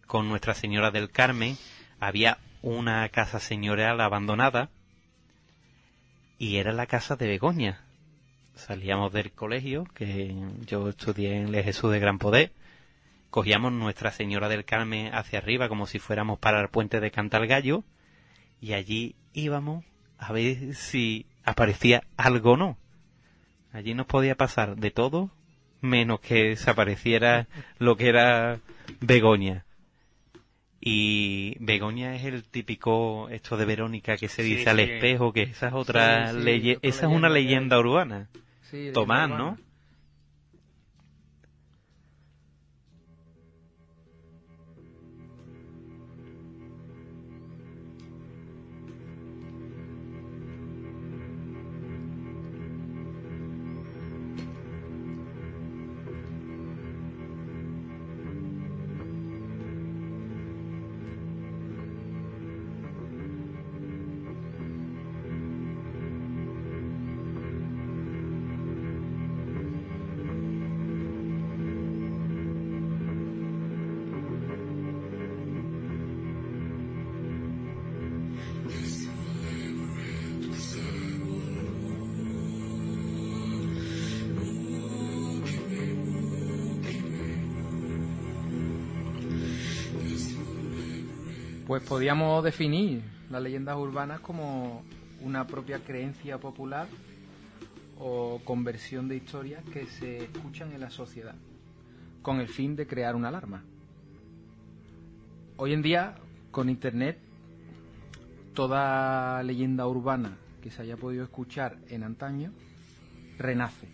con 0.06 0.28
Nuestra 0.28 0.54
Señora 0.54 0.90
del 0.90 1.10
Carmen, 1.10 1.56
había 2.00 2.38
una 2.62 3.08
casa 3.10 3.40
señorial 3.40 4.00
abandonada, 4.00 4.70
y 6.38 6.56
era 6.56 6.72
la 6.72 6.86
casa 6.86 7.16
de 7.16 7.26
Begoña. 7.26 7.80
Salíamos 8.54 9.12
del 9.12 9.32
colegio, 9.32 9.84
que 9.94 10.34
yo 10.66 10.88
estudié 10.88 11.36
en 11.36 11.54
el 11.54 11.64
Jesús 11.64 11.92
de 11.92 12.00
Gran 12.00 12.18
Poder, 12.18 12.52
cogíamos 13.30 13.72
Nuestra 13.72 14.10
Señora 14.10 14.48
del 14.48 14.64
Carmen 14.64 15.14
hacia 15.14 15.38
arriba 15.38 15.68
como 15.68 15.86
si 15.86 15.98
fuéramos 15.98 16.38
para 16.38 16.60
el 16.60 16.68
puente 16.68 17.00
de 17.00 17.10
Cantalgallo 17.10 17.84
y 18.60 18.72
allí 18.72 19.14
íbamos 19.32 19.84
a 20.18 20.32
ver 20.32 20.74
si 20.74 21.26
aparecía 21.44 22.02
algo 22.16 22.52
o 22.52 22.56
no. 22.56 22.78
Allí 23.72 23.94
nos 23.94 24.06
podía 24.06 24.34
pasar 24.34 24.76
de 24.76 24.90
todo 24.90 25.30
menos 25.80 26.20
que 26.20 26.50
desapareciera 26.50 27.46
lo 27.78 27.96
que 27.96 28.08
era 28.08 28.58
Begoña. 29.00 29.64
Y 30.80 31.56
Begoña 31.58 32.14
es 32.14 32.24
el 32.24 32.44
típico 32.44 33.28
esto 33.30 33.56
de 33.56 33.64
Verónica 33.64 34.16
que 34.16 34.28
se 34.28 34.42
Sí, 34.44 34.54
dice 34.54 34.70
al 34.70 34.76
sí. 34.76 34.82
espejo, 34.82 35.32
que 35.32 35.42
esa 35.42 35.68
es 35.68 35.74
otra 35.74 36.32
Sí, 36.32 36.38
esa 36.82 37.06
es 37.06 37.12
una 37.12 37.28
leyenda 37.28 37.76
leyenda 37.76 37.78
urbana. 37.78 38.28
Tomás. 38.92 39.28
¿no? 39.28 39.58
Pues 91.68 91.82
podríamos 91.82 92.42
definir 92.42 93.02
las 93.28 93.42
leyendas 93.42 93.76
urbanas 93.76 94.20
como 94.20 94.82
una 95.20 95.46
propia 95.46 95.80
creencia 95.80 96.38
popular 96.38 96.86
o 97.98 98.40
conversión 98.42 99.06
de 99.06 99.16
historias 99.16 99.62
que 99.70 99.84
se 99.84 100.24
escuchan 100.24 100.72
en 100.72 100.80
la 100.80 100.88
sociedad 100.88 101.34
con 102.22 102.40
el 102.40 102.48
fin 102.48 102.74
de 102.74 102.86
crear 102.86 103.14
una 103.14 103.28
alarma. 103.28 103.64
Hoy 105.58 105.74
en 105.74 105.82
día, 105.82 106.14
con 106.52 106.70
Internet, 106.70 107.18
toda 108.54 109.42
leyenda 109.42 109.86
urbana 109.86 110.38
que 110.62 110.70
se 110.70 110.80
haya 110.80 110.96
podido 110.96 111.22
escuchar 111.22 111.76
en 111.90 112.02
antaño 112.02 112.50
renace. 113.36 113.88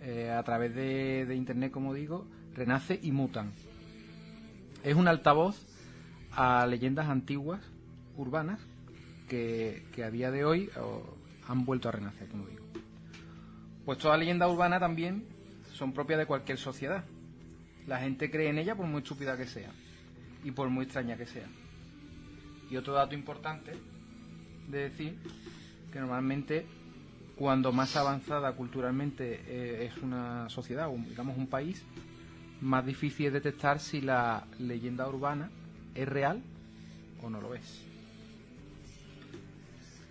Eh, 0.00 0.30
a 0.30 0.42
través 0.42 0.74
de, 0.74 1.26
de 1.26 1.36
Internet, 1.36 1.70
como 1.70 1.92
digo, 1.92 2.24
renace 2.54 2.98
y 3.02 3.12
mutan. 3.12 3.52
Es 4.82 4.94
un 4.96 5.06
altavoz 5.06 5.71
a 6.34 6.66
leyendas 6.66 7.08
antiguas, 7.08 7.60
urbanas, 8.16 8.60
que, 9.28 9.84
que 9.94 10.04
a 10.04 10.10
día 10.10 10.30
de 10.30 10.44
hoy 10.44 10.70
han 11.48 11.64
vuelto 11.64 11.88
a 11.88 11.92
renacer, 11.92 12.28
como 12.28 12.46
digo. 12.46 12.64
Pues 13.84 13.98
toda 13.98 14.16
leyenda 14.16 14.48
urbana 14.48 14.78
también 14.78 15.24
son 15.72 15.92
propias 15.92 16.18
de 16.18 16.26
cualquier 16.26 16.58
sociedad. 16.58 17.04
La 17.86 17.98
gente 17.98 18.30
cree 18.30 18.48
en 18.48 18.58
ella 18.58 18.76
por 18.76 18.86
muy 18.86 19.02
estúpida 19.02 19.36
que 19.36 19.46
sea 19.46 19.70
y 20.44 20.50
por 20.50 20.68
muy 20.68 20.84
extraña 20.84 21.16
que 21.16 21.26
sea. 21.26 21.46
Y 22.70 22.76
otro 22.76 22.94
dato 22.94 23.14
importante 23.14 23.72
de 24.68 24.78
decir 24.90 25.18
que 25.92 26.00
normalmente 26.00 26.64
cuando 27.36 27.72
más 27.72 27.96
avanzada 27.96 28.52
culturalmente 28.52 29.40
eh, 29.46 29.86
es 29.86 30.02
una 30.02 30.48
sociedad 30.48 30.88
o 30.88 30.96
digamos 30.96 31.36
un 31.36 31.48
país, 31.48 31.82
más 32.60 32.86
difícil 32.86 33.26
es 33.26 33.32
detectar 33.32 33.80
si 33.80 34.00
la 34.00 34.46
leyenda 34.58 35.08
urbana 35.08 35.50
es 35.94 36.08
real 36.08 36.42
o 37.22 37.30
no 37.30 37.40
lo 37.40 37.54
es. 37.54 37.82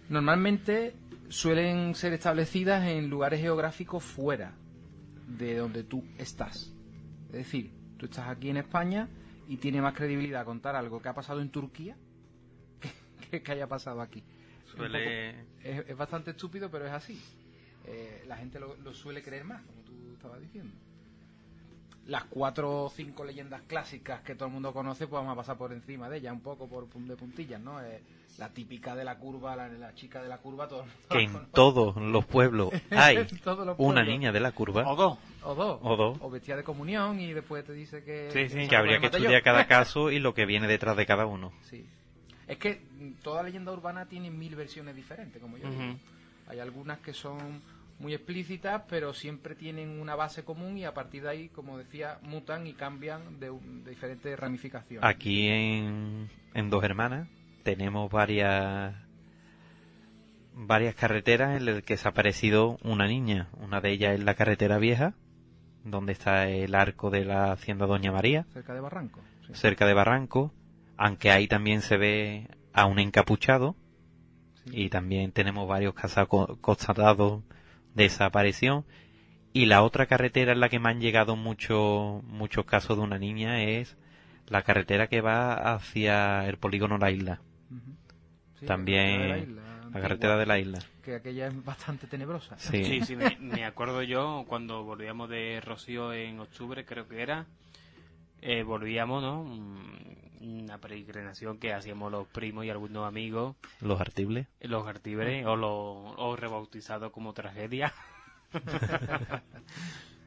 Normalmente 0.09 0.93
suelen 1.29 1.95
ser 1.95 2.13
establecidas 2.13 2.86
en 2.88 3.09
lugares 3.09 3.39
geográficos 3.41 4.03
fuera 4.03 4.51
de 5.27 5.55
donde 5.57 5.84
tú 5.84 6.03
estás. 6.17 6.71
Es 7.27 7.34
decir, 7.34 7.71
tú 7.97 8.05
estás 8.05 8.27
aquí 8.27 8.49
en 8.49 8.57
España 8.57 9.07
y 9.47 9.57
tiene 9.57 9.82
más 9.82 9.93
credibilidad 9.93 10.43
contar 10.45 10.75
algo 10.75 11.01
que 11.01 11.09
ha 11.09 11.13
pasado 11.13 11.41
en 11.41 11.49
Turquía 11.49 11.95
que 13.32 13.41
que 13.41 13.51
haya 13.51 13.67
pasado 13.67 14.01
aquí. 14.01 14.23
Suele- 14.75 15.34
poco- 15.34 15.67
es, 15.69 15.89
es 15.89 15.97
bastante 15.97 16.32
estúpido, 16.32 16.69
pero 16.69 16.86
es 16.86 16.91
así. 16.91 17.19
Eh, 17.86 18.23
la 18.27 18.38
gente 18.38 18.59
lo, 18.59 18.75
lo 18.77 18.93
suele 18.93 19.21
creer 19.23 19.43
más, 19.45 19.61
como 19.63 19.82
tú 19.84 19.93
estabas 20.13 20.41
diciendo. 20.41 20.73
Las 22.08 22.24
cuatro 22.26 22.86
o 22.86 22.89
cinco 22.89 23.24
leyendas 23.24 23.62
clásicas 23.68 24.22
que 24.22 24.34
todo 24.36 24.47
el 24.47 24.54
mundo 24.54 24.74
conoce, 24.74 25.08
pues 25.08 25.20
vamos 25.22 25.34
a 25.34 25.36
pasar 25.36 25.58
por 25.58 25.72
encima 25.72 26.10
de 26.10 26.18
ellas, 26.18 26.34
un 26.34 26.41
poco 26.41 26.68
por 26.68 26.88
pun- 26.89 27.06
de 27.08 27.16
puntillas, 27.16 27.62
¿no? 27.62 27.80
Eh, 27.84 28.02
la 28.39 28.49
típica 28.49 28.95
de 28.95 29.04
la 29.04 29.18
curva, 29.20 29.56
la, 29.56 29.68
la 29.68 29.93
chica 29.93 30.22
de 30.24 30.28
la 30.28 30.39
curva, 30.39 30.68
todo 30.68 30.86
que 31.10 31.20
en 31.20 31.45
todos 31.54 31.95
los 31.97 32.26
pueblos 32.26 32.70
hay 32.91 33.18
En 33.18 33.28
todos 33.39 33.66
los 33.68 33.76
una 33.78 34.04
niña 34.04 34.32
de 34.32 34.39
la 34.39 34.52
curva 34.52 34.89
O 34.89 34.95
dos. 34.95 35.18
O 35.43 35.54
dos. 35.54 35.80
O 35.84 35.95
dos. 35.95 36.18
O 36.22 36.30
vestida 36.32 36.56
de 36.56 36.64
comunión 36.64 37.20
y 37.20 37.34
después 37.34 37.64
te 37.66 37.74
dice 37.74 38.04
que... 38.04 38.30
Sí, 38.32 38.49
sí, 38.49 38.68
que 38.68 38.76
habría 38.76 38.99
que 38.99 39.10
yo. 39.12 39.18
estudiar 39.18 39.43
cada 39.43 39.68
caso 39.68 40.10
y 40.12 40.20
lo 40.20 40.34
que 40.34 40.45
viene 40.47 40.68
detrás 40.68 40.97
de 40.97 41.06
cada 41.06 41.26
uno. 41.28 41.52
Sí. 41.70 41.86
Es 42.47 42.58
que 42.58 42.82
mm, 42.99 43.22
toda 43.22 43.43
leyenda 43.43 43.72
urbana 43.72 44.06
tiene 44.08 44.32
mil 44.32 44.56
versiones 44.56 44.95
diferentes, 44.95 45.39
como 45.41 45.58
yo 45.58 45.70
digo. 45.70 45.95
Hay 46.47 46.60
algunas 46.60 46.99
que 46.99 47.14
son 47.14 47.62
muy 48.02 48.14
explícitas, 48.14 48.82
pero 48.89 49.14
siempre 49.14 49.56
tienen 49.56 49.99
una 50.02 50.16
base 50.16 50.43
común 50.43 50.78
y 50.78 50.86
a 50.86 50.93
partir 50.93 51.24
de 51.24 51.30
ahí, 51.30 51.49
como 51.49 51.78
decía, 51.78 52.20
mutan 52.24 52.68
y 52.68 52.74
cambian 52.74 53.39
de, 53.39 53.52
de 53.52 53.89
diferentes 53.91 54.38
ramificaciones. 54.39 55.08
Aquí 55.08 55.47
en, 55.47 56.28
en 56.54 56.70
Dos 56.70 56.84
Hermanas 56.84 57.28
tenemos 57.64 58.12
varias 58.12 58.95
varias 60.54 60.95
carreteras 60.95 61.56
en 61.58 61.66
las 61.66 61.84
que 61.84 61.97
se 61.97 62.08
ha 62.08 62.12
aparecido 62.12 62.78
una 62.84 63.08
niña. 63.08 63.49
Una 63.60 63.82
de 63.82 63.91
ellas 63.91 64.14
es 64.16 64.24
la 64.24 64.34
carretera 64.36 64.78
vieja, 64.78 65.14
donde 65.86 66.12
está 66.14 66.47
el 66.49 66.76
arco 66.76 67.10
de 67.10 67.26
la 67.26 67.52
hacienda 67.52 67.86
Doña 67.86 68.12
María, 68.12 68.45
Cerca 68.54 68.74
de 68.74 68.82
Barranco. 68.82 69.22
sí. 69.47 69.54
cerca 69.56 69.86
de 69.86 69.93
Barranco, 69.93 70.52
aunque 70.97 71.32
ahí 71.32 71.47
también 71.47 71.82
se 71.82 71.97
ve 71.97 72.47
a 72.74 72.86
un 72.86 72.99
encapuchado 72.99 73.76
Sí. 74.66 74.84
y 74.84 74.89
también 74.89 75.32
tenemos 75.32 75.68
varios 75.68 75.95
casos 75.95 76.28
co- 76.28 76.58
constatados 76.62 77.41
de 77.93 78.05
esa 78.05 78.25
aparición. 78.25 78.85
Y 79.53 79.65
la 79.65 79.83
otra 79.83 80.05
carretera 80.07 80.53
en 80.53 80.59
la 80.61 80.69
que 80.69 80.79
me 80.79 80.89
han 80.89 81.01
llegado 81.01 81.35
muchos 81.35 82.23
muchos 82.23 82.65
casos 82.65 82.97
de 82.97 83.03
una 83.03 83.17
niña 83.19 83.63
es 83.63 83.97
la 84.47 84.63
carretera 84.63 85.07
que 85.07 85.21
va 85.21 85.53
hacia 85.73 86.47
el 86.47 86.57
polígono 86.57 86.97
La 86.97 87.11
Isla. 87.11 87.41
Sí, 88.59 88.65
También 88.65 89.01
la 89.01 89.01
carretera 89.01 89.17
de 89.17 89.27
la 89.27 89.37
isla, 89.39 89.61
la 89.61 89.81
antigua, 89.87 90.01
carretera 90.01 90.37
de 90.37 90.45
la 90.45 90.59
isla. 90.59 90.79
Que 91.01 91.15
aquella 91.15 91.47
es 91.47 91.65
bastante 91.65 92.07
tenebrosa. 92.07 92.57
Sí. 92.59 92.83
Sí, 92.85 93.01
sí, 93.01 93.15
me, 93.15 93.37
me 93.39 93.65
acuerdo 93.65 94.03
yo 94.03 94.45
cuando 94.47 94.83
volvíamos 94.83 95.29
de 95.29 95.59
Rocío 95.61 96.13
en 96.13 96.39
octubre, 96.39 96.85
creo 96.85 97.07
que 97.07 97.21
era. 97.21 97.47
eh, 98.41 98.63
volvíamos, 98.63 99.21
¿no? 99.23 99.45
Una 100.41 100.79
peregrinación 100.79 101.59
que 101.59 101.71
hacíamos 101.73 102.11
los 102.11 102.27
primos 102.27 102.65
y 102.65 102.69
algunos 102.69 103.07
amigos, 103.07 103.55
Los 103.79 104.01
artibles. 104.01 104.47
los 104.61 104.87
artibres, 104.87 105.45
o 105.45 105.55
los 105.55 105.69
o 106.17 106.35
rebautizados 106.35 107.11
como 107.11 107.33
tragedia. 107.33 107.93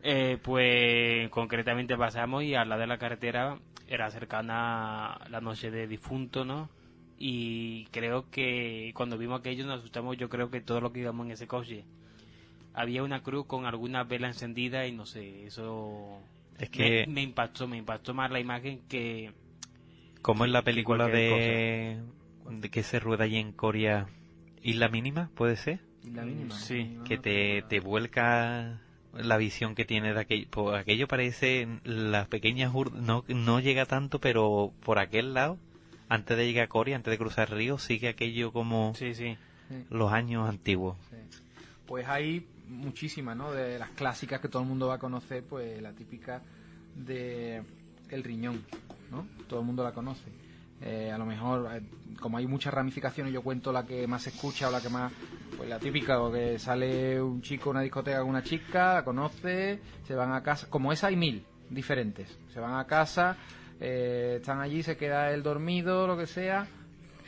Eh, 0.06 0.36
pues 0.42 1.30
concretamente 1.30 1.96
pasamos 1.96 2.42
y 2.42 2.54
al 2.54 2.68
lado 2.68 2.82
de 2.82 2.86
la 2.86 2.98
carretera 2.98 3.58
era 3.88 4.10
cercana 4.10 5.18
la 5.30 5.40
noche 5.40 5.70
de 5.70 5.86
difunto, 5.86 6.44
¿no? 6.44 6.68
Y 7.18 7.86
creo 7.86 8.28
que 8.30 8.92
cuando 8.94 9.16
vimos 9.16 9.40
aquello 9.40 9.64
nos 9.66 9.78
asustamos, 9.78 10.18
yo 10.18 10.28
creo 10.28 10.50
que 10.50 10.60
todo 10.60 10.82
lo 10.82 10.92
que 10.92 11.00
íbamos 11.00 11.24
en 11.24 11.32
ese 11.32 11.46
coche. 11.46 11.86
Había 12.74 13.02
una 13.02 13.22
cruz 13.22 13.46
con 13.46 13.64
alguna 13.64 14.04
vela 14.04 14.26
encendida 14.26 14.86
y 14.86 14.92
no 14.92 15.06
sé, 15.06 15.46
eso 15.46 16.18
Es 16.58 16.68
que, 16.68 17.06
me, 17.06 17.14
me 17.14 17.22
impactó, 17.22 17.66
me 17.66 17.78
impactó 17.78 18.12
más 18.12 18.30
la 18.30 18.40
imagen 18.40 18.82
que... 18.86 19.32
como 20.24 20.44
en 20.46 20.52
la 20.52 20.62
película 20.62 21.06
de 21.06 22.00
de 22.50 22.70
que 22.70 22.82
se 22.82 22.98
rueda 22.98 23.24
allí 23.24 23.36
en 23.36 23.52
Corea, 23.52 24.06
Isla 24.62 24.88
Mínima, 24.88 25.30
¿puede 25.34 25.56
ser? 25.56 25.80
Isla 26.02 26.22
Mínima. 26.24 26.54
Sí, 26.58 26.98
Que 27.06 27.18
te, 27.18 27.62
te 27.68 27.80
vuelca 27.80 28.80
la 29.12 29.36
visión 29.36 29.74
que 29.74 29.84
tiene 29.84 30.12
de 30.14 30.20
aquello. 30.20 30.46
Pues 30.50 30.76
aquello 30.78 31.06
parece 31.06 31.68
las 31.84 32.26
pequeñas 32.28 32.72
ur- 32.72 32.92
no, 32.92 33.24
no 33.28 33.60
llega 33.60 33.84
tanto, 33.86 34.18
pero 34.18 34.72
por 34.82 34.98
aquel 34.98 35.34
lado, 35.34 35.58
antes 36.08 36.36
de 36.36 36.46
llegar 36.46 36.64
a 36.64 36.68
Corea, 36.68 36.96
antes 36.96 37.10
de 37.10 37.18
cruzar 37.18 37.50
el 37.50 37.56
río, 37.58 37.78
sigue 37.78 38.08
aquello 38.08 38.50
como 38.52 38.94
Sí, 38.94 39.14
sí. 39.14 39.36
los 39.90 40.10
años 40.12 40.48
antiguos. 40.48 40.96
Sí. 41.10 41.16
Pues 41.86 42.08
hay 42.08 42.46
muchísimas, 42.68 43.36
¿no? 43.36 43.52
De 43.52 43.78
las 43.78 43.90
clásicas 43.90 44.40
que 44.40 44.48
todo 44.48 44.62
el 44.62 44.68
mundo 44.68 44.88
va 44.88 44.94
a 44.94 44.98
conocer, 44.98 45.44
pues 45.44 45.80
la 45.82 45.92
típica 45.92 46.42
de 46.96 47.62
El 48.10 48.22
Riñón, 48.24 48.62
Todo 49.48 49.60
el 49.60 49.66
mundo 49.66 49.84
la 49.84 49.92
conoce. 49.92 50.30
Eh, 50.80 51.10
a 51.10 51.18
lo 51.18 51.24
mejor, 51.24 51.68
eh, 51.74 51.82
como 52.20 52.36
hay 52.36 52.46
muchas 52.46 52.74
ramificaciones, 52.74 53.32
yo 53.32 53.42
cuento 53.42 53.72
la 53.72 53.86
que 53.86 54.06
más 54.06 54.22
se 54.22 54.30
escucha 54.30 54.68
o 54.68 54.70
la 54.70 54.80
que 54.80 54.88
más, 54.88 55.12
pues 55.56 55.68
la 55.68 55.78
típica, 55.78 56.20
o 56.20 56.32
que 56.32 56.58
sale 56.58 57.20
un 57.22 57.40
chico 57.40 57.70
a 57.70 57.72
una 57.72 57.80
discoteca 57.80 58.20
con 58.20 58.28
una 58.28 58.42
chica, 58.42 58.94
la 58.94 59.04
conoce, 59.04 59.80
se 60.06 60.14
van 60.14 60.32
a 60.32 60.42
casa, 60.42 60.68
como 60.68 60.92
esa 60.92 61.06
hay 61.06 61.16
mil 61.16 61.44
diferentes. 61.70 62.38
Se 62.52 62.60
van 62.60 62.74
a 62.74 62.86
casa, 62.86 63.36
eh, 63.80 64.36
están 64.40 64.60
allí, 64.60 64.82
se 64.82 64.96
queda 64.96 65.32
él 65.32 65.42
dormido, 65.42 66.06
lo 66.06 66.16
que 66.16 66.26
sea, 66.26 66.66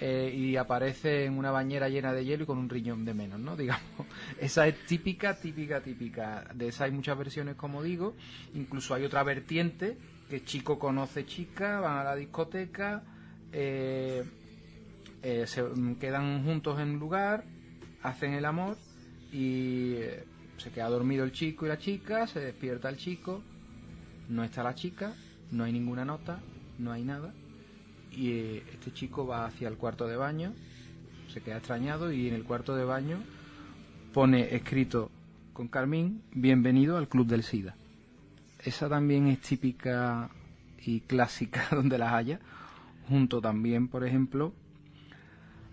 eh, 0.00 0.32
y 0.36 0.56
aparece 0.56 1.24
en 1.24 1.38
una 1.38 1.50
bañera 1.50 1.88
llena 1.88 2.12
de 2.12 2.24
hielo 2.24 2.44
y 2.44 2.46
con 2.46 2.58
un 2.58 2.68
riñón 2.68 3.04
de 3.04 3.14
menos, 3.14 3.40
¿no? 3.40 3.56
Digamos, 3.56 4.06
esa 4.40 4.66
es 4.66 4.78
típica, 4.86 5.34
típica, 5.34 5.80
típica. 5.80 6.44
De 6.54 6.68
esa 6.68 6.84
hay 6.84 6.90
muchas 6.92 7.16
versiones, 7.16 7.56
como 7.56 7.82
digo. 7.82 8.14
Incluso 8.54 8.94
hay 8.94 9.04
otra 9.04 9.22
vertiente 9.22 9.96
que 10.28 10.44
chico 10.44 10.78
conoce 10.78 11.24
chica, 11.26 11.80
van 11.80 11.98
a 11.98 12.04
la 12.04 12.16
discoteca, 12.16 13.02
eh, 13.52 14.24
eh, 15.22 15.44
se 15.46 15.64
quedan 16.00 16.44
juntos 16.44 16.80
en 16.80 16.90
un 16.90 16.98
lugar, 16.98 17.44
hacen 18.02 18.32
el 18.32 18.44
amor 18.44 18.76
y 19.32 19.94
eh, 19.94 20.24
se 20.58 20.70
queda 20.70 20.88
dormido 20.88 21.24
el 21.24 21.32
chico 21.32 21.66
y 21.66 21.68
la 21.68 21.78
chica, 21.78 22.26
se 22.26 22.40
despierta 22.40 22.88
el 22.88 22.96
chico, 22.96 23.42
no 24.28 24.42
está 24.44 24.62
la 24.62 24.74
chica, 24.74 25.14
no 25.52 25.64
hay 25.64 25.72
ninguna 25.72 26.04
nota, 26.04 26.40
no 26.78 26.92
hay 26.92 27.04
nada 27.04 27.32
y 28.16 28.62
este 28.72 28.92
chico 28.92 29.26
va 29.26 29.46
hacia 29.46 29.68
el 29.68 29.76
cuarto 29.76 30.06
de 30.06 30.16
baño, 30.16 30.54
se 31.32 31.42
queda 31.42 31.58
extrañado 31.58 32.10
y 32.10 32.28
en 32.28 32.34
el 32.34 32.44
cuarto 32.44 32.74
de 32.74 32.84
baño 32.84 33.18
pone 34.12 34.54
escrito 34.54 35.10
con 35.52 35.68
Carmín, 35.68 36.22
bienvenido 36.32 36.96
al 36.96 37.08
Club 37.08 37.26
del 37.26 37.42
SIDA. 37.42 37.76
Esa 38.66 38.88
también 38.88 39.28
es 39.28 39.40
típica 39.40 40.28
y 40.84 41.00
clásica 41.00 41.68
donde 41.70 41.98
las 41.98 42.12
haya, 42.12 42.40
junto 43.08 43.40
también, 43.40 43.88
por 43.88 44.04
ejemplo, 44.04 44.52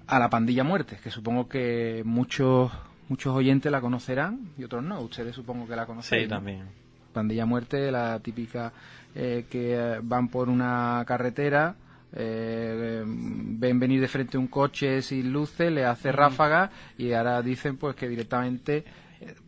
a 0.07 0.19
la 0.19 0.29
pandilla 0.29 0.63
muerte, 0.63 0.97
que 1.03 1.09
supongo 1.09 1.49
que 1.49 2.03
muchos 2.05 2.71
muchos 3.09 3.35
oyentes 3.35 3.71
la 3.71 3.81
conocerán 3.81 4.51
y 4.57 4.63
otros 4.63 4.83
no, 4.83 5.01
ustedes 5.01 5.35
supongo 5.35 5.67
que 5.67 5.75
la 5.75 5.85
conocen. 5.85 6.21
Sí, 6.21 6.27
también. 6.27 6.63
Pandilla 7.11 7.45
Muerte, 7.45 7.91
la 7.91 8.19
típica 8.19 8.73
eh, 9.13 9.45
que 9.49 9.75
eh, 9.75 9.99
van 10.01 10.29
por 10.29 10.49
una 10.49 11.03
carretera, 11.05 11.75
eh, 12.11 13.03
ven 13.05 13.79
venir 13.79 14.01
de 14.01 14.07
frente 14.07 14.37
un 14.37 14.47
coche 14.47 15.01
sin 15.01 15.31
luces, 15.31 15.71
le 15.71 15.85
hace 15.85 16.11
ráfaga 16.11 16.71
y 16.97 17.13
ahora 17.13 17.41
dicen 17.41 17.77
pues 17.77 17.95
que 17.95 18.07
directamente 18.07 18.83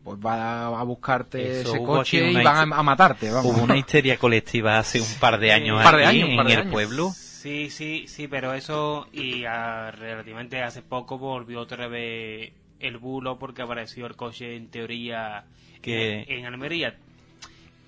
pues 0.04 0.18
va 0.24 0.68
a 0.80 0.84
buscarte 0.84 1.62
Eso, 1.62 1.76
ese 1.76 1.84
coche 1.84 2.32
y 2.32 2.36
van 2.44 2.72
a, 2.74 2.78
a 2.78 2.84
matarte. 2.84 3.32
Vamos. 3.32 3.54
Hubo 3.56 3.64
una 3.64 3.78
histeria 3.78 4.18
colectiva 4.18 4.78
hace 4.78 5.00
un 5.02 5.14
par 5.20 5.40
de 5.40 5.52
años 5.52 5.78
Un 5.78 5.84
par 5.84 5.98
de 5.98 6.06
aquí 6.06 6.18
años, 6.22 6.30
un 6.30 6.36
par 6.38 6.46
en 6.46 6.48
de 6.50 6.54
el 6.54 6.60
años. 6.62 6.72
pueblo. 6.74 7.12
Sí, 7.12 7.70
sí, 7.70 8.06
sí, 8.08 8.28
pero 8.28 8.54
eso 8.54 9.08
y 9.14 9.44
relativamente 9.44 10.62
hace 10.64 10.82
poco 10.82 11.18
volvió 11.18 11.60
otra 11.62 11.88
vez 11.88 12.52
el 12.80 12.98
bulo 12.98 13.38
porque 13.40 13.62
apareció 13.62 14.06
el 14.08 14.16
coche 14.16 14.56
en 14.56 14.68
teoría 14.70 15.46
Que- 15.82 16.22
en, 16.28 16.40
en 16.40 16.46
Almería. 16.46 16.96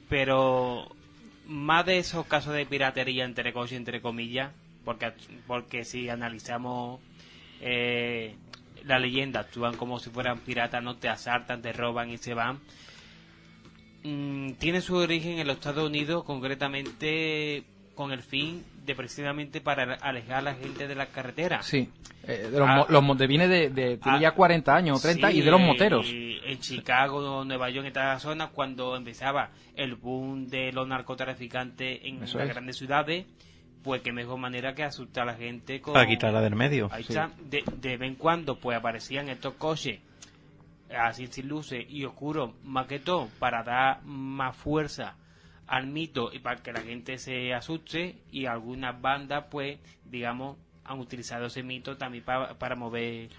Pero 0.09 0.87
más 1.47 1.85
de 1.85 1.97
esos 1.99 2.25
casos 2.27 2.53
de 2.53 2.65
piratería 2.65 3.25
entre 3.25 3.51
coches, 3.53 3.77
entre 3.77 4.01
comillas, 4.01 4.51
porque, 4.85 5.11
porque 5.47 5.83
si 5.83 6.07
analizamos 6.09 6.99
eh, 7.61 8.35
la 8.87 8.99
leyenda, 8.99 9.41
actúan 9.41 9.75
como 9.75 9.99
si 9.99 10.09
fueran 10.09 10.39
piratas, 10.39 10.81
no 10.83 10.95
te 10.95 11.09
asaltan, 11.09 11.61
te 11.61 11.73
roban 11.73 12.09
y 12.09 12.17
se 12.17 12.33
van. 12.33 12.59
Mm, 14.03 14.53
tiene 14.53 14.81
su 14.81 14.95
origen 14.95 15.39
en 15.39 15.47
los 15.47 15.57
Estados 15.57 15.85
Unidos, 15.87 16.23
concretamente 16.23 17.63
con 17.95 18.11
el 18.11 18.21
fin 18.21 18.63
de 18.85 18.95
precisamente 18.95 19.59
para 19.59 19.95
alejar 19.95 20.35
a 20.37 20.41
la 20.41 20.53
gente 20.55 20.87
de 20.87 20.95
las 20.95 21.09
carreteras. 21.09 21.65
Sí, 21.65 21.89
eh, 22.27 22.47
de 22.51 22.59
los, 22.59 22.69
Ah, 22.69 22.85
los 22.87 23.17
de- 23.17 23.27
viene 23.27 23.47
de, 23.47 23.69
de- 23.69 23.97
tiene 23.97 24.17
ah, 24.19 24.21
ya 24.21 24.31
40 24.31 24.75
años 24.75 24.99
o 24.99 25.01
30 25.01 25.31
Sí, 25.31 25.37
y 25.39 25.41
de 25.41 25.51
los 25.51 25.59
moteros. 25.59 26.07
En 26.09 26.59
Chicago, 26.59 27.43
Nueva 27.43 27.69
York, 27.69 27.81
en 27.81 27.87
estas 27.87 28.21
zonas, 28.21 28.49
cuando 28.53 28.95
empezaba 28.95 29.49
el 29.75 29.95
boom 29.95 30.47
de 30.47 30.71
los 30.71 30.87
narcotraficantes 30.87 31.99
en 32.03 32.23
Eso 32.23 32.37
las 32.37 32.47
es. 32.47 32.53
grandes 32.53 32.77
ciudades, 32.77 33.25
pues 33.87 34.01
qué 34.01 34.11
mejor 34.11 34.37
manera 34.37 34.75
que 34.75 34.83
asustar 34.83 35.23
a 35.23 35.31
la 35.31 35.37
gente 35.37 35.79
con... 35.79 35.93
Para 35.93 36.05
quitarla 36.05 36.41
del 36.41 36.55
medio. 36.55 36.89
Ahí 36.91 37.03
Sí. 37.03 37.13
está. 37.13 37.31
De, 37.41 37.63
de 37.79 37.95
vez 37.95 38.09
en 38.09 38.15
cuando 38.15 38.59
pues 38.59 38.77
aparecían 38.77 39.29
estos 39.29 39.53
coches 39.53 40.01
así 40.93 41.27
sin 41.27 41.47
luces 41.47 41.85
y 41.89 42.03
oscuros, 42.03 42.51
más 42.65 42.85
que 42.87 42.99
todo 42.99 43.29
para 43.39 43.63
dar 43.63 44.03
más 44.03 44.57
fuerza 44.57 45.15
al 45.67 45.87
mito 45.87 46.31
y 46.33 46.39
para 46.39 46.61
que 46.61 46.73
la 46.73 46.81
gente 46.81 47.17
se 47.17 47.53
asuste 47.53 48.17
y 48.29 48.45
algunas 48.45 48.99
bandas 49.01 49.45
pues 49.49 49.79
digamos 50.03 50.57
han 50.83 50.99
utilizado 50.99 51.45
ese 51.45 51.63
mito 51.63 51.95
también 51.95 52.25
para, 52.25 52.55
para 52.55 52.75
mover 52.75 53.29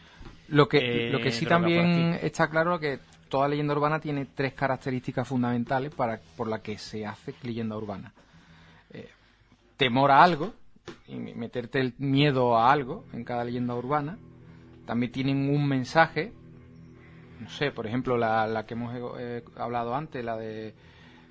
Lo 0.48 0.66
que, 0.66 1.08
eh, 1.08 1.10
lo 1.10 1.20
que 1.20 1.30
sí 1.30 1.44
también 1.44 2.18
está 2.22 2.48
claro 2.48 2.74
es 2.76 2.80
que 2.80 2.98
toda 3.28 3.48
leyenda 3.48 3.74
urbana 3.74 4.00
tiene 4.00 4.24
tres 4.34 4.54
características 4.54 5.28
fundamentales 5.28 5.94
para, 5.94 6.20
por 6.38 6.48
las 6.48 6.60
que 6.60 6.78
se 6.78 7.04
hace 7.04 7.34
leyenda 7.42 7.76
urbana. 7.76 8.12
Eh, 8.90 9.08
temor 9.78 10.10
a 10.10 10.22
algo, 10.22 10.52
y 11.06 11.16
meterte 11.16 11.80
el 11.80 11.94
miedo 11.96 12.58
a 12.58 12.70
algo 12.70 13.06
en 13.14 13.24
cada 13.24 13.44
leyenda 13.44 13.74
urbana. 13.74 14.18
También 14.84 15.10
tienen 15.12 15.48
un 15.54 15.66
mensaje, 15.66 16.32
no 17.40 17.48
sé, 17.48 17.70
por 17.70 17.86
ejemplo, 17.86 18.16
la, 18.18 18.46
la 18.46 18.66
que 18.66 18.74
hemos 18.74 18.94
eh, 19.18 19.42
hablado 19.56 19.94
antes, 19.94 20.22
la 20.24 20.36
de 20.36 20.74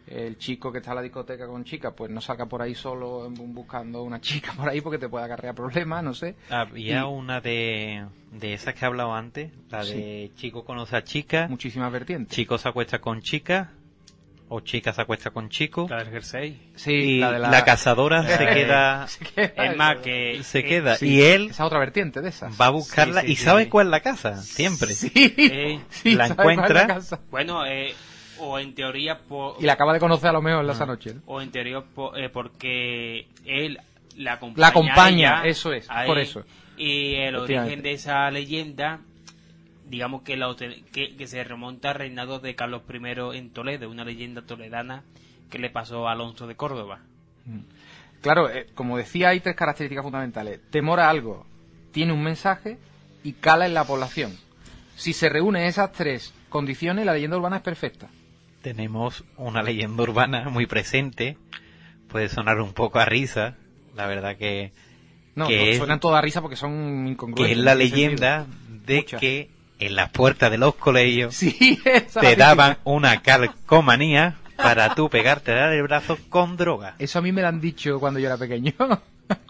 el 0.07 0.37
chico 0.37 0.71
que 0.71 0.77
está 0.77 0.91
en 0.91 0.95
la 0.95 1.01
discoteca 1.01 1.47
con 1.47 1.65
chica, 1.65 1.91
pues 1.91 2.09
no 2.09 2.21
salga 2.21 2.45
por 2.45 2.61
ahí 2.61 2.73
solo 2.73 3.29
buscando 3.29 4.03
una 4.03 4.21
chica 4.21 4.53
por 4.55 4.69
ahí 4.69 4.79
porque 4.79 4.97
te 4.99 5.09
puede 5.09 5.25
acarrear 5.25 5.53
problemas, 5.53 6.01
no 6.01 6.13
sé. 6.13 6.35
Había 6.49 7.01
Y- 7.01 7.03
una 7.03 7.41
de, 7.41 8.05
de 8.31 8.53
esas 8.53 8.73
que 8.73 8.85
he 8.85 8.87
hablado 8.87 9.13
antes, 9.13 9.51
la 9.69 9.83
de 9.83 10.31
chico 10.35 10.63
conoce 10.63 10.95
a 10.95 11.03
chica, 11.03 11.47
Muchísimas 11.49 11.91
vertientes. 11.91 12.33
chico 12.33 12.57
se 12.57 12.69
acuesta 12.69 12.99
con 12.99 13.19
chica, 13.21 13.73
o 14.49 14.61
chica 14.61 14.93
se 14.93 15.01
acuesta 15.01 15.31
con 15.31 15.49
chico, 15.49 15.87
la 15.89 15.97
del 15.97 16.09
jersey 16.09 16.57
Sí, 16.75 16.91
y 16.93 17.19
la 17.19 17.31
de 17.33 17.39
la, 17.39 17.49
la, 17.51 17.65
cazadora 17.65 18.23
se 18.23 18.43
Eh, 18.49 18.53
queda, 18.53 19.07
Se 19.07 19.25
queda- 19.35 19.65
es 19.65 19.75
más 19.77 19.97
que 19.97 20.41
se 20.43 20.59
eh, 20.59 20.63
queda, 20.63 20.95
Sí, 20.95 21.07
y 21.09 21.21
él 21.23 21.47
Esa 21.49 21.65
otra 21.65 21.79
vertiente 21.79 22.21
de 22.21 22.29
esas. 22.29 22.59
va 22.59 22.67
a 22.67 22.69
buscarla, 22.69 23.21
Sí, 23.21 23.27
sí, 23.27 23.33
y 23.33 23.35
sí, 23.35 23.43
¿sabe 23.43 23.63
sí. 23.65 23.69
cuál 23.69 23.87
es 23.87 23.91
la 23.91 23.99
casa? 24.01 24.41
Siempre. 24.41 24.93
Sí, 24.93 25.11
Eh, 25.15 25.79
sí, 25.89 26.15
la 26.15 26.27
¿sabe 26.29 26.35
cuál 26.43 26.49
es 26.49 26.57
encuentra. 26.59 26.87
casa? 26.87 27.19
bueno 27.29 27.65
eh, 27.65 27.93
o 28.39 28.57
en 28.59 28.73
teoría 28.75 29.17
por, 29.19 29.55
Y 29.59 29.65
la 29.65 29.73
acaba 29.73 29.93
de 29.93 29.99
conocer 29.99 30.29
a 30.29 30.33
lo 30.33 30.41
mejor 30.41 30.63
en 30.63 30.69
Ah. 30.69 30.73
esa 30.73 30.85
noche. 30.85 31.13
¿no? 31.15 31.21
o 31.25 31.41
en 31.41 31.51
teoría 31.51 31.81
po- 31.81 32.15
eh, 32.15 32.29
porque 32.29 33.27
él 33.45 33.79
la 34.15 34.33
acompaña, 34.33 34.61
La 34.61 34.67
acompaña, 34.69 35.41
eso 35.45 35.73
es, 35.73 35.87
por 36.05 36.17
eso. 36.19 36.43
y 36.77 37.15
el 37.15 37.35
origen 37.35 37.81
de 37.81 37.91
esa 37.93 38.31
leyenda 38.31 39.01
digamos 39.89 40.21
que, 40.23 40.37
la, 40.37 40.53
que, 40.91 41.15
que 41.15 41.27
se 41.27 41.43
remonta 41.43 41.89
al 41.91 41.95
reinado 41.95 42.39
de 42.39 42.55
Carlos 42.55 42.81
I 42.89 43.37
en 43.37 43.49
Toledo 43.51 43.89
una 43.89 44.03
leyenda 44.05 44.41
toledana 44.41 45.03
que 45.49 45.59
le 45.59 45.69
pasó 45.69 46.07
a 46.07 46.11
Alonso 46.11 46.45
de 46.47 46.55
Córdoba 46.55 46.99
Claro, 48.21 48.49
eh, 48.49 48.67
como 48.75 48.97
decía, 48.97 49.29
hay 49.29 49.39
tres 49.39 49.55
características 49.55 50.03
fundamentales. 50.03 50.59
Temor 50.71 50.99
a 50.99 51.09
algo, 51.09 51.45
tiene 51.91 52.11
un 52.13 52.23
mensaje 52.23 52.77
y 53.23 53.33
cala 53.33 53.65
en 53.67 53.73
la 53.73 53.85
población. 53.85 54.35
Si 54.95 55.13
se 55.13 55.29
reúnen 55.29 55.63
esas 55.63 55.91
tres 55.91 56.33
condiciones, 56.49 57.05
la 57.05 57.13
leyenda 57.13 57.37
urbana 57.37 57.57
es 57.57 57.61
perfecta. 57.61 58.09
Tenemos 58.61 59.23
una 59.37 59.61
leyenda 59.63 60.01
urbana 60.03 60.49
muy 60.49 60.65
presente, 60.65 61.37
puede 62.09 62.27
sonar 62.27 62.59
un 62.59 62.73
poco 62.73 62.99
a 62.99 63.05
risa, 63.05 63.55
la 63.95 64.07
verdad 64.07 64.35
que, 64.35 64.73
No, 65.35 65.47
Que 65.47 65.57
no, 65.57 65.63
es- 65.65 65.77
suenan 65.77 65.99
toda 65.99 66.19
risa 66.19 66.41
porque 66.41 66.55
son 66.57 67.07
incongruentes. 67.07 67.45
que 67.45 67.51
es 67.59 67.63
la 67.63 67.75
leyenda 67.75 68.45
de 68.85 68.95
Muchas. 68.97 69.21
que 69.21 69.51
en 69.79 69.95
las 69.95 70.09
puertas 70.09 70.49
de 70.51 70.57
los 70.57 70.75
colegios. 70.75 71.35
Sí, 71.35 71.79
te 72.19 72.35
daban 72.35 72.77
una 72.83 73.21
calcomanía 73.21 74.35
para 74.55 74.95
tú 74.95 75.09
pegarte 75.09 75.51
del 75.51 75.83
brazo 75.83 76.17
con 76.29 76.57
droga. 76.57 76.95
Eso 76.99 77.19
a 77.19 77.21
mí 77.21 77.31
me 77.31 77.41
lo 77.41 77.47
han 77.47 77.61
dicho 77.61 77.99
cuando 77.99 78.19
yo 78.19 78.27
era 78.27 78.37
pequeño. 78.37 78.73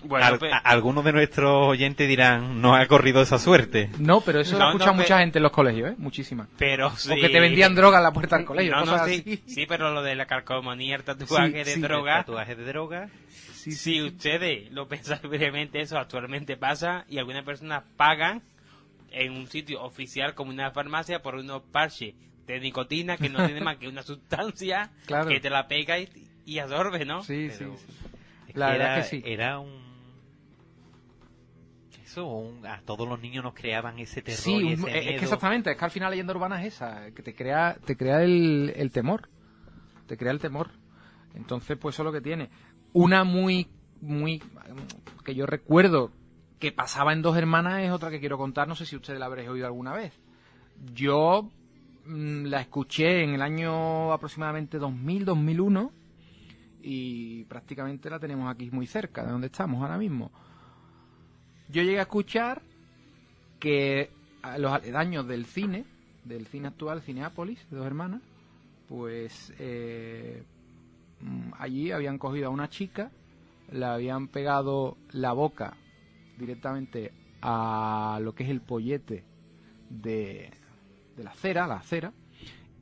Bueno, 0.01 0.25
Al- 0.25 0.39
pe- 0.39 0.51
a- 0.51 0.57
algunos 0.57 1.05
de 1.05 1.13
nuestros 1.13 1.67
oyentes 1.67 2.07
dirán, 2.07 2.59
no 2.63 2.73
ha 2.75 2.83
corrido 2.87 3.21
esa 3.21 3.37
suerte. 3.37 3.91
No, 3.99 4.21
pero 4.21 4.39
eso 4.39 4.53
lo 4.53 4.57
No, 4.57 4.65
ha 4.65 4.67
escuchado 4.69 4.91
no, 4.93 4.97
mucha 5.03 5.15
pe- 5.17 5.21
gente 5.21 5.37
en 5.37 5.43
los 5.43 5.51
colegios, 5.51 5.91
¿eh? 5.91 5.95
Muchísima. 5.99 6.47
pero 6.57 6.89
sí. 6.97 7.11
O 7.11 7.15
que 7.15 7.29
te 7.29 7.39
vendían 7.39 7.75
droga 7.75 7.97
en 7.99 8.03
la 8.03 8.11
puerta 8.11 8.37
del 8.37 8.45
colegio. 8.47 8.73
No, 8.73 8.79
cosas 8.85 9.01
no, 9.01 9.07
sí, 9.07 9.19
así. 9.23 9.43
sí, 9.45 9.65
pero 9.67 9.91
lo 9.93 10.01
de 10.01 10.15
la 10.15 10.25
calcomanía, 10.25 10.95
el 10.95 11.03
tatuaje 11.03 11.49
Sí, 11.51 11.69
de 11.69 11.75
sí, 11.75 11.79
droga. 11.81 12.17
Tatuaje 12.21 12.55
de 12.55 12.63
droga. 12.65 13.09
si 13.53 14.01
ustedes 14.01 14.71
lo 14.71 14.87
pensáis 14.89 15.21
brevemente, 15.21 15.79
eso 15.79 15.99
actualmente 15.99 16.57
pasa 16.57 17.05
y 17.07 17.19
algunas 17.19 17.43
personas 17.43 17.83
pagan 17.97 18.41
en 19.11 19.33
un 19.33 19.47
sitio 19.47 19.81
oficial 19.83 20.33
como 20.35 20.51
una 20.51 20.71
farmacia 20.71 21.21
por 21.21 21.35
unos 21.35 21.61
parches 21.63 22.15
de 22.45 22.59
nicotina 22.59 23.17
que 23.17 23.29
no 23.29 23.45
tiene 23.45 23.61
más 23.61 23.77
que 23.77 23.87
una 23.87 24.03
sustancia 24.03 24.91
Claro. 25.05 25.29
que 25.29 25.39
te 25.39 25.49
la 25.49 25.67
pega 25.67 25.99
y, 25.99 26.09
y 26.45 26.59
absorbe, 26.59 27.05
¿no? 27.05 27.23
Sí, 27.23 27.49
Pero- 27.57 27.75
sí, 27.77 27.83
sí. 27.87 27.93
Es 28.49 28.55
La 28.55 28.67
que 28.67 28.71
verdad 28.77 28.93
era, 28.93 28.95
que 28.95 29.03
sí. 29.09 29.21
Era 29.25 29.59
un... 29.59 29.87
Eso, 32.03 32.25
un- 32.25 32.65
a 32.65 32.81
todos 32.81 33.07
los 33.07 33.19
niños 33.19 33.43
nos 33.43 33.53
creaban 33.53 33.99
ese 33.99 34.21
terror 34.21 34.39
Sí, 34.39 34.53
y 34.69 34.73
es 34.73 34.83
que 34.85 35.15
exactamente, 35.15 35.71
es 35.71 35.77
que 35.77 35.85
al 35.85 35.91
final 35.91 36.07
la 36.07 36.11
leyenda 36.11 36.33
urbana 36.33 36.61
es 36.65 36.75
esa, 36.75 37.11
que 37.11 37.21
te 37.21 37.35
crea, 37.35 37.77
te 37.85 37.97
crea 37.97 38.23
el, 38.23 38.71
el 38.75 38.91
temor, 38.91 39.29
te 40.07 40.15
crea 40.17 40.31
el 40.31 40.39
temor. 40.39 40.71
Entonces, 41.35 41.77
pues 41.77 41.95
eso 41.95 42.03
es 42.03 42.05
lo 42.05 42.11
que 42.13 42.21
tiene. 42.21 42.49
Una 42.93 43.23
muy, 43.25 43.67
muy, 44.01 44.41
que 45.25 45.35
yo 45.35 45.45
recuerdo 45.45 46.11
que 46.59 46.71
pasaba 46.71 47.13
en 47.13 47.21
Dos 47.21 47.37
Hermanas 47.37 47.83
es 47.83 47.91
otra 47.91 48.09
que 48.09 48.19
quiero 48.19 48.37
contar, 48.37 48.67
no 48.67 48.75
sé 48.75 48.85
si 48.85 48.95
ustedes 48.95 49.19
la 49.19 49.27
habréis 49.27 49.49
oído 49.49 49.67
alguna 49.67 49.93
vez. 49.93 50.13
Yo 50.93 51.51
mm, 52.05 52.45
la 52.45 52.61
escuché 52.61 53.23
en 53.23 53.31
el 53.31 53.41
año 53.41 54.11
aproximadamente 54.11 54.79
2000, 54.79 55.25
2001 55.25 55.91
y 56.81 57.43
prácticamente 57.45 58.09
la 58.09 58.19
tenemos 58.19 58.49
aquí 58.49 58.71
muy 58.71 58.87
cerca 58.87 59.23
de 59.23 59.31
donde 59.31 59.47
estamos 59.47 59.81
ahora 59.81 59.97
mismo. 59.97 60.31
Yo 61.69 61.83
llegué 61.83 61.99
a 61.99 62.03
escuchar 62.03 62.61
que 63.59 64.09
los 64.57 64.71
aledaños 64.71 65.27
del 65.27 65.45
cine, 65.45 65.85
del 66.23 66.47
cine 66.47 66.69
actual, 66.69 67.01
Cineápolis, 67.01 67.69
de 67.69 67.77
dos 67.77 67.85
hermanas, 67.85 68.21
pues 68.87 69.53
eh, 69.59 70.43
mm, 71.21 71.51
allí 71.59 71.91
habían 71.91 72.17
cogido 72.17 72.47
a 72.47 72.51
una 72.51 72.69
chica, 72.69 73.11
le 73.71 73.85
habían 73.85 74.27
pegado 74.29 74.97
la 75.11 75.33
boca 75.33 75.75
directamente 76.37 77.11
a 77.41 78.19
lo 78.21 78.33
que 78.33 78.43
es 78.43 78.49
el 78.49 78.61
pollete 78.61 79.23
de, 79.89 80.49
de 81.15 81.23
la 81.23 81.33
cera, 81.33 81.67
la 81.67 81.81
cera, 81.81 82.13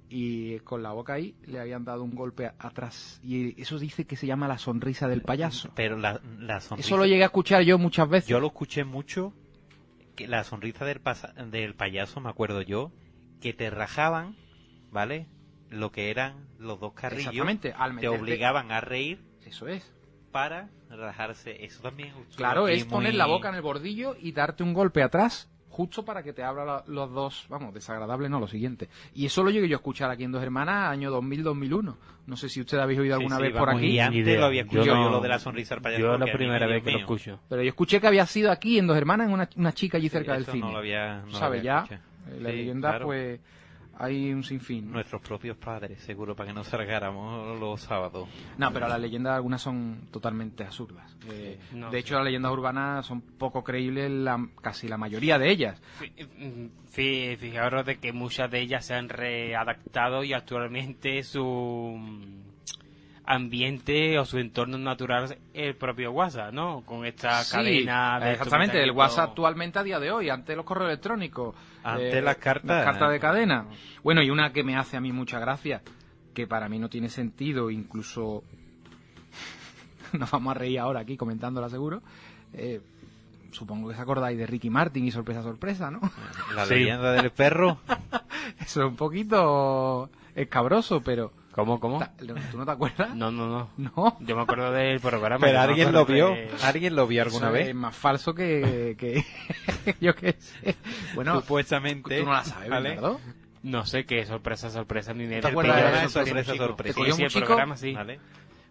y 0.09 0.59
con 0.59 0.83
la 0.83 0.91
boca 0.91 1.13
ahí 1.13 1.35
le 1.45 1.59
habían 1.59 1.83
dado 1.83 2.03
un 2.03 2.15
golpe 2.15 2.51
atrás. 2.59 3.19
Y 3.23 3.59
eso 3.61 3.79
dice 3.79 4.05
que 4.05 4.15
se 4.15 4.27
llama 4.27 4.47
la 4.47 4.57
sonrisa 4.57 5.07
del 5.07 5.21
payaso. 5.21 5.71
Pero 5.75 5.97
la, 5.97 6.21
la 6.39 6.59
sonrisa... 6.61 6.87
Eso 6.87 6.97
lo 6.97 7.05
llegué 7.05 7.23
a 7.23 7.27
escuchar 7.27 7.63
yo 7.63 7.77
muchas 7.77 8.07
veces. 8.07 8.29
Yo 8.29 8.39
lo 8.39 8.47
escuché 8.47 8.83
mucho, 8.83 9.33
que 10.15 10.27
la 10.27 10.43
sonrisa 10.43 10.85
del, 10.85 10.99
pasa- 11.01 11.33
del 11.33 11.73
payaso, 11.75 12.21
me 12.21 12.29
acuerdo 12.29 12.61
yo, 12.61 12.91
que 13.41 13.53
te 13.53 13.69
rajaban, 13.69 14.35
¿vale? 14.91 15.27
Lo 15.69 15.91
que 15.91 16.11
eran 16.11 16.47
los 16.59 16.79
dos 16.79 16.93
carrillos, 16.93 17.27
Exactamente, 17.27 17.73
al 17.73 17.97
te 17.99 18.07
obligaban 18.07 18.71
a 18.71 18.81
reír 18.81 19.19
Eso 19.45 19.67
es. 19.67 19.91
Para 20.35 20.67
rajarse. 20.89 21.63
Eso 21.63 21.81
también 21.81 22.09
estuvo 22.09 22.35
Claro, 22.35 22.67
es 22.67 22.83
poner 22.83 23.11
muy- 23.13 23.17
la 23.17 23.25
boca 23.25 23.47
en 23.47 23.55
el 23.55 23.61
bordillo 23.61 24.17
y 24.19 24.33
darte 24.33 24.63
un 24.63 24.73
golpe 24.73 25.01
atrás, 25.01 25.49
justo 25.69 26.03
para 26.03 26.23
que 26.23 26.33
te 26.33 26.43
abra 26.43 26.65
la- 26.65 26.83
los 26.87 27.09
dos, 27.13 27.45
vamos, 27.47 27.73
desagradable 27.73 28.27
no, 28.27 28.41
lo 28.41 28.47
siguiente. 28.49 28.89
Y 29.13 29.25
eso 29.27 29.43
lo 29.43 29.49
llegué 29.49 29.69
yo 29.69 29.77
a 29.77 29.79
escuchar 29.79 30.11
aquí 30.11 30.25
en 30.25 30.33
Dos 30.33 30.43
Hermanas, 30.43 30.89
año 30.91 31.09
2000-2001. 31.09 31.95
No 32.27 32.35
sé 32.35 32.49
si 32.49 32.59
usted 32.59 32.77
habéis 32.79 32.99
oído 32.99 33.15
Sí, 33.15 33.21
alguna 33.23 33.37
sí, 33.37 33.43
vez 33.43 33.53
por 33.53 33.69
aquí. 33.69 33.85
Y 33.87 33.99
antes 33.99 34.19
idea. 34.27 34.39
lo 34.41 34.45
había 34.47 34.63
Yo 34.63 34.65
escuchado 34.81 34.85
yo, 34.87 35.03
no- 35.05 35.09
lo 35.11 35.21
de 35.21 35.29
la 35.29 35.39
sonrisa 35.39 35.75
del 35.75 35.81
payaso. 35.81 36.01
Yo 36.01 36.17
la 36.17 36.31
primera 36.33 36.67
vez 36.67 36.83
que 36.83 36.91
lo 36.91 36.97
mío, 36.97 37.05
escucho. 37.05 37.39
Pero 37.47 37.61
yo 37.61 37.69
escuché 37.69 38.01
que 38.01 38.07
había 38.07 38.25
sido 38.25 38.51
aquí 38.51 38.77
en 38.77 38.87
Dos 38.87 38.97
Hermanas, 38.97 39.27
en 39.27 39.33
una, 39.35 39.49
una 39.55 39.71
chica 39.71 39.95
allí 39.97 40.09
cerca 40.09 40.33
del 40.33 40.41
eso 40.41 40.51
cine. 40.51 40.65
No 40.65 40.73
lo 40.73 40.79
había, 40.79 41.21
no 41.21 41.27
lo 41.27 41.37
¿Sabe? 41.39 41.59
había 41.59 41.63
Ya, 41.63 41.77
escuchado. 41.83 42.01
eh, 42.27 42.41
la 42.41 42.49
Sí, 42.49 42.55
leyenda, 42.57 42.89
claro. 42.89 43.05
pues, 43.05 43.39
hay 43.97 44.31
un 44.33 44.43
sinfín. 44.43 44.91
Nuestros 44.91 45.21
propios 45.21 45.57
padres, 45.57 45.99
seguro, 46.01 46.35
para 46.35 46.47
que 46.49 46.53
no 46.53 46.63
salgáramos 46.63 47.59
los 47.59 47.81
sábados. 47.81 48.27
No, 48.57 48.71
pero 48.71 48.87
las 48.87 48.99
leyendas 48.99 49.35
algunas 49.35 49.61
son 49.61 50.07
totalmente 50.11 50.63
absurdas. 50.63 51.15
Eh, 51.29 51.59
No, 51.73 51.89
de 51.89 51.97
sí. 51.97 52.01
hecho, 52.01 52.15
las 52.15 52.25
leyendas 52.25 52.51
urbanas 52.51 53.05
son 53.05 53.21
poco 53.21 53.63
creíbles, 53.63 54.11
la- 54.11 54.47
casi 54.61 54.87
la 54.87 54.97
mayoría 54.97 55.37
de 55.39 55.49
ellas. 55.51 55.81
Fí- 55.99 56.69
fí- 56.93 57.37
Fijaros 57.37 57.85
de 57.85 57.97
que 57.97 58.13
muchas 58.13 58.49
de 58.51 58.61
ellas 58.61 58.85
se 58.85 58.93
han 58.95 59.09
readaptado 59.09 60.23
y 60.23 60.33
actualmente 60.33 61.23
su 61.23 61.99
ambiente 63.27 64.19
o 64.19 64.25
su 64.25 64.37
entorno 64.37 64.77
natural 64.77 65.37
el 65.53 65.75
propio 65.75 66.11
WhatsApp, 66.11 66.53
¿no? 66.53 66.81
Con 66.85 67.05
esta 67.05 67.43
Sí, 67.43 67.51
cadena 67.55 68.19
de 68.19 68.31
exactamente, 68.33 68.83
el 68.83 68.91
WhatsApp 68.91 69.29
actualmente 69.29 69.79
a 69.79 69.83
día 69.83 69.99
de 69.99 70.11
hoy, 70.11 70.29
antes 70.29 70.55
los 70.55 70.65
correos 70.65 70.89
electrónicos, 70.89 71.55
eh, 71.55 71.59
Antes 71.83 72.23
las 72.23 72.37
cartas. 72.37 72.67
las 72.67 72.85
cartas 72.85 73.11
de 73.11 73.19
cadena. 73.19 73.65
Bueno, 74.03 74.21
y 74.21 74.29
una 74.29 74.51
que 74.53 74.63
me 74.63 74.75
hace 74.77 74.97
a 74.97 75.01
mí 75.01 75.11
mucha 75.11 75.39
gracia, 75.39 75.81
que 76.33 76.45
para 76.47 76.69
mí 76.69 76.77
no 76.79 76.89
tiene 76.89 77.09
sentido, 77.09 77.71
incluso 77.71 78.43
nos 80.13 80.29
vamos 80.31 80.51
a 80.55 80.59
reír 80.59 80.79
ahora 80.79 80.99
aquí 81.01 81.17
comentándola 81.17 81.69
seguro. 81.69 82.01
Eh, 82.53 82.81
supongo 83.51 83.87
que 83.87 83.95
os 83.95 83.99
acordáis 83.99 84.37
de 84.37 84.45
Ricky 84.45 84.69
Martin 84.69 85.05
y 85.05 85.11
sorpresa 85.11 85.41
sorpresa, 85.41 85.89
¿no? 85.89 85.99
La 86.55 86.65
Sí. 86.65 86.75
leyenda 86.75 87.11
del 87.13 87.31
perro. 87.31 87.79
Eso 88.59 88.81
es 88.83 88.87
un 88.89 88.95
poquito 88.95 90.09
escabroso, 90.35 91.01
pero 91.01 91.31
¿Cómo, 91.55 91.79
cómo? 91.79 91.99
¿tú 92.51 92.57
no 92.57 92.65
te 92.65 92.71
acuerdas? 92.71 93.15
No, 93.15 93.31
no, 93.31 93.47
no. 93.47 93.69
No. 93.77 94.17
Yo 94.19 94.35
me 94.35 94.41
acuerdo 94.41 94.71
del 94.73 94.99
programa. 94.99 95.39
Pero 95.45 95.61
alguien 95.61 95.91
lo 95.93 96.05
vio. 96.05 96.29
de- 96.31 96.49
¿Alguien 96.63 96.95
lo 96.95 97.07
vio 97.07 97.21
alguna 97.23 97.45
Eso 97.47 97.53
vez? 97.53 97.69
Es 97.69 97.75
más 97.75 97.95
falso 97.95 98.33
que, 98.35 98.95
que 98.99 99.23
yo 100.01 100.13
qué 100.15 100.33
sé. 100.37 100.75
Bueno, 101.15 101.39
Supuestamente. 101.41 102.19
tú 102.19 102.25
no 102.25 102.33
la 102.33 102.43
sabes, 102.43 102.69
¿vale? 102.69 102.89
¿verdad? 102.95 103.13
No 103.63 103.85
sé 103.85 104.05
qué 104.05 104.25
sorpresa, 104.25 104.69
sorpresa. 104.69 105.13
Ni 105.13 105.23
te 105.27 105.35
del 105.35 105.45
acuerdas 105.47 105.75
de 105.77 105.81
programa, 105.81 106.05
eso? 106.05 106.23
sorpresa, 106.25 106.55
Sorpresa. 106.55 106.99
¿Te 106.99 107.05
Sí, 107.05 107.11
un 107.13 107.21
el 107.21 107.29
chico? 107.29 107.45
programa, 107.45 107.77
sí. 107.77 107.93
¿Vale? 107.93 108.19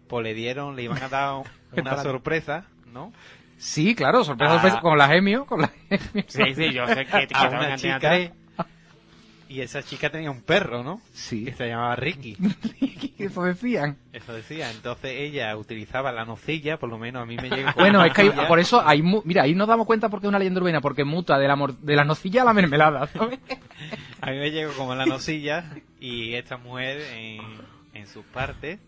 Pues 0.07 0.23
le 0.23 0.33
dieron, 0.35 0.75
le 0.75 0.83
iban 0.83 1.01
a 1.01 1.09
dar 1.09 1.41
una 1.75 1.97
sorpresa, 2.03 2.65
¿no? 2.93 3.11
Sí, 3.57 3.95
claro, 3.95 4.23
sorpresa, 4.23 4.53
Ah. 4.53 4.55
sorpresa, 4.57 4.81
con 4.81 4.97
las 4.97 5.09
Gemio, 5.09 5.45
con 5.45 5.61
las 5.61 5.71
Gemio. 5.89 6.23
Sí, 6.27 6.53
sí, 6.55 6.71
yo 6.73 6.85
sé 6.87 7.05
que, 7.07 7.27
que 7.27 7.33
A 7.35 7.47
una 7.49 7.75
chica. 7.77 8.11
3. 9.47 9.57
Y 9.57 9.61
esa 9.61 9.83
chica 9.83 10.09
tenía 10.09 10.31
un 10.31 10.41
perro, 10.41 10.83
¿no? 10.83 11.01
Sí, 11.13 11.45
Que 11.45 11.53
se 11.53 11.67
llamaba 11.67 11.95
Ricky. 11.95 12.35
eso 13.19 13.43
decían. 13.43 13.97
Eso 14.13 14.33
decía. 14.33 14.71
Entonces 14.71 15.11
ella 15.15 15.55
utilizaba 15.57 16.11
la 16.11 16.25
nocilla, 16.25 16.77
por 16.77 16.89
lo 16.89 16.97
menos 16.97 17.23
a 17.23 17.25
mí 17.25 17.37
me 17.37 17.49
llegó. 17.49 17.69
Bueno, 17.75 18.03
es 18.03 18.13
que 18.13 18.21
hay- 18.23 18.31
por 18.47 18.59
eso 18.59 18.81
hay, 18.85 19.01
mu- 19.01 19.21
mira, 19.25 19.43
ahí 19.43 19.55
nos 19.55 19.67
damos 19.67 19.85
cuenta 19.85 20.09
porque 20.09 20.27
es 20.27 20.29
una 20.29 20.39
leyenda 20.39 20.59
urbana, 20.61 20.81
porque 20.81 21.03
muta 21.03 21.37
de 21.37 21.47
la, 21.47 21.55
de 21.81 21.95
la 21.95 22.03
nocilla 22.03 22.41
a 22.41 22.45
la 22.45 22.53
mermelada, 22.53 23.07
¿sabes? 23.07 23.39
A 24.21 24.31
mí 24.31 24.37
me 24.37 24.49
llegó 24.51 24.73
como 24.73 24.95
la 24.95 25.05
nocilla 25.05 25.65
y 25.99 26.33
esta 26.33 26.57
mujer 26.57 26.99
en, 27.13 27.41
en 27.93 28.07
sus 28.07 28.25
partes 28.25 28.79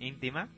íntimas, 0.00 0.48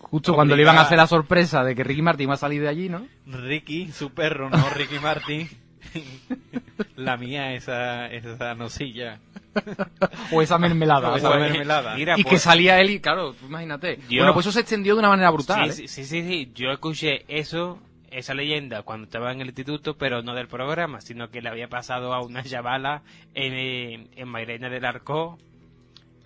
Justo 0.00 0.32
cuando 0.34 0.54
le 0.56 0.62
iban 0.62 0.78
a 0.78 0.82
hacer 0.82 0.96
la 0.96 1.06
sorpresa 1.08 1.64
de 1.64 1.74
que 1.74 1.82
Ricky 1.84 2.00
Martin 2.02 2.30
va 2.30 2.34
a 2.34 2.38
salir 2.38 2.62
de 2.62 2.68
allí, 2.68 2.88
¿no? 2.88 3.06
Ricky, 3.26 3.90
su 3.92 4.10
perro, 4.14 4.48
no 4.48 4.70
Ricky 4.70 4.98
Martin, 5.00 5.48
la 6.96 7.16
mía 7.16 7.52
esa, 7.54 8.06
esa 8.08 8.54
nocilla. 8.54 9.18
O 10.32 10.40
esa 10.40 10.56
mermelada. 10.58 11.10
O 11.10 11.16
esa 11.16 11.30
¿sabes? 11.30 11.50
mermelada. 11.50 11.94
Mira, 11.96 12.14
y 12.16 12.22
que 12.22 12.30
pues, 12.30 12.42
salía 12.42 12.80
él 12.80 12.90
y, 12.90 13.00
claro, 13.00 13.32
tú 13.32 13.46
imagínate. 13.46 13.98
Yo- 14.08 14.18
Bueno, 14.18 14.32
pues 14.34 14.46
eso 14.46 14.52
se 14.52 14.60
extendió 14.60 14.94
de 14.94 15.00
una 15.00 15.08
manera 15.08 15.30
brutal. 15.30 15.72
sí, 15.72 15.84
¿eh? 15.84 15.88
sí, 15.88 16.04
sí, 16.04 16.22
sí, 16.22 16.28
sí. 16.28 16.52
Yo 16.54 16.70
escuché 16.70 17.24
eso, 17.26 17.80
esa 18.10 18.34
leyenda, 18.34 18.82
cuando 18.82 19.06
estaba 19.06 19.32
en 19.32 19.40
el 19.40 19.48
instituto, 19.48 19.96
pero 19.96 20.22
no 20.22 20.34
del 20.34 20.46
programa, 20.46 21.00
sino 21.00 21.30
que 21.30 21.42
le 21.42 21.48
había 21.48 21.68
pasado 21.68 22.14
a 22.14 22.22
una 22.22 22.44
chavala 22.44 23.02
en, 23.34 24.08
en 24.14 24.28
Mairena 24.28 24.68
del 24.68 24.84
Arco. 24.84 25.38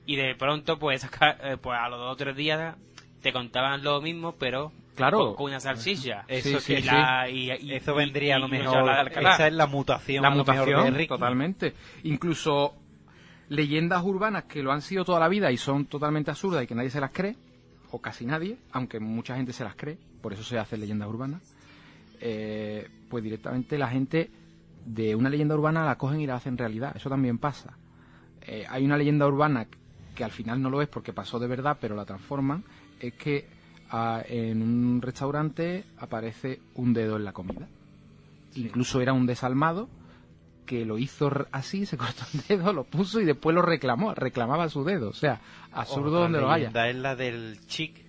Y 0.04 0.16
de 0.16 0.34
pronto, 0.34 0.78
pues, 0.78 1.04
acá, 1.04 1.38
eh, 1.42 1.56
pues 1.56 1.78
a 1.78 1.88
los 1.88 2.00
dos 2.00 2.12
o 2.12 2.16
tres 2.16 2.36
días 2.36 2.74
te 3.22 3.32
contaban 3.32 3.82
lo 3.82 4.02
mismo, 4.02 4.34
pero 4.38 4.72
Claro. 4.94 5.18
con, 5.28 5.34
con 5.36 5.46
una 5.46 5.60
salsilla. 5.60 6.24
Eso 6.28 6.48
Sí, 6.48 6.54
que 6.54 6.60
sí, 6.60 6.72
Y 6.74 6.82
la- 6.82 7.28
y- 7.28 7.50
y- 7.50 7.72
Eso 7.74 7.92
y- 7.92 7.96
vendría 7.96 8.36
a 8.36 8.38
lo 8.38 8.48
mejor. 8.48 8.88
Esa 9.16 9.46
es 9.46 9.52
la 9.54 9.66
mutación. 9.66 10.22
la 10.22 10.30
de 10.30 10.36
mutación, 10.36 11.06
totalmente. 11.06 11.74
Incluso 12.02 12.74
leyendas 13.48 14.02
urbanas 14.04 14.44
que 14.44 14.62
lo 14.62 14.72
han 14.72 14.82
sido 14.82 15.04
toda 15.04 15.18
la 15.20 15.28
vida 15.28 15.50
y 15.50 15.56
son 15.56 15.86
totalmente 15.86 16.30
absurdas 16.30 16.64
y 16.64 16.66
que 16.66 16.74
nadie 16.74 16.90
se 16.90 17.00
las 17.00 17.10
cree, 17.10 17.36
o 17.90 18.00
casi 18.00 18.24
nadie, 18.24 18.56
aunque 18.72 18.98
mucha 19.00 19.36
gente 19.36 19.52
se 19.52 19.64
las 19.64 19.74
cree, 19.76 19.98
por 20.22 20.32
eso 20.32 20.42
se 20.42 20.58
hacen 20.58 20.80
leyendas 20.80 21.08
urbanas, 21.08 21.42
eh, 22.20 22.88
pues 23.10 23.22
directamente 23.24 23.76
la 23.78 23.88
gente 23.88 24.30
de 24.86 25.14
una 25.14 25.28
leyenda 25.28 25.54
urbana 25.54 25.84
la 25.84 25.96
cogen 25.98 26.20
y 26.20 26.26
la 26.26 26.36
hacen 26.36 26.56
realidad. 26.56 26.96
Eso 26.96 27.08
también 27.10 27.38
pasa. 27.38 27.76
Eh, 28.42 28.64
hay 28.68 28.84
una 28.84 28.96
leyenda 28.96 29.26
urbana 29.26 29.66
que 30.14 30.24
al 30.24 30.30
final 30.30 30.60
no 30.60 30.70
lo 30.70 30.82
es 30.82 30.88
porque 30.88 31.12
pasó 31.12 31.38
de 31.38 31.46
verdad, 31.46 31.76
pero 31.80 31.94
la 31.94 32.04
transforman, 32.04 32.64
es 33.00 33.14
que 33.14 33.46
en 34.28 34.62
un 34.62 35.02
restaurante 35.02 35.84
aparece 35.98 36.60
un 36.74 36.92
dedo 36.94 37.16
en 37.16 37.24
la 37.24 37.32
comida. 37.32 37.68
Incluso 38.54 39.00
era 39.00 39.12
un 39.12 39.26
desalmado 39.26 39.88
que 40.66 40.84
lo 40.84 40.96
hizo 40.98 41.30
así, 41.50 41.86
se 41.86 41.96
cortó 41.96 42.22
el 42.34 42.40
dedo, 42.58 42.72
lo 42.72 42.84
puso 42.84 43.20
y 43.20 43.24
después 43.24 43.54
lo 43.54 43.62
reclamó, 43.62 44.14
reclamaba 44.14 44.68
su 44.68 44.84
dedo. 44.84 45.10
O 45.10 45.14
sea, 45.14 45.40
absurdo 45.72 46.08
Otra 46.08 46.20
donde 46.20 46.40
lo 46.40 46.50
haya. 46.50 46.88
es 46.88 46.96
la 46.96 47.16
del 47.16 47.58
chic, 47.66 48.00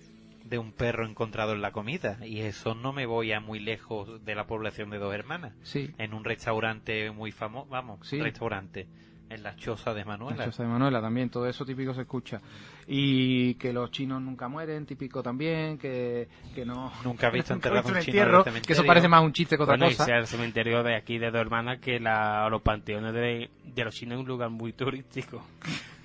de 0.44 0.58
un 0.58 0.72
perro 0.72 1.06
encontrado 1.06 1.52
en 1.52 1.62
la 1.62 1.72
comida. 1.72 2.18
Y 2.24 2.40
eso 2.40 2.74
no 2.74 2.92
me 2.92 3.06
voy 3.06 3.32
a 3.32 3.40
muy 3.40 3.58
lejos 3.60 4.24
de 4.24 4.34
la 4.34 4.46
población 4.46 4.90
de 4.90 4.98
dos 4.98 5.14
hermanas. 5.14 5.54
Sí. 5.62 5.90
En 5.98 6.12
un 6.14 6.22
restaurante 6.24 7.10
muy 7.10 7.32
famoso, 7.32 7.68
vamos, 7.70 8.06
Sí. 8.06 8.20
restaurante. 8.20 8.86
En 9.30 9.42
la 9.42 9.56
choza 9.56 9.94
de 9.94 10.04
Manuela. 10.04 10.36
La 10.36 10.44
choza 10.44 10.62
de 10.62 10.68
Manuela 10.68 11.00
también, 11.00 11.30
todo 11.30 11.48
eso 11.48 11.64
típico 11.64 11.94
se 11.94 12.02
escucha. 12.02 12.40
Y 12.86 13.54
que 13.54 13.72
los 13.72 13.90
chinos 13.90 14.20
nunca 14.20 14.48
mueren, 14.48 14.84
típico 14.86 15.22
también, 15.22 15.78
que, 15.78 16.28
que 16.54 16.64
no... 16.64 16.92
Nunca 17.02 17.28
he 17.28 17.30
visto 17.30 17.52
enterrado 17.54 17.88
un 17.88 17.98
chino 18.00 18.22
en 18.22 18.28
el 18.28 18.44
cementerio. 18.44 18.66
que 18.66 18.72
eso 18.74 18.84
parece 18.84 19.08
más 19.08 19.22
un 19.22 19.32
chiste 19.32 19.56
que 19.56 19.62
otra 19.62 19.72
Bueno, 19.76 19.86
y 19.86 19.94
cosa. 19.94 20.04
sea 20.04 20.18
el 20.18 20.26
cementerio 20.26 20.82
de 20.82 20.94
aquí 20.94 21.18
de 21.18 21.30
dos 21.30 21.40
hermanas 21.40 21.78
que 21.80 21.98
la, 21.98 22.48
los 22.50 22.60
panteones 22.62 23.12
de, 23.14 23.50
de 23.64 23.84
los 23.84 23.94
chinos 23.94 24.14
es 24.16 24.20
un 24.20 24.26
lugar 24.28 24.50
muy 24.50 24.72
turístico. 24.72 25.42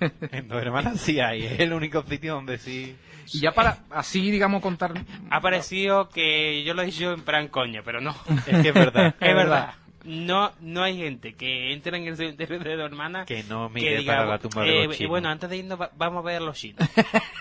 En 0.32 0.48
dos 0.48 0.62
hermanas 0.62 0.98
sí 0.98 1.20
hay. 1.20 1.44
Es 1.44 1.60
el 1.60 1.74
único 1.74 2.02
sitio 2.02 2.32
donde 2.36 2.56
sí. 2.56 2.96
Y 3.34 3.40
ya 3.40 3.52
para 3.52 3.80
así, 3.90 4.30
digamos, 4.30 4.62
contar... 4.62 4.94
Ha 5.28 5.40
parecido 5.42 6.08
que 6.08 6.64
yo 6.64 6.72
lo 6.72 6.80
he 6.80 6.86
dicho 6.86 7.12
en 7.12 7.20
plan 7.20 7.48
coña, 7.48 7.82
pero 7.84 8.00
no. 8.00 8.16
Es 8.46 8.62
que 8.62 8.68
es 8.68 8.74
verdad. 8.74 9.14
es 9.20 9.34
verdad. 9.34 9.74
No, 10.04 10.50
no 10.60 10.82
hay 10.82 10.96
gente 10.96 11.34
que 11.34 11.72
entre 11.72 11.96
en 11.98 12.06
el 12.06 12.16
cementerio 12.16 12.58
de 12.58 12.76
dos 12.76 12.86
hermanas 12.90 13.26
Que 13.26 13.42
no 13.44 13.68
que 13.68 13.74
mire 13.74 13.98
diga, 13.98 14.16
para 14.16 14.26
la 14.30 14.38
tumba 14.38 14.62
de 14.64 14.70
eh, 14.82 14.84
los 14.86 14.94
y 14.94 14.98
chinos. 14.98 15.10
bueno, 15.10 15.28
antes 15.28 15.50
de 15.50 15.56
irnos 15.58 15.80
va- 15.80 15.90
vamos 15.96 16.22
a 16.24 16.26
ver 16.26 16.36
a 16.36 16.40
los 16.40 16.56
chinos. 16.56 16.88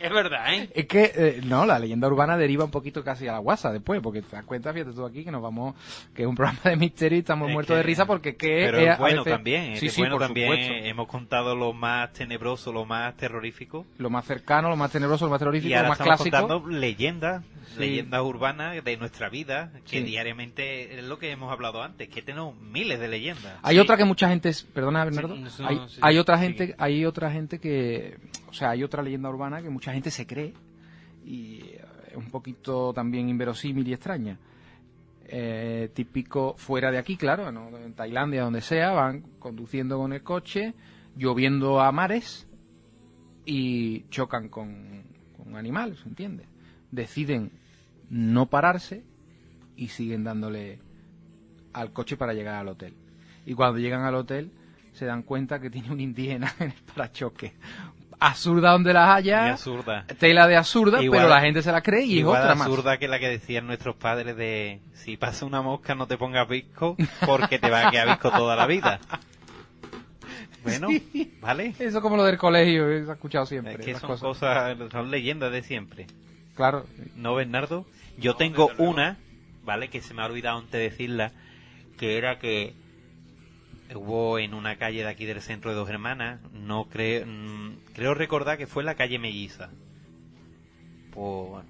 es, 0.00 0.10
verdad, 0.10 0.54
¿eh? 0.54 0.70
Es 0.74 0.86
que, 0.86 1.12
eh, 1.14 1.40
no, 1.44 1.64
la 1.66 1.78
leyenda 1.78 2.08
urbana 2.08 2.36
deriva 2.36 2.64
un 2.64 2.70
poquito 2.70 3.02
casi 3.04 3.26
a 3.28 3.32
la 3.32 3.38
guasa 3.38 3.72
después, 3.72 4.00
porque 4.02 4.22
te 4.22 4.36
das 4.36 4.44
cuenta, 4.44 4.72
fíjate 4.72 4.92
tú 4.92 5.04
aquí, 5.04 5.24
que 5.24 5.30
nos 5.30 5.42
vamos, 5.42 5.74
que 6.14 6.22
es 6.22 6.28
un 6.28 6.34
programa 6.34 6.60
de 6.64 6.76
misterio 6.76 7.16
y 7.16 7.20
estamos 7.20 7.48
Es 7.48 7.54
muertos 7.54 7.74
que- 7.74 7.76
de 7.78 7.82
risa 7.82 8.06
porque 8.06 8.36
que 8.36 8.46
Pero 8.48 8.78
es 8.78 8.98
bueno 8.98 9.24
veces- 9.24 9.32
también. 9.32 9.76
Sí, 9.76 9.86
es 9.86 9.92
sí, 9.92 10.00
bueno 10.00 10.16
por 10.16 10.22
también. 10.26 10.50
supuesto. 10.52 10.74
Hemos 10.86 11.08
contado 11.08 11.54
lo 11.54 11.72
más 11.72 12.12
tenebroso, 12.12 12.72
lo 12.72 12.84
más 12.84 13.16
terrorífico. 13.16 13.86
Lo 13.98 14.10
más 14.10 14.24
cercano, 14.24 14.68
lo 14.68 14.76
más 14.76 14.90
tenebroso, 14.92 15.24
lo 15.26 15.30
más 15.30 15.38
terrorífico, 15.38 15.68
Y 15.68 15.72
lo 15.72 15.76
ahora 15.78 15.88
más 15.90 16.00
estamos 16.00 16.20
clásico. 16.22 16.36
contando 16.48 16.68
leyendas, 16.78 17.44
Sí. 17.74 17.80
leyendas 17.80 18.22
urbanas 18.22 18.82
de 18.82 18.96
nuestra 18.96 19.28
vida, 19.28 19.70
que 19.88 19.98
Sí. 19.98 20.02
diariamente 20.04 20.98
es 20.98 21.04
lo 21.04 21.18
que 21.18 21.30
hemos 21.30 21.52
hablado 21.52 21.82
antes, 21.82 22.08
que 22.08 22.22
tenemos 22.22 22.56
miles 22.60 22.98
de 22.98 23.08
leyendas. 23.08 23.58
Hay 23.62 23.76
Sí. 23.76 23.80
otra 23.80 23.96
que 23.96 24.04
mucha 24.04 24.28
gente, 24.28 24.48
es- 24.48 24.62
perdona 24.62 25.04
Bernardo, 25.04 25.36
Sí, 25.48 25.62
no, 25.62 25.68
hay, 25.68 25.80
sí, 25.88 25.98
hay 26.00 26.18
otra 26.18 26.38
sí. 26.38 26.44
gente, 26.44 26.74
hay 26.78 27.04
otra 27.04 27.30
gente 27.30 27.58
que, 27.58 28.16
o 28.48 28.52
sea, 28.52 28.70
hay 28.70 28.82
otra 28.82 29.02
leyenda 29.02 29.28
urbana 29.28 29.62
que 29.62 29.70
mucha 29.70 29.92
gente 29.92 30.10
se 30.10 30.26
cree 30.26 30.54
y 31.24 31.60
eh, 31.64 31.84
es 32.10 32.16
un 32.16 32.30
poquito 32.30 32.92
también 32.92 33.28
inverosímil 33.28 33.86
y 33.88 33.92
extraña. 33.92 34.38
Eh, 35.30 35.90
típico 35.92 36.54
fuera 36.56 36.90
de 36.90 36.96
aquí, 36.96 37.16
claro, 37.16 37.48
en 37.48 37.92
Tailandia, 37.92 38.42
donde 38.42 38.62
sea, 38.62 38.92
van 38.92 39.22
conduciendo 39.38 39.98
con 39.98 40.14
el 40.14 40.22
coche, 40.22 40.74
lloviendo 41.16 41.80
a 41.80 41.92
mares 41.92 42.48
y 43.44 44.08
chocan 44.08 44.48
con, 44.48 45.02
con 45.36 45.54
animales, 45.56 45.98
¿entiendes? 46.06 46.46
Deciden 46.90 47.50
no 48.08 48.46
pararse 48.46 49.04
y 49.76 49.88
siguen 49.88 50.24
dándole 50.24 50.78
al 51.74 51.92
coche 51.92 52.16
para 52.16 52.32
llegar 52.32 52.54
al 52.54 52.68
hotel. 52.68 52.94
Y 53.44 53.52
cuando 53.52 53.78
llegan 53.78 54.04
al 54.04 54.14
hotel 54.14 54.50
se 54.92 55.04
dan 55.04 55.22
cuenta 55.22 55.60
que 55.60 55.70
tiene 55.70 55.92
un 55.92 56.00
indígena 56.00 56.52
en 56.58 56.70
el 56.70 56.82
parachoque. 56.94 57.52
Absurda 58.20 58.72
donde 58.72 58.92
las 58.92 59.10
haya, 59.16 59.52
absurda. 59.52 60.04
tela 60.18 60.48
de 60.48 60.56
absurda, 60.56 61.00
Igual- 61.02 61.20
pero 61.20 61.28
la 61.28 61.40
gente 61.40 61.62
se 61.62 61.70
la 61.70 61.82
cree 61.82 62.04
y 62.04 62.18
es 62.20 62.24
otra 62.24 62.54
más. 62.56 62.66
absurda 62.66 62.98
que 62.98 63.06
la 63.06 63.18
que 63.20 63.28
decían 63.28 63.66
nuestros 63.66 63.94
padres 63.96 64.36
de 64.36 64.80
si 64.94 65.16
pasa 65.16 65.46
una 65.46 65.62
mosca 65.62 65.94
no 65.94 66.06
te 66.08 66.18
pongas 66.18 66.48
visco 66.48 66.96
porque 67.24 67.58
te 67.60 67.70
va 67.70 67.86
a 67.88 67.90
quedar 67.92 68.08
visco 68.08 68.30
toda 68.30 68.56
la 68.56 68.66
vida. 68.66 68.98
Bueno, 70.64 70.88
¿vale? 71.40 71.72
Eso 71.78 72.02
como 72.02 72.16
lo 72.16 72.24
del 72.24 72.36
colegio, 72.36 72.90
he 72.90 73.10
escuchado 73.10 73.46
siempre. 73.46 73.74
Es 73.74 73.78
que 73.78 73.90
esas 73.92 74.00
son 74.02 74.10
cosas. 74.10 74.76
cosas, 74.76 74.92
son 74.92 75.10
leyendas 75.10 75.52
de 75.52 75.62
siempre. 75.62 76.06
Claro, 76.56 76.84
¿No, 77.16 77.34
Bernardo? 77.36 77.86
Yo 78.18 78.34
tengo 78.34 78.68
una, 78.76 79.16
¿vale? 79.64 79.88
Que 79.88 80.02
se 80.02 80.12
me 80.14 80.22
ha 80.22 80.26
olvidado 80.26 80.58
antes 80.58 80.78
decirla, 80.90 81.30
que 81.96 82.18
era 82.18 82.38
que 82.38 82.74
hubo 83.94 84.38
en 84.38 84.52
una 84.52 84.76
calle 84.76 85.02
de 85.04 85.08
aquí 85.08 85.24
del 85.24 85.40
centro 85.40 85.70
de 85.70 85.76
Dos 85.76 85.88
Hermanas, 85.88 86.40
no 86.52 86.84
creo, 86.86 87.24
mm, 87.24 87.87
creo 87.98 88.14
recordar 88.14 88.56
que 88.56 88.68
fue 88.68 88.84
la 88.84 88.94
calle 88.94 89.18
Melliza. 89.18 89.70
Pues, 91.10 91.64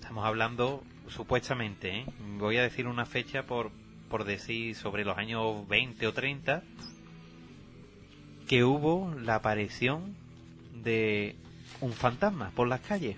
estamos 0.00 0.24
hablando 0.24 0.82
supuestamente, 1.06 1.98
¿eh? 1.98 2.06
voy 2.40 2.56
a 2.56 2.62
decir 2.64 2.88
una 2.88 3.06
fecha 3.06 3.44
por, 3.44 3.70
por 4.10 4.24
decir 4.24 4.74
sobre 4.74 5.04
los 5.04 5.16
años 5.16 5.68
20 5.68 6.08
o 6.08 6.12
30, 6.12 6.64
que 8.48 8.64
hubo 8.64 9.14
la 9.14 9.36
aparición 9.36 10.16
de 10.82 11.36
un 11.80 11.92
fantasma 11.92 12.50
por 12.56 12.66
las 12.66 12.80
calles. 12.80 13.16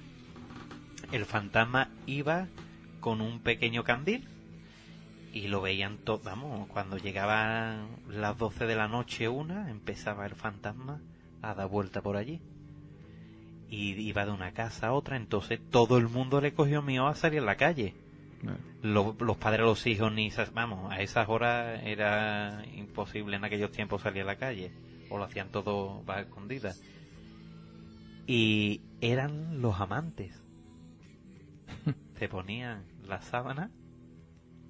El 1.13 1.25
fantasma 1.25 1.89
iba 2.05 2.49
con 3.01 3.23
un 3.23 3.41
pequeño 3.41 3.83
candil 3.83 4.29
y 5.33 5.49
lo 5.49 5.63
veían 5.63 5.97
todos, 5.97 6.23
vamos, 6.23 6.69
cuando 6.69 6.99
llegaban 6.99 7.89
las 8.11 8.37
12 8.37 8.67
de 8.67 8.77
la 8.77 8.89
noche 8.89 9.27
una, 9.27 9.71
empezaba 9.71 10.27
el 10.27 10.35
fantasma 10.35 11.01
a 11.51 11.55
dar 11.55 11.69
vuelta 11.69 12.01
por 12.03 12.17
allí. 12.17 12.41
Y 13.69 13.93
iba 14.01 14.25
de 14.25 14.31
una 14.33 14.53
casa 14.53 14.89
a 14.89 14.93
otra, 14.93 15.17
entonces 15.17 15.61
todo 15.71 15.99
el 15.99 16.09
mundo 16.09 16.41
le 16.41 16.55
cogió 16.55 16.83
miedo 16.83 17.07
a 17.09 17.15
salir 17.15 17.41
a 17.41 17.45
la 17.45 17.57
calle. 17.57 17.95
Lo- 18.83 19.17
los 19.19 19.37
padres, 19.39 19.63
los 19.63 19.87
hijos, 19.87 20.13
ni 20.13 20.31
vamos, 20.55 20.93
a 20.93 21.01
esas 21.01 21.29
horas 21.29 21.81
era 21.85 22.65
imposible 22.75 23.37
en 23.37 23.45
aquellos 23.45 23.73
tiempos 23.73 24.03
salir 24.03 24.23
a 24.23 24.27
la 24.27 24.37
calle, 24.37 24.71
o 25.11 25.19
lo 25.19 25.25
hacían 25.25 25.49
todo 25.51 26.05
a 26.07 26.21
escondidas. 26.21 26.81
Y 28.27 28.83
eran 29.01 29.61
los 29.61 29.81
amantes. 29.81 30.41
Se 32.19 32.29
ponían 32.29 32.85
la 33.07 33.21
sábana 33.21 33.71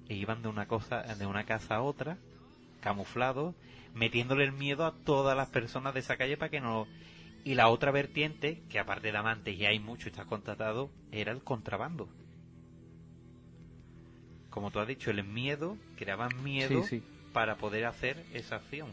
e 0.09 0.15
iban 0.15 0.41
de 0.41 0.47
una 0.47 0.67
cosa, 0.67 1.01
de 1.03 1.25
una 1.25 1.43
casa 1.45 1.75
a 1.75 1.81
otra, 1.81 2.17
camuflados, 2.81 3.55
metiéndole 3.97 4.43
el 4.43 4.51
miedo 4.51 4.85
a 4.85 4.93
todas 4.93 5.35
las 5.35 5.49
personas 5.49 5.93
de 5.93 6.01
esa 6.01 6.17
calle 6.17 6.37
para 6.37 6.49
que 6.49 6.61
no. 6.61 6.87
Y 7.43 7.55
la 7.55 7.69
otra 7.69 7.91
vertiente, 7.91 8.61
que 8.69 8.79
aparte 8.79 9.11
de 9.11 9.17
amantes 9.17 9.55
y 9.55 9.65
hay 9.65 9.79
mucho, 9.79 10.09
está 10.09 10.25
contratado, 10.25 10.89
era 11.11 11.31
el 11.31 11.43
contrabando. 11.43 12.09
Como 14.49 14.71
tú 14.71 14.79
has 14.79 14.87
dicho, 14.87 15.11
el 15.11 15.23
miedo, 15.23 15.77
creaban 15.95 16.43
miedo 16.43 16.83
sí, 16.83 16.99
sí. 16.99 17.03
para 17.31 17.55
poder 17.55 17.85
hacer 17.85 18.25
esa 18.33 18.57
acción. 18.57 18.89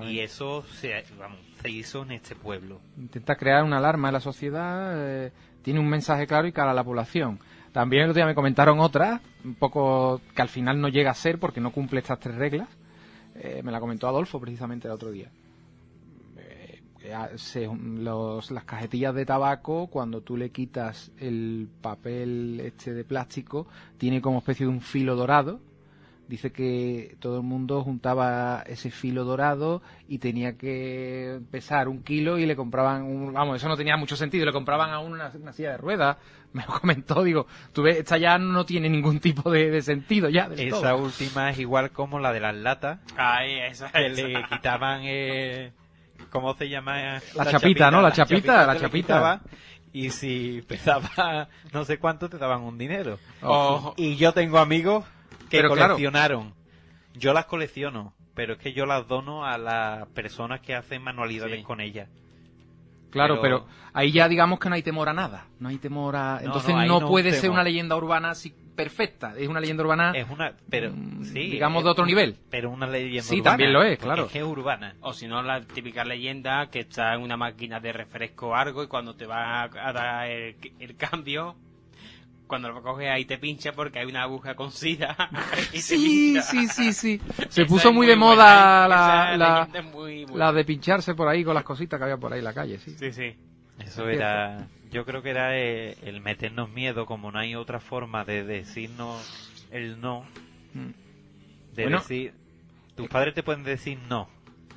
Y 0.00 0.20
eso 0.20 0.64
se, 0.74 1.04
vamos, 1.18 1.38
se 1.62 1.70
hizo 1.70 2.02
en 2.02 2.12
este 2.12 2.34
pueblo. 2.34 2.80
Intenta 2.96 3.36
crear 3.36 3.64
una 3.64 3.78
alarma 3.78 4.08
en 4.08 4.14
la 4.14 4.20
sociedad, 4.20 4.92
eh, 4.96 5.32
tiene 5.62 5.80
un 5.80 5.88
mensaje 5.88 6.26
claro 6.26 6.46
y 6.46 6.52
cara 6.52 6.72
a 6.72 6.74
la 6.74 6.84
población. 6.84 7.38
También 7.72 8.04
el 8.04 8.10
otro 8.10 8.20
día 8.20 8.26
me 8.26 8.34
comentaron 8.34 8.80
otra, 8.80 9.20
un 9.44 9.54
poco 9.54 10.20
que 10.34 10.42
al 10.42 10.48
final 10.48 10.80
no 10.80 10.88
llega 10.88 11.10
a 11.10 11.14
ser 11.14 11.38
porque 11.38 11.60
no 11.60 11.70
cumple 11.70 12.00
estas 12.00 12.20
tres 12.20 12.34
reglas. 12.36 12.68
Eh, 13.40 13.62
me 13.62 13.70
la 13.72 13.80
comentó 13.80 14.08
Adolfo 14.08 14.40
precisamente 14.40 14.88
el 14.88 14.92
otro 14.94 15.10
día. 15.10 15.30
Eh, 16.36 16.80
se- 17.36 17.68
los- 17.68 18.50
las 18.50 18.64
cajetillas 18.64 19.14
de 19.14 19.24
tabaco, 19.24 19.86
cuando 19.86 20.20
tú 20.20 20.36
le 20.36 20.50
quitas 20.50 21.10
el 21.18 21.68
papel 21.80 22.60
este 22.64 22.92
de 22.92 23.04
plástico, 23.04 23.66
tiene 23.96 24.20
como 24.20 24.38
especie 24.38 24.66
de 24.66 24.72
un 24.72 24.80
filo 24.80 25.14
dorado. 25.16 25.60
Dice 26.28 26.52
que 26.52 27.16
todo 27.20 27.38
el 27.38 27.42
mundo 27.42 27.82
juntaba 27.82 28.62
ese 28.66 28.90
filo 28.90 29.24
dorado 29.24 29.80
y 30.08 30.18
tenía 30.18 30.58
que 30.58 31.40
pesar 31.50 31.88
un 31.88 32.02
kilo 32.02 32.36
y 32.38 32.44
le 32.44 32.54
compraban 32.54 33.02
un... 33.02 33.32
Vamos, 33.32 33.56
eso 33.56 33.66
no 33.66 33.78
tenía 33.78 33.96
mucho 33.96 34.14
sentido, 34.14 34.44
le 34.44 34.52
compraban 34.52 34.90
a 34.90 34.98
uno 34.98 35.14
una, 35.14 35.32
una 35.40 35.52
silla 35.54 35.70
de 35.70 35.76
ruedas. 35.78 36.18
Me 36.52 36.62
lo 36.66 36.80
comentó, 36.80 37.22
digo, 37.24 37.46
tú 37.72 37.82
ves, 37.82 37.96
esta 37.98 38.18
ya 38.18 38.36
no 38.38 38.66
tiene 38.66 38.90
ningún 38.90 39.20
tipo 39.20 39.50
de, 39.50 39.70
de 39.70 39.80
sentido 39.82 40.28
ya. 40.28 40.48
del 40.50 40.68
Esa 40.68 40.92
todo. 40.92 41.04
última 41.04 41.48
es 41.50 41.58
igual 41.58 41.90
como 41.92 42.18
la 42.18 42.32
de 42.32 42.40
las 42.40 42.54
latas, 42.54 43.00
Ay, 43.16 43.60
esa, 43.60 43.90
que 43.90 44.06
esa. 44.06 44.22
le 44.22 44.44
quitaban, 44.50 45.00
eh, 45.04 45.72
¿cómo 46.30 46.54
se 46.54 46.68
llama? 46.68 47.20
La 47.34 47.46
chapita, 47.50 47.90
¿no? 47.90 48.00
La 48.02 48.12
chapita, 48.12 48.66
la 48.66 48.78
chapita. 48.78 49.40
y 49.92 50.10
si 50.10 50.62
pesaba 50.66 51.48
no 51.72 51.84
sé 51.84 51.98
cuánto, 51.98 52.28
te 52.28 52.38
daban 52.38 52.62
un 52.62 52.76
dinero. 52.78 53.18
Ojo. 53.42 53.94
Y 53.96 54.16
yo 54.16 54.32
tengo 54.32 54.58
amigos 54.58 55.04
que 55.48 55.56
Pero 55.58 55.72
claro. 55.74 55.94
coleccionaron. 55.94 56.54
Yo 57.14 57.32
las 57.32 57.46
colecciono, 57.46 58.14
pero 58.34 58.52
es 58.54 58.58
que 58.58 58.72
yo 58.72 58.86
las 58.86 59.08
dono 59.08 59.44
a 59.44 59.58
las 59.58 60.06
personas 60.08 60.60
que 60.60 60.74
hacen 60.74 61.02
manualidades 61.02 61.58
Sí. 61.58 61.64
con 61.64 61.80
ellas. 61.80 62.08
Claro, 63.10 63.40
Pero- 63.40 63.64
pero... 63.64 63.74
ahí 63.94 64.12
ya 64.12 64.28
digamos 64.28 64.58
que 64.60 64.68
no 64.68 64.74
hay 64.74 64.82
temor 64.82 65.08
a 65.08 65.14
nada. 65.14 65.46
No 65.60 65.70
hay 65.70 65.78
temor 65.78 66.14
a... 66.14 66.34
No, 66.40 66.46
Entonces 66.46 66.68
no, 66.70 66.74
no, 66.76 66.80
ahí 66.82 66.88
no 66.88 67.00
puede 67.08 67.32
ser 67.32 67.50
una 67.50 67.62
leyenda 67.62 67.96
urbana 67.96 68.30
así 68.30 68.54
perfecta. 68.76 69.32
Es 69.36 69.48
una 69.48 69.60
leyenda 69.60 69.82
urbana... 69.82 70.12
Es 70.14 70.28
una, 70.28 70.52
pero 70.68 70.90
Mm, 70.92 71.24
sí, 71.24 71.50
digamos 71.50 71.78
es- 71.80 71.84
de 71.84 71.90
otro 71.90 72.04
nivel. 72.04 72.36
Pero 72.50 72.70
una 72.70 72.86
leyenda 72.86 73.22
Sí, 73.22 73.36
urbana, 73.40 73.50
también 73.52 73.72
lo 73.72 73.82
es, 73.82 73.98
claro. 73.98 74.26
Es 74.26 74.32
que 74.32 74.38
es 74.40 74.44
urbana. 74.44 74.94
O 75.00 75.14
si 75.14 75.26
no, 75.26 75.42
la 75.42 75.62
típica 75.62 76.04
leyenda 76.04 76.68
que 76.70 76.80
está 76.80 77.14
en 77.14 77.22
una 77.22 77.36
máquina 77.38 77.80
de 77.80 77.92
refresco 77.94 78.48
o 78.48 78.54
algo 78.54 78.84
y 78.84 78.88
cuando 78.88 79.16
te 79.16 79.24
va 79.26 79.62
a 79.62 79.92
dar 79.92 80.28
el, 80.30 80.54
el 80.78 80.94
cambio, 80.96 81.56
cuando 82.48 82.70
lo 82.72 82.82
coges 82.82 83.08
ahí 83.10 83.24
te 83.26 83.38
pincha 83.38 83.72
porque 83.72 84.00
hay 84.00 84.06
una 84.06 84.22
aguja 84.22 84.56
con 84.56 84.72
sida. 84.72 85.16
Sí, 85.72 86.40
sí, 86.42 86.66
sí, 86.68 86.92
sí. 86.92 87.20
Se 87.50 87.62
Esa 87.62 87.66
puso 87.66 87.92
muy 87.92 88.06
de 88.06 88.16
buena, 88.16 88.26
moda 88.26 88.44
¿eh? 88.84 88.88
la, 88.88 89.34
Esa 89.34 89.36
la, 89.36 89.82
muy, 89.82 90.24
la 90.24 90.26
buena. 90.32 90.52
de 90.52 90.64
pincharse 90.64 91.14
por 91.14 91.28
ahí 91.28 91.44
con 91.44 91.54
las 91.54 91.64
cositas 91.64 91.98
que 91.98 92.04
había 92.04 92.16
por 92.16 92.32
ahí 92.32 92.38
en 92.40 92.44
la 92.44 92.54
calle, 92.54 92.78
sí. 92.78 92.94
Sí, 92.98 93.12
sí. 93.12 93.36
Eso 93.78 94.08
era, 94.08 94.66
yo 94.90 95.04
creo 95.04 95.22
que 95.22 95.30
era 95.30 95.56
eh, 95.56 95.96
el, 96.02 96.20
meternos 96.20 96.68
miedo, 96.70 97.06
como 97.06 97.30
no 97.30 97.38
hay 97.38 97.54
otra 97.54 97.78
forma 97.80 98.24
de 98.24 98.42
decirnos 98.44 99.22
el 99.70 100.00
no, 100.00 100.24
Mm. 100.74 100.90
de 101.76 101.82
Bueno. 101.84 101.98
decir, 101.98 102.34
tus 102.96 103.08
padres 103.08 103.34
te 103.34 103.42
pueden 103.42 103.62
decir 103.64 103.98
no, 104.08 104.28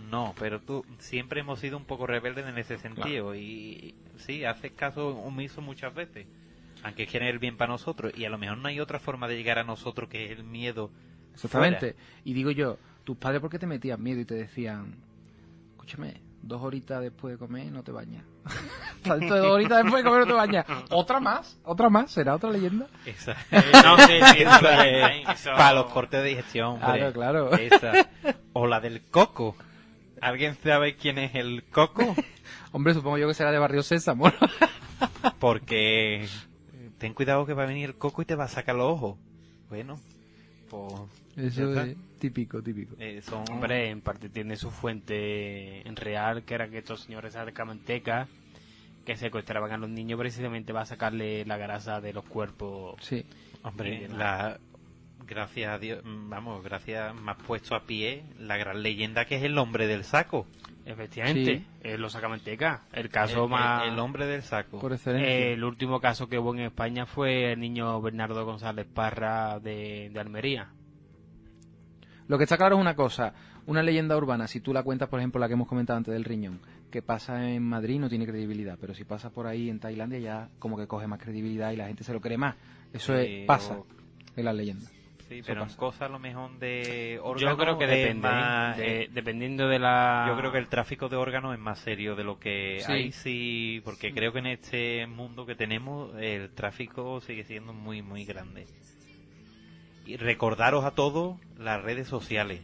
no, 0.09 0.34
pero 0.39 0.59
tú 0.61 0.86
siempre 0.99 1.41
hemos 1.41 1.59
sido 1.59 1.78
un 1.78 1.86
poco 1.86 2.07
rebeldes 2.07 2.45
en 2.47 2.57
ese 2.57 2.78
sentido 2.78 3.36
y 3.36 3.93
sí, 4.19 4.45
haces 4.45 4.72
caso 4.74 5.09
omiso 5.17 5.61
muchas 5.61 5.93
veces, 5.93 6.28
aunque 6.84 7.08
quieren 7.08 7.30
el 7.30 7.40
bien 7.40 7.58
para 7.58 7.72
nosotros 7.72 8.14
y 8.16 8.26
a 8.26 8.30
lo 8.30 8.38
mejor 8.38 8.58
no 8.58 8.68
hay 8.68 8.80
otra 8.80 9.00
forma 9.00 9.28
de 9.28 9.36
llegar 9.36 9.60
a 9.60 9.64
nosotros 9.64 10.10
que 10.10 10.26
es 10.26 10.32
el 10.32 10.44
miedo. 10.44 10.92
Exactamente. 11.34 11.96
Y 12.24 12.34
digo 12.34 12.52
yo, 12.52 12.78
tus 13.04 13.18
padres, 13.18 13.42
¿por 13.42 13.50
qué 13.50 13.60
te 13.60 13.68
metían 13.68 14.02
miedo 14.02 14.20
y 14.20 14.26
te 14.26 14.36
decían, 14.36 14.96
escúchame, 15.72 16.22
dos 16.42 16.62
horitas 16.62 17.02
después 17.02 17.34
de 17.34 17.38
comer 17.38 17.72
no 17.72 17.84
te 17.84 17.92
bañas? 17.92 18.24
De 19.04 19.28
dos 19.28 19.54
horitas 19.54 19.84
después 19.84 20.04
de 20.04 20.10
comer 20.10 20.28
no 20.28 20.34
te 20.34 20.34
bañas. 20.34 20.66
¿Otra 20.92 21.20
más? 21.20 21.58
¿Otra 21.64 21.90
más? 21.90 22.12
¿Será 22.12 22.36
otra 22.36 22.52
leyenda? 22.52 22.86
Esa, 23.04 23.36
no, 23.84 23.98
sí, 23.98 24.14
sí, 24.34 24.44
esa 24.44 25.16
es 25.16 25.42
para 25.44 25.74
los 25.74 25.92
cortes 25.92 26.22
de 26.22 26.30
digestión, 26.30 26.74
hombre. 26.74 27.12
Claro, 27.12 27.14
claro. 27.14 27.54
Esa. 27.54 28.10
O 28.54 28.68
la 28.68 28.80
del 28.80 29.02
coco. 29.02 29.56
¿Alguien 30.22 30.56
sabe 30.62 30.96
quién 30.98 31.18
es 31.18 31.34
el 31.34 31.64
coco? 31.64 32.16
Hombre, 32.74 32.94
supongo 32.94 33.18
yo 33.18 33.28
que 33.28 33.34
será 33.34 33.52
de 33.52 33.58
Barrio 33.58 33.82
Sésamo. 33.82 34.32
Porque 35.40 36.28
ten 37.02 37.16
cuidado 37.16 37.47
que 37.47 37.56
va 37.56 37.64
a 37.64 37.66
venir 37.66 37.89
el 37.89 37.95
coco 37.95 38.22
y 38.22 38.26
te 38.26 38.36
va 38.36 38.43
a 38.43 38.47
sacar 38.47 38.76
los 38.76 38.86
ojos. 38.86 39.18
Bueno, 39.70 39.99
pues 40.70 40.93
Eso 41.36 41.74
es 41.74 41.97
típico, 42.20 42.62
típico. 42.62 42.95
eh, 42.99 43.24
son 43.24 43.43
Hombre, 43.49 43.89
en 43.89 44.02
parte 44.02 44.30
tiene 44.30 44.56
su 44.56 44.70
fuente 44.70 45.88
en 45.88 45.95
real, 45.95 46.43
que 46.43 46.54
era 46.54 46.70
que 46.70 46.78
estos 46.78 47.02
señores 47.02 47.34
de 47.34 47.54
Camanteca 47.54 48.28
que 49.04 49.18
secuestraban 49.18 49.72
a 49.72 49.78
los 49.78 49.89
niños 49.89 50.20
precisamente 50.20 50.74
para 50.74 50.86
sacarle 50.86 51.43
la 51.45 51.58
grasa 51.58 52.02
de 52.02 52.14
los 52.14 52.24
cuerpos. 52.24 52.97
Sí. 53.02 53.26
Hombre, 53.64 54.08
la 54.08 54.60
gracias 55.26 55.74
a 55.74 55.80
Dios, 55.80 56.02
vamos, 56.04 56.64
gracias 56.64 57.16
me 57.16 57.32
has 57.32 57.38
puesto 57.38 57.74
a 57.74 57.86
pie 57.86 58.26
la 58.38 58.58
gran 58.58 58.84
leyenda 58.84 59.26
que 59.26 59.38
es 59.38 59.43
el 59.43 59.58
hombre 59.58 59.88
del 59.88 60.04
saco. 60.04 60.45
Efectivamente, 60.86 61.58
Sí. 61.60 61.66
es 61.82 62.00
los. 62.00 62.16
El 62.16 63.10
caso 63.10 63.44
el, 63.46 63.50
más... 63.50 63.84
el- 63.84 63.94
el 63.94 64.00
hombre 64.00 64.26
del 64.26 64.42
saco. 64.42 64.80
Por 64.80 64.94
excelencia. 64.94 65.30
El 65.30 65.64
último 65.64 66.00
caso 66.00 66.28
que 66.28 66.40
hubo 66.40 66.54
en 66.56 66.62
España 66.62 67.06
fue 67.06 67.54
el 67.54 67.60
niño 67.60 68.02
Bernardo 68.02 68.44
González 68.46 68.88
Parra 68.92 69.60
de, 69.60 70.10
de 70.12 70.20
Almería. 70.20 70.70
Lo 72.28 72.38
que 72.38 72.46
está 72.46 72.58
claro 72.58 72.76
es 72.76 72.82
una 72.82 72.96
cosa, 72.96 73.34
una 73.66 73.84
leyenda 73.84 74.16
urbana, 74.18 74.48
si 74.48 74.62
tú 74.62 74.74
la 74.74 74.84
cuentas, 74.84 75.10
por 75.10 75.20
ejemplo, 75.20 75.40
la 75.40 75.48
que 75.48 75.54
hemos 75.54 75.68
comentado 75.68 75.98
antes 75.98 76.14
del 76.14 76.24
riñón, 76.24 76.62
que 76.90 77.02
pasa 77.02 77.50
en 77.52 77.64
Madrid 77.64 78.00
no 78.00 78.10
tiene 78.10 78.26
credibilidad, 78.26 78.78
pero 78.80 78.94
si 78.94 79.04
pasa 79.04 79.30
por 79.32 79.48
ahí 79.48 79.70
en 79.70 79.80
Tailandia 79.80 80.20
ya 80.20 80.50
como 80.60 80.78
que 80.78 80.88
coge 80.88 81.08
más 81.08 81.20
credibilidad 81.20 81.72
y 81.72 81.76
la 81.76 81.88
gente 81.88 82.04
se 82.04 82.14
lo 82.14 82.22
cree 82.22 82.38
más. 82.38 82.56
Eso 82.94 83.16
es, 83.16 83.46
pasa 83.46 83.78
o- 83.80 83.86
en 84.36 84.46
las 84.46 84.56
leyendas. 84.56 84.94
Sí, 85.36 85.42
pero 85.46 85.62
en 85.62 85.68
pasa. 85.68 85.78
cosas 85.80 86.02
a 86.04 86.10
lo 86.10 86.20
mejor 86.20 86.60
de 86.60 87.14
Yo 87.16 87.24
órganos 87.24 87.58
creo 87.58 87.78
que 87.78 87.88
depende, 87.88 88.28
¿eh? 88.28 88.32
más- 88.32 88.78
De- 88.78 89.04
eh, 89.04 89.10
dependiendo 89.14 89.68
de 89.70 89.80
la... 89.80 90.26
Yo 90.28 90.38
creo 90.38 90.52
que 90.52 90.58
el 90.58 90.68
tráfico 90.68 91.08
de 91.08 91.16
órganos 91.16 91.54
es 91.54 91.60
más 91.60 91.80
serio 91.80 92.16
de 92.18 92.24
lo 92.26 92.38
que 92.38 92.82
Sí. 92.86 92.92
hay, 92.92 93.12
sí, 93.14 93.82
porque 93.86 94.14
creo 94.14 94.34
que 94.34 94.40
en 94.40 94.48
este 94.48 95.08
mundo 95.08 95.46
que 95.46 95.56
tenemos 95.56 96.14
el 96.20 96.50
tráfico 96.50 97.22
sigue 97.22 97.46
siendo 97.46 97.72
muy, 97.72 98.02
muy 98.02 98.26
grande. 98.26 98.66
Y 100.06 100.18
recordaros 100.18 100.84
a 100.84 100.92
todos 100.92 101.40
las 101.58 101.82
redes 101.82 102.08
sociales. 102.08 102.62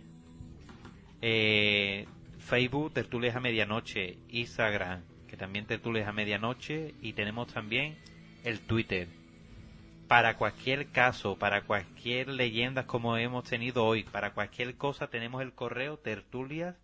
Eh, 1.21 2.05
Facebook, 2.39 2.93
Tertulias 2.93 3.35
a 3.35 3.39
Medianoche, 3.39 4.17
Instagram, 4.29 5.03
que 5.29 5.37
también 5.37 5.65
Tertulias 5.65 6.07
a 6.07 6.11
Medianoche, 6.11 6.93
y 7.01 7.13
tenemos 7.13 7.47
también 7.53 7.95
el 8.43 8.59
Twitter. 8.61 9.07
Para 10.07 10.37
cualquier 10.37 10.87
caso, 10.91 11.37
para 11.37 11.63
cualquier 11.63 12.29
leyenda 12.29 12.87
como 12.87 13.17
hemos 13.17 13.43
tenido 13.43 13.85
hoy, 13.85 14.03
para 14.03 14.33
cualquier 14.33 14.75
cosa 14.75 15.07
tenemos 15.07 15.41
el 15.41 15.53
correo 15.53 15.97
tertulias 15.97 16.75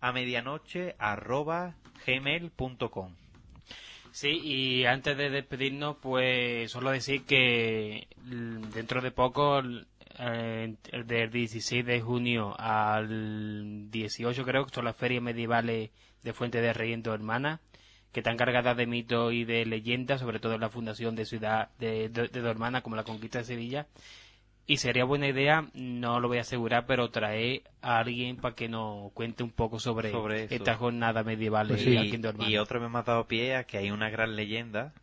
a 0.00 0.12
medianoche 0.12 0.94
arroba 0.98 1.76
gmail.com. 2.06 3.14
Sí, 4.12 4.28
y 4.44 4.84
antes 4.84 5.16
de 5.16 5.30
despedirnos, 5.30 5.96
pues 6.00 6.70
solo 6.70 6.90
decir 6.90 7.24
que 7.24 8.06
mm, 8.24 8.70
dentro 8.74 9.00
de 9.00 9.10
poco, 9.10 9.60
eh, 10.18 10.76
del 11.06 11.30
16 11.30 11.84
de 11.84 12.00
junio 12.00 12.54
al 12.58 13.90
18 13.90 14.44
creo 14.44 14.66
que 14.66 14.74
son 14.74 14.84
las 14.84 14.96
ferias 14.96 15.22
medievales 15.22 15.90
de 16.22 16.32
Fuente 16.32 16.60
de 16.60 16.72
Rey 16.72 16.92
en 16.92 17.02
Dos 17.02 17.14
Hermanas, 17.14 17.60
que 18.14 18.20
están 18.20 18.36
cargadas 18.38 18.76
de 18.76 18.86
mitos 18.86 19.32
y 19.34 19.44
de 19.44 19.66
leyendas, 19.66 20.20
sobre 20.20 20.38
todo 20.38 20.54
en 20.54 20.60
la 20.60 20.70
fundación 20.70 21.16
de 21.16 21.26
ciudad 21.26 21.68
de, 21.78 22.08
de, 22.08 22.28
de 22.28 22.40
Dos 22.40 22.50
Hermanas, 22.50 22.82
como 22.82 22.94
la 22.96 23.02
conquista 23.02 23.40
de 23.40 23.44
Sevilla. 23.44 23.86
Y 24.66 24.78
sería 24.78 25.04
buena 25.04 25.26
idea, 25.28 25.66
no 25.74 26.20
lo 26.20 26.28
voy 26.28 26.38
a 26.38 26.42
asegurar, 26.42 26.86
pero 26.86 27.10
traer 27.10 27.64
a 27.82 27.98
alguien 27.98 28.36
para 28.36 28.54
que 28.54 28.68
nos 28.68 29.12
cuente 29.12 29.42
un 29.42 29.50
poco 29.50 29.78
sobre, 29.78 30.10
Sobre 30.12 30.44
esta 30.44 30.76
jornada 30.76 31.22
medieval 31.22 31.68
Pues 31.68 31.82
sí. 31.82 31.96
aquí 31.98 32.14
en 32.14 32.22
Dos 32.22 32.30
Hermanas. 32.30 32.50
y 32.50 32.56
otro 32.56 32.80
me 32.80 32.98
ha 32.98 33.02
dado 33.02 33.26
pie 33.26 33.56
a 33.56 33.64
que 33.64 33.76
hay 33.78 33.90
una 33.90 34.08
gran 34.08 34.36
leyenda 34.36 34.94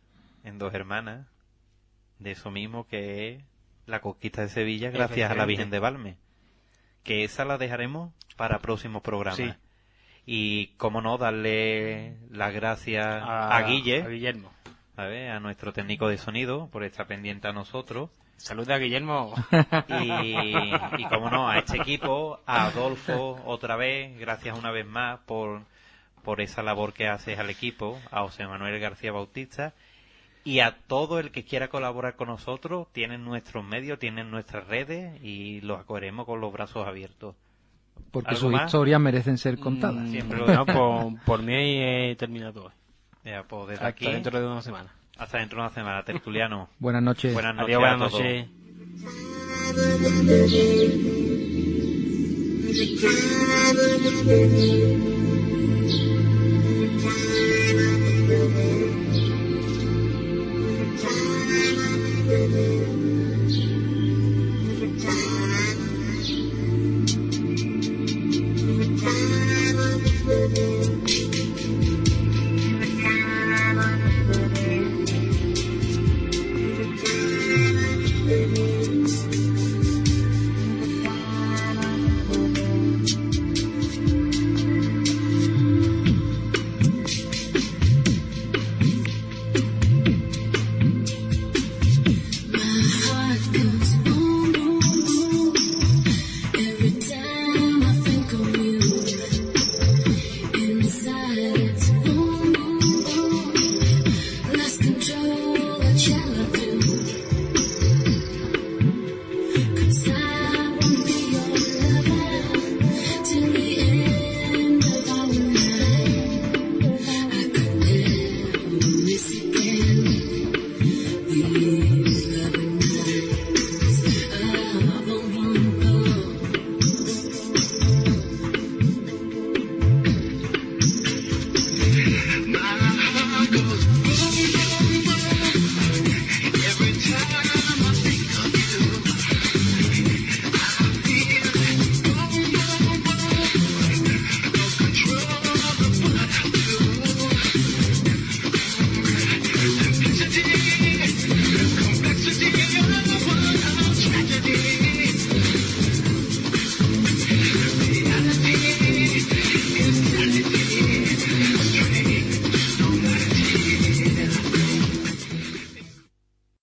en 0.42 0.58
dos 0.58 0.74
hermanas 0.74 1.28
de 2.18 2.32
eso 2.32 2.50
mismo 2.50 2.88
que 2.88 3.28
es 3.34 3.42
la 3.86 4.00
conquista 4.00 4.42
de 4.42 4.48
Sevilla 4.48 4.90
gracias 4.90 5.30
a 5.30 5.34
la. 5.34 5.44
Virgen 5.44 5.70
de 5.70 5.78
Valme. 5.78 6.16
Que 7.04 7.22
esa 7.24 7.44
la 7.44 7.58
dejaremos 7.58 8.12
para 8.36 8.58
próximos 8.60 9.02
programas. 9.02 9.36
Sí. 9.36 9.52
Y 10.24 10.68
como 10.76 11.00
no, 11.00 11.18
darle 11.18 12.16
las 12.30 12.52
gracias 12.52 13.06
a, 13.06 13.60
Guille, 13.66 14.02
a 14.02 14.08
Guillermo. 14.08 14.52
a, 14.96 15.04
ver, 15.04 15.30
a 15.30 15.40
nuestro 15.40 15.72
técnico 15.72 16.08
de 16.08 16.18
sonido, 16.18 16.68
por 16.70 16.84
estar 16.84 17.06
pendiente 17.06 17.48
a 17.48 17.52
nosotros. 17.52 18.10
Saluda 18.36 18.76
a 18.76 18.78
Guillermo. 18.78 19.34
Y, 19.88 20.34
y 20.98 21.04
como 21.08 21.30
no, 21.30 21.48
a 21.48 21.58
este 21.58 21.76
equipo, 21.76 22.40
a 22.46 22.66
Adolfo 22.66 23.40
otra 23.44 23.76
vez, 23.76 24.18
gracias 24.18 24.58
una 24.58 24.70
vez 24.70 24.86
más 24.86 25.20
por, 25.20 25.62
por 26.22 26.40
esa 26.40 26.62
labor 26.62 26.92
que 26.92 27.08
haces 27.08 27.38
al 27.38 27.50
equipo, 27.50 28.00
a 28.10 28.22
José 28.22 28.46
Manuel 28.46 28.78
García 28.80 29.12
Bautista 29.12 29.74
y 30.44 30.60
a 30.60 30.76
todo 30.86 31.20
el 31.20 31.30
que 31.30 31.44
quiera 31.44 31.68
colaborar 31.68 32.16
con 32.16 32.28
nosotros, 32.28 32.88
tienen 32.92 33.24
nuestros 33.24 33.64
medios, 33.64 33.98
tienen 33.98 34.30
nuestras 34.30 34.66
redes 34.66 35.22
y 35.22 35.60
los 35.60 35.80
acogeremos 35.80 36.26
con 36.26 36.40
los 36.40 36.52
brazos 36.52 36.86
abiertos. 36.86 37.36
Porque 38.10 38.30
¿Algo 38.30 38.40
sus 38.40 38.52
más? 38.52 38.66
historias 38.66 39.00
merecen 39.00 39.38
ser 39.38 39.58
contadas. 39.58 40.04
Mm, 40.04 40.10
Siempre 40.10 40.38
lo 40.38 40.46
no, 40.46 40.66
por, 40.66 41.24
por 41.24 41.42
mí 41.42 41.54
he 41.54 42.14
terminado 42.18 42.64
hoy. 42.66 42.72
Ya, 43.24 43.42
pues 43.44 43.62
desde 43.68 43.74
Hasta 43.76 43.86
aquí, 43.88 44.04
dentro 44.06 44.38
de 44.40 44.46
una 44.46 44.60
semana. 44.62 44.92
hasta 45.16 45.38
dentro 45.38 45.60
de 45.60 45.66
una 45.68 45.74
semana, 45.74 46.02
tertuliano. 46.04 46.68
Buenas 46.78 47.02
noches. 47.02 47.32
Buenas 47.32 47.54
noches 47.54 47.76
Adiós, 47.76 47.80
buenas 47.80 48.10
todos. 48.10 48.20
noches. 48.22 49.52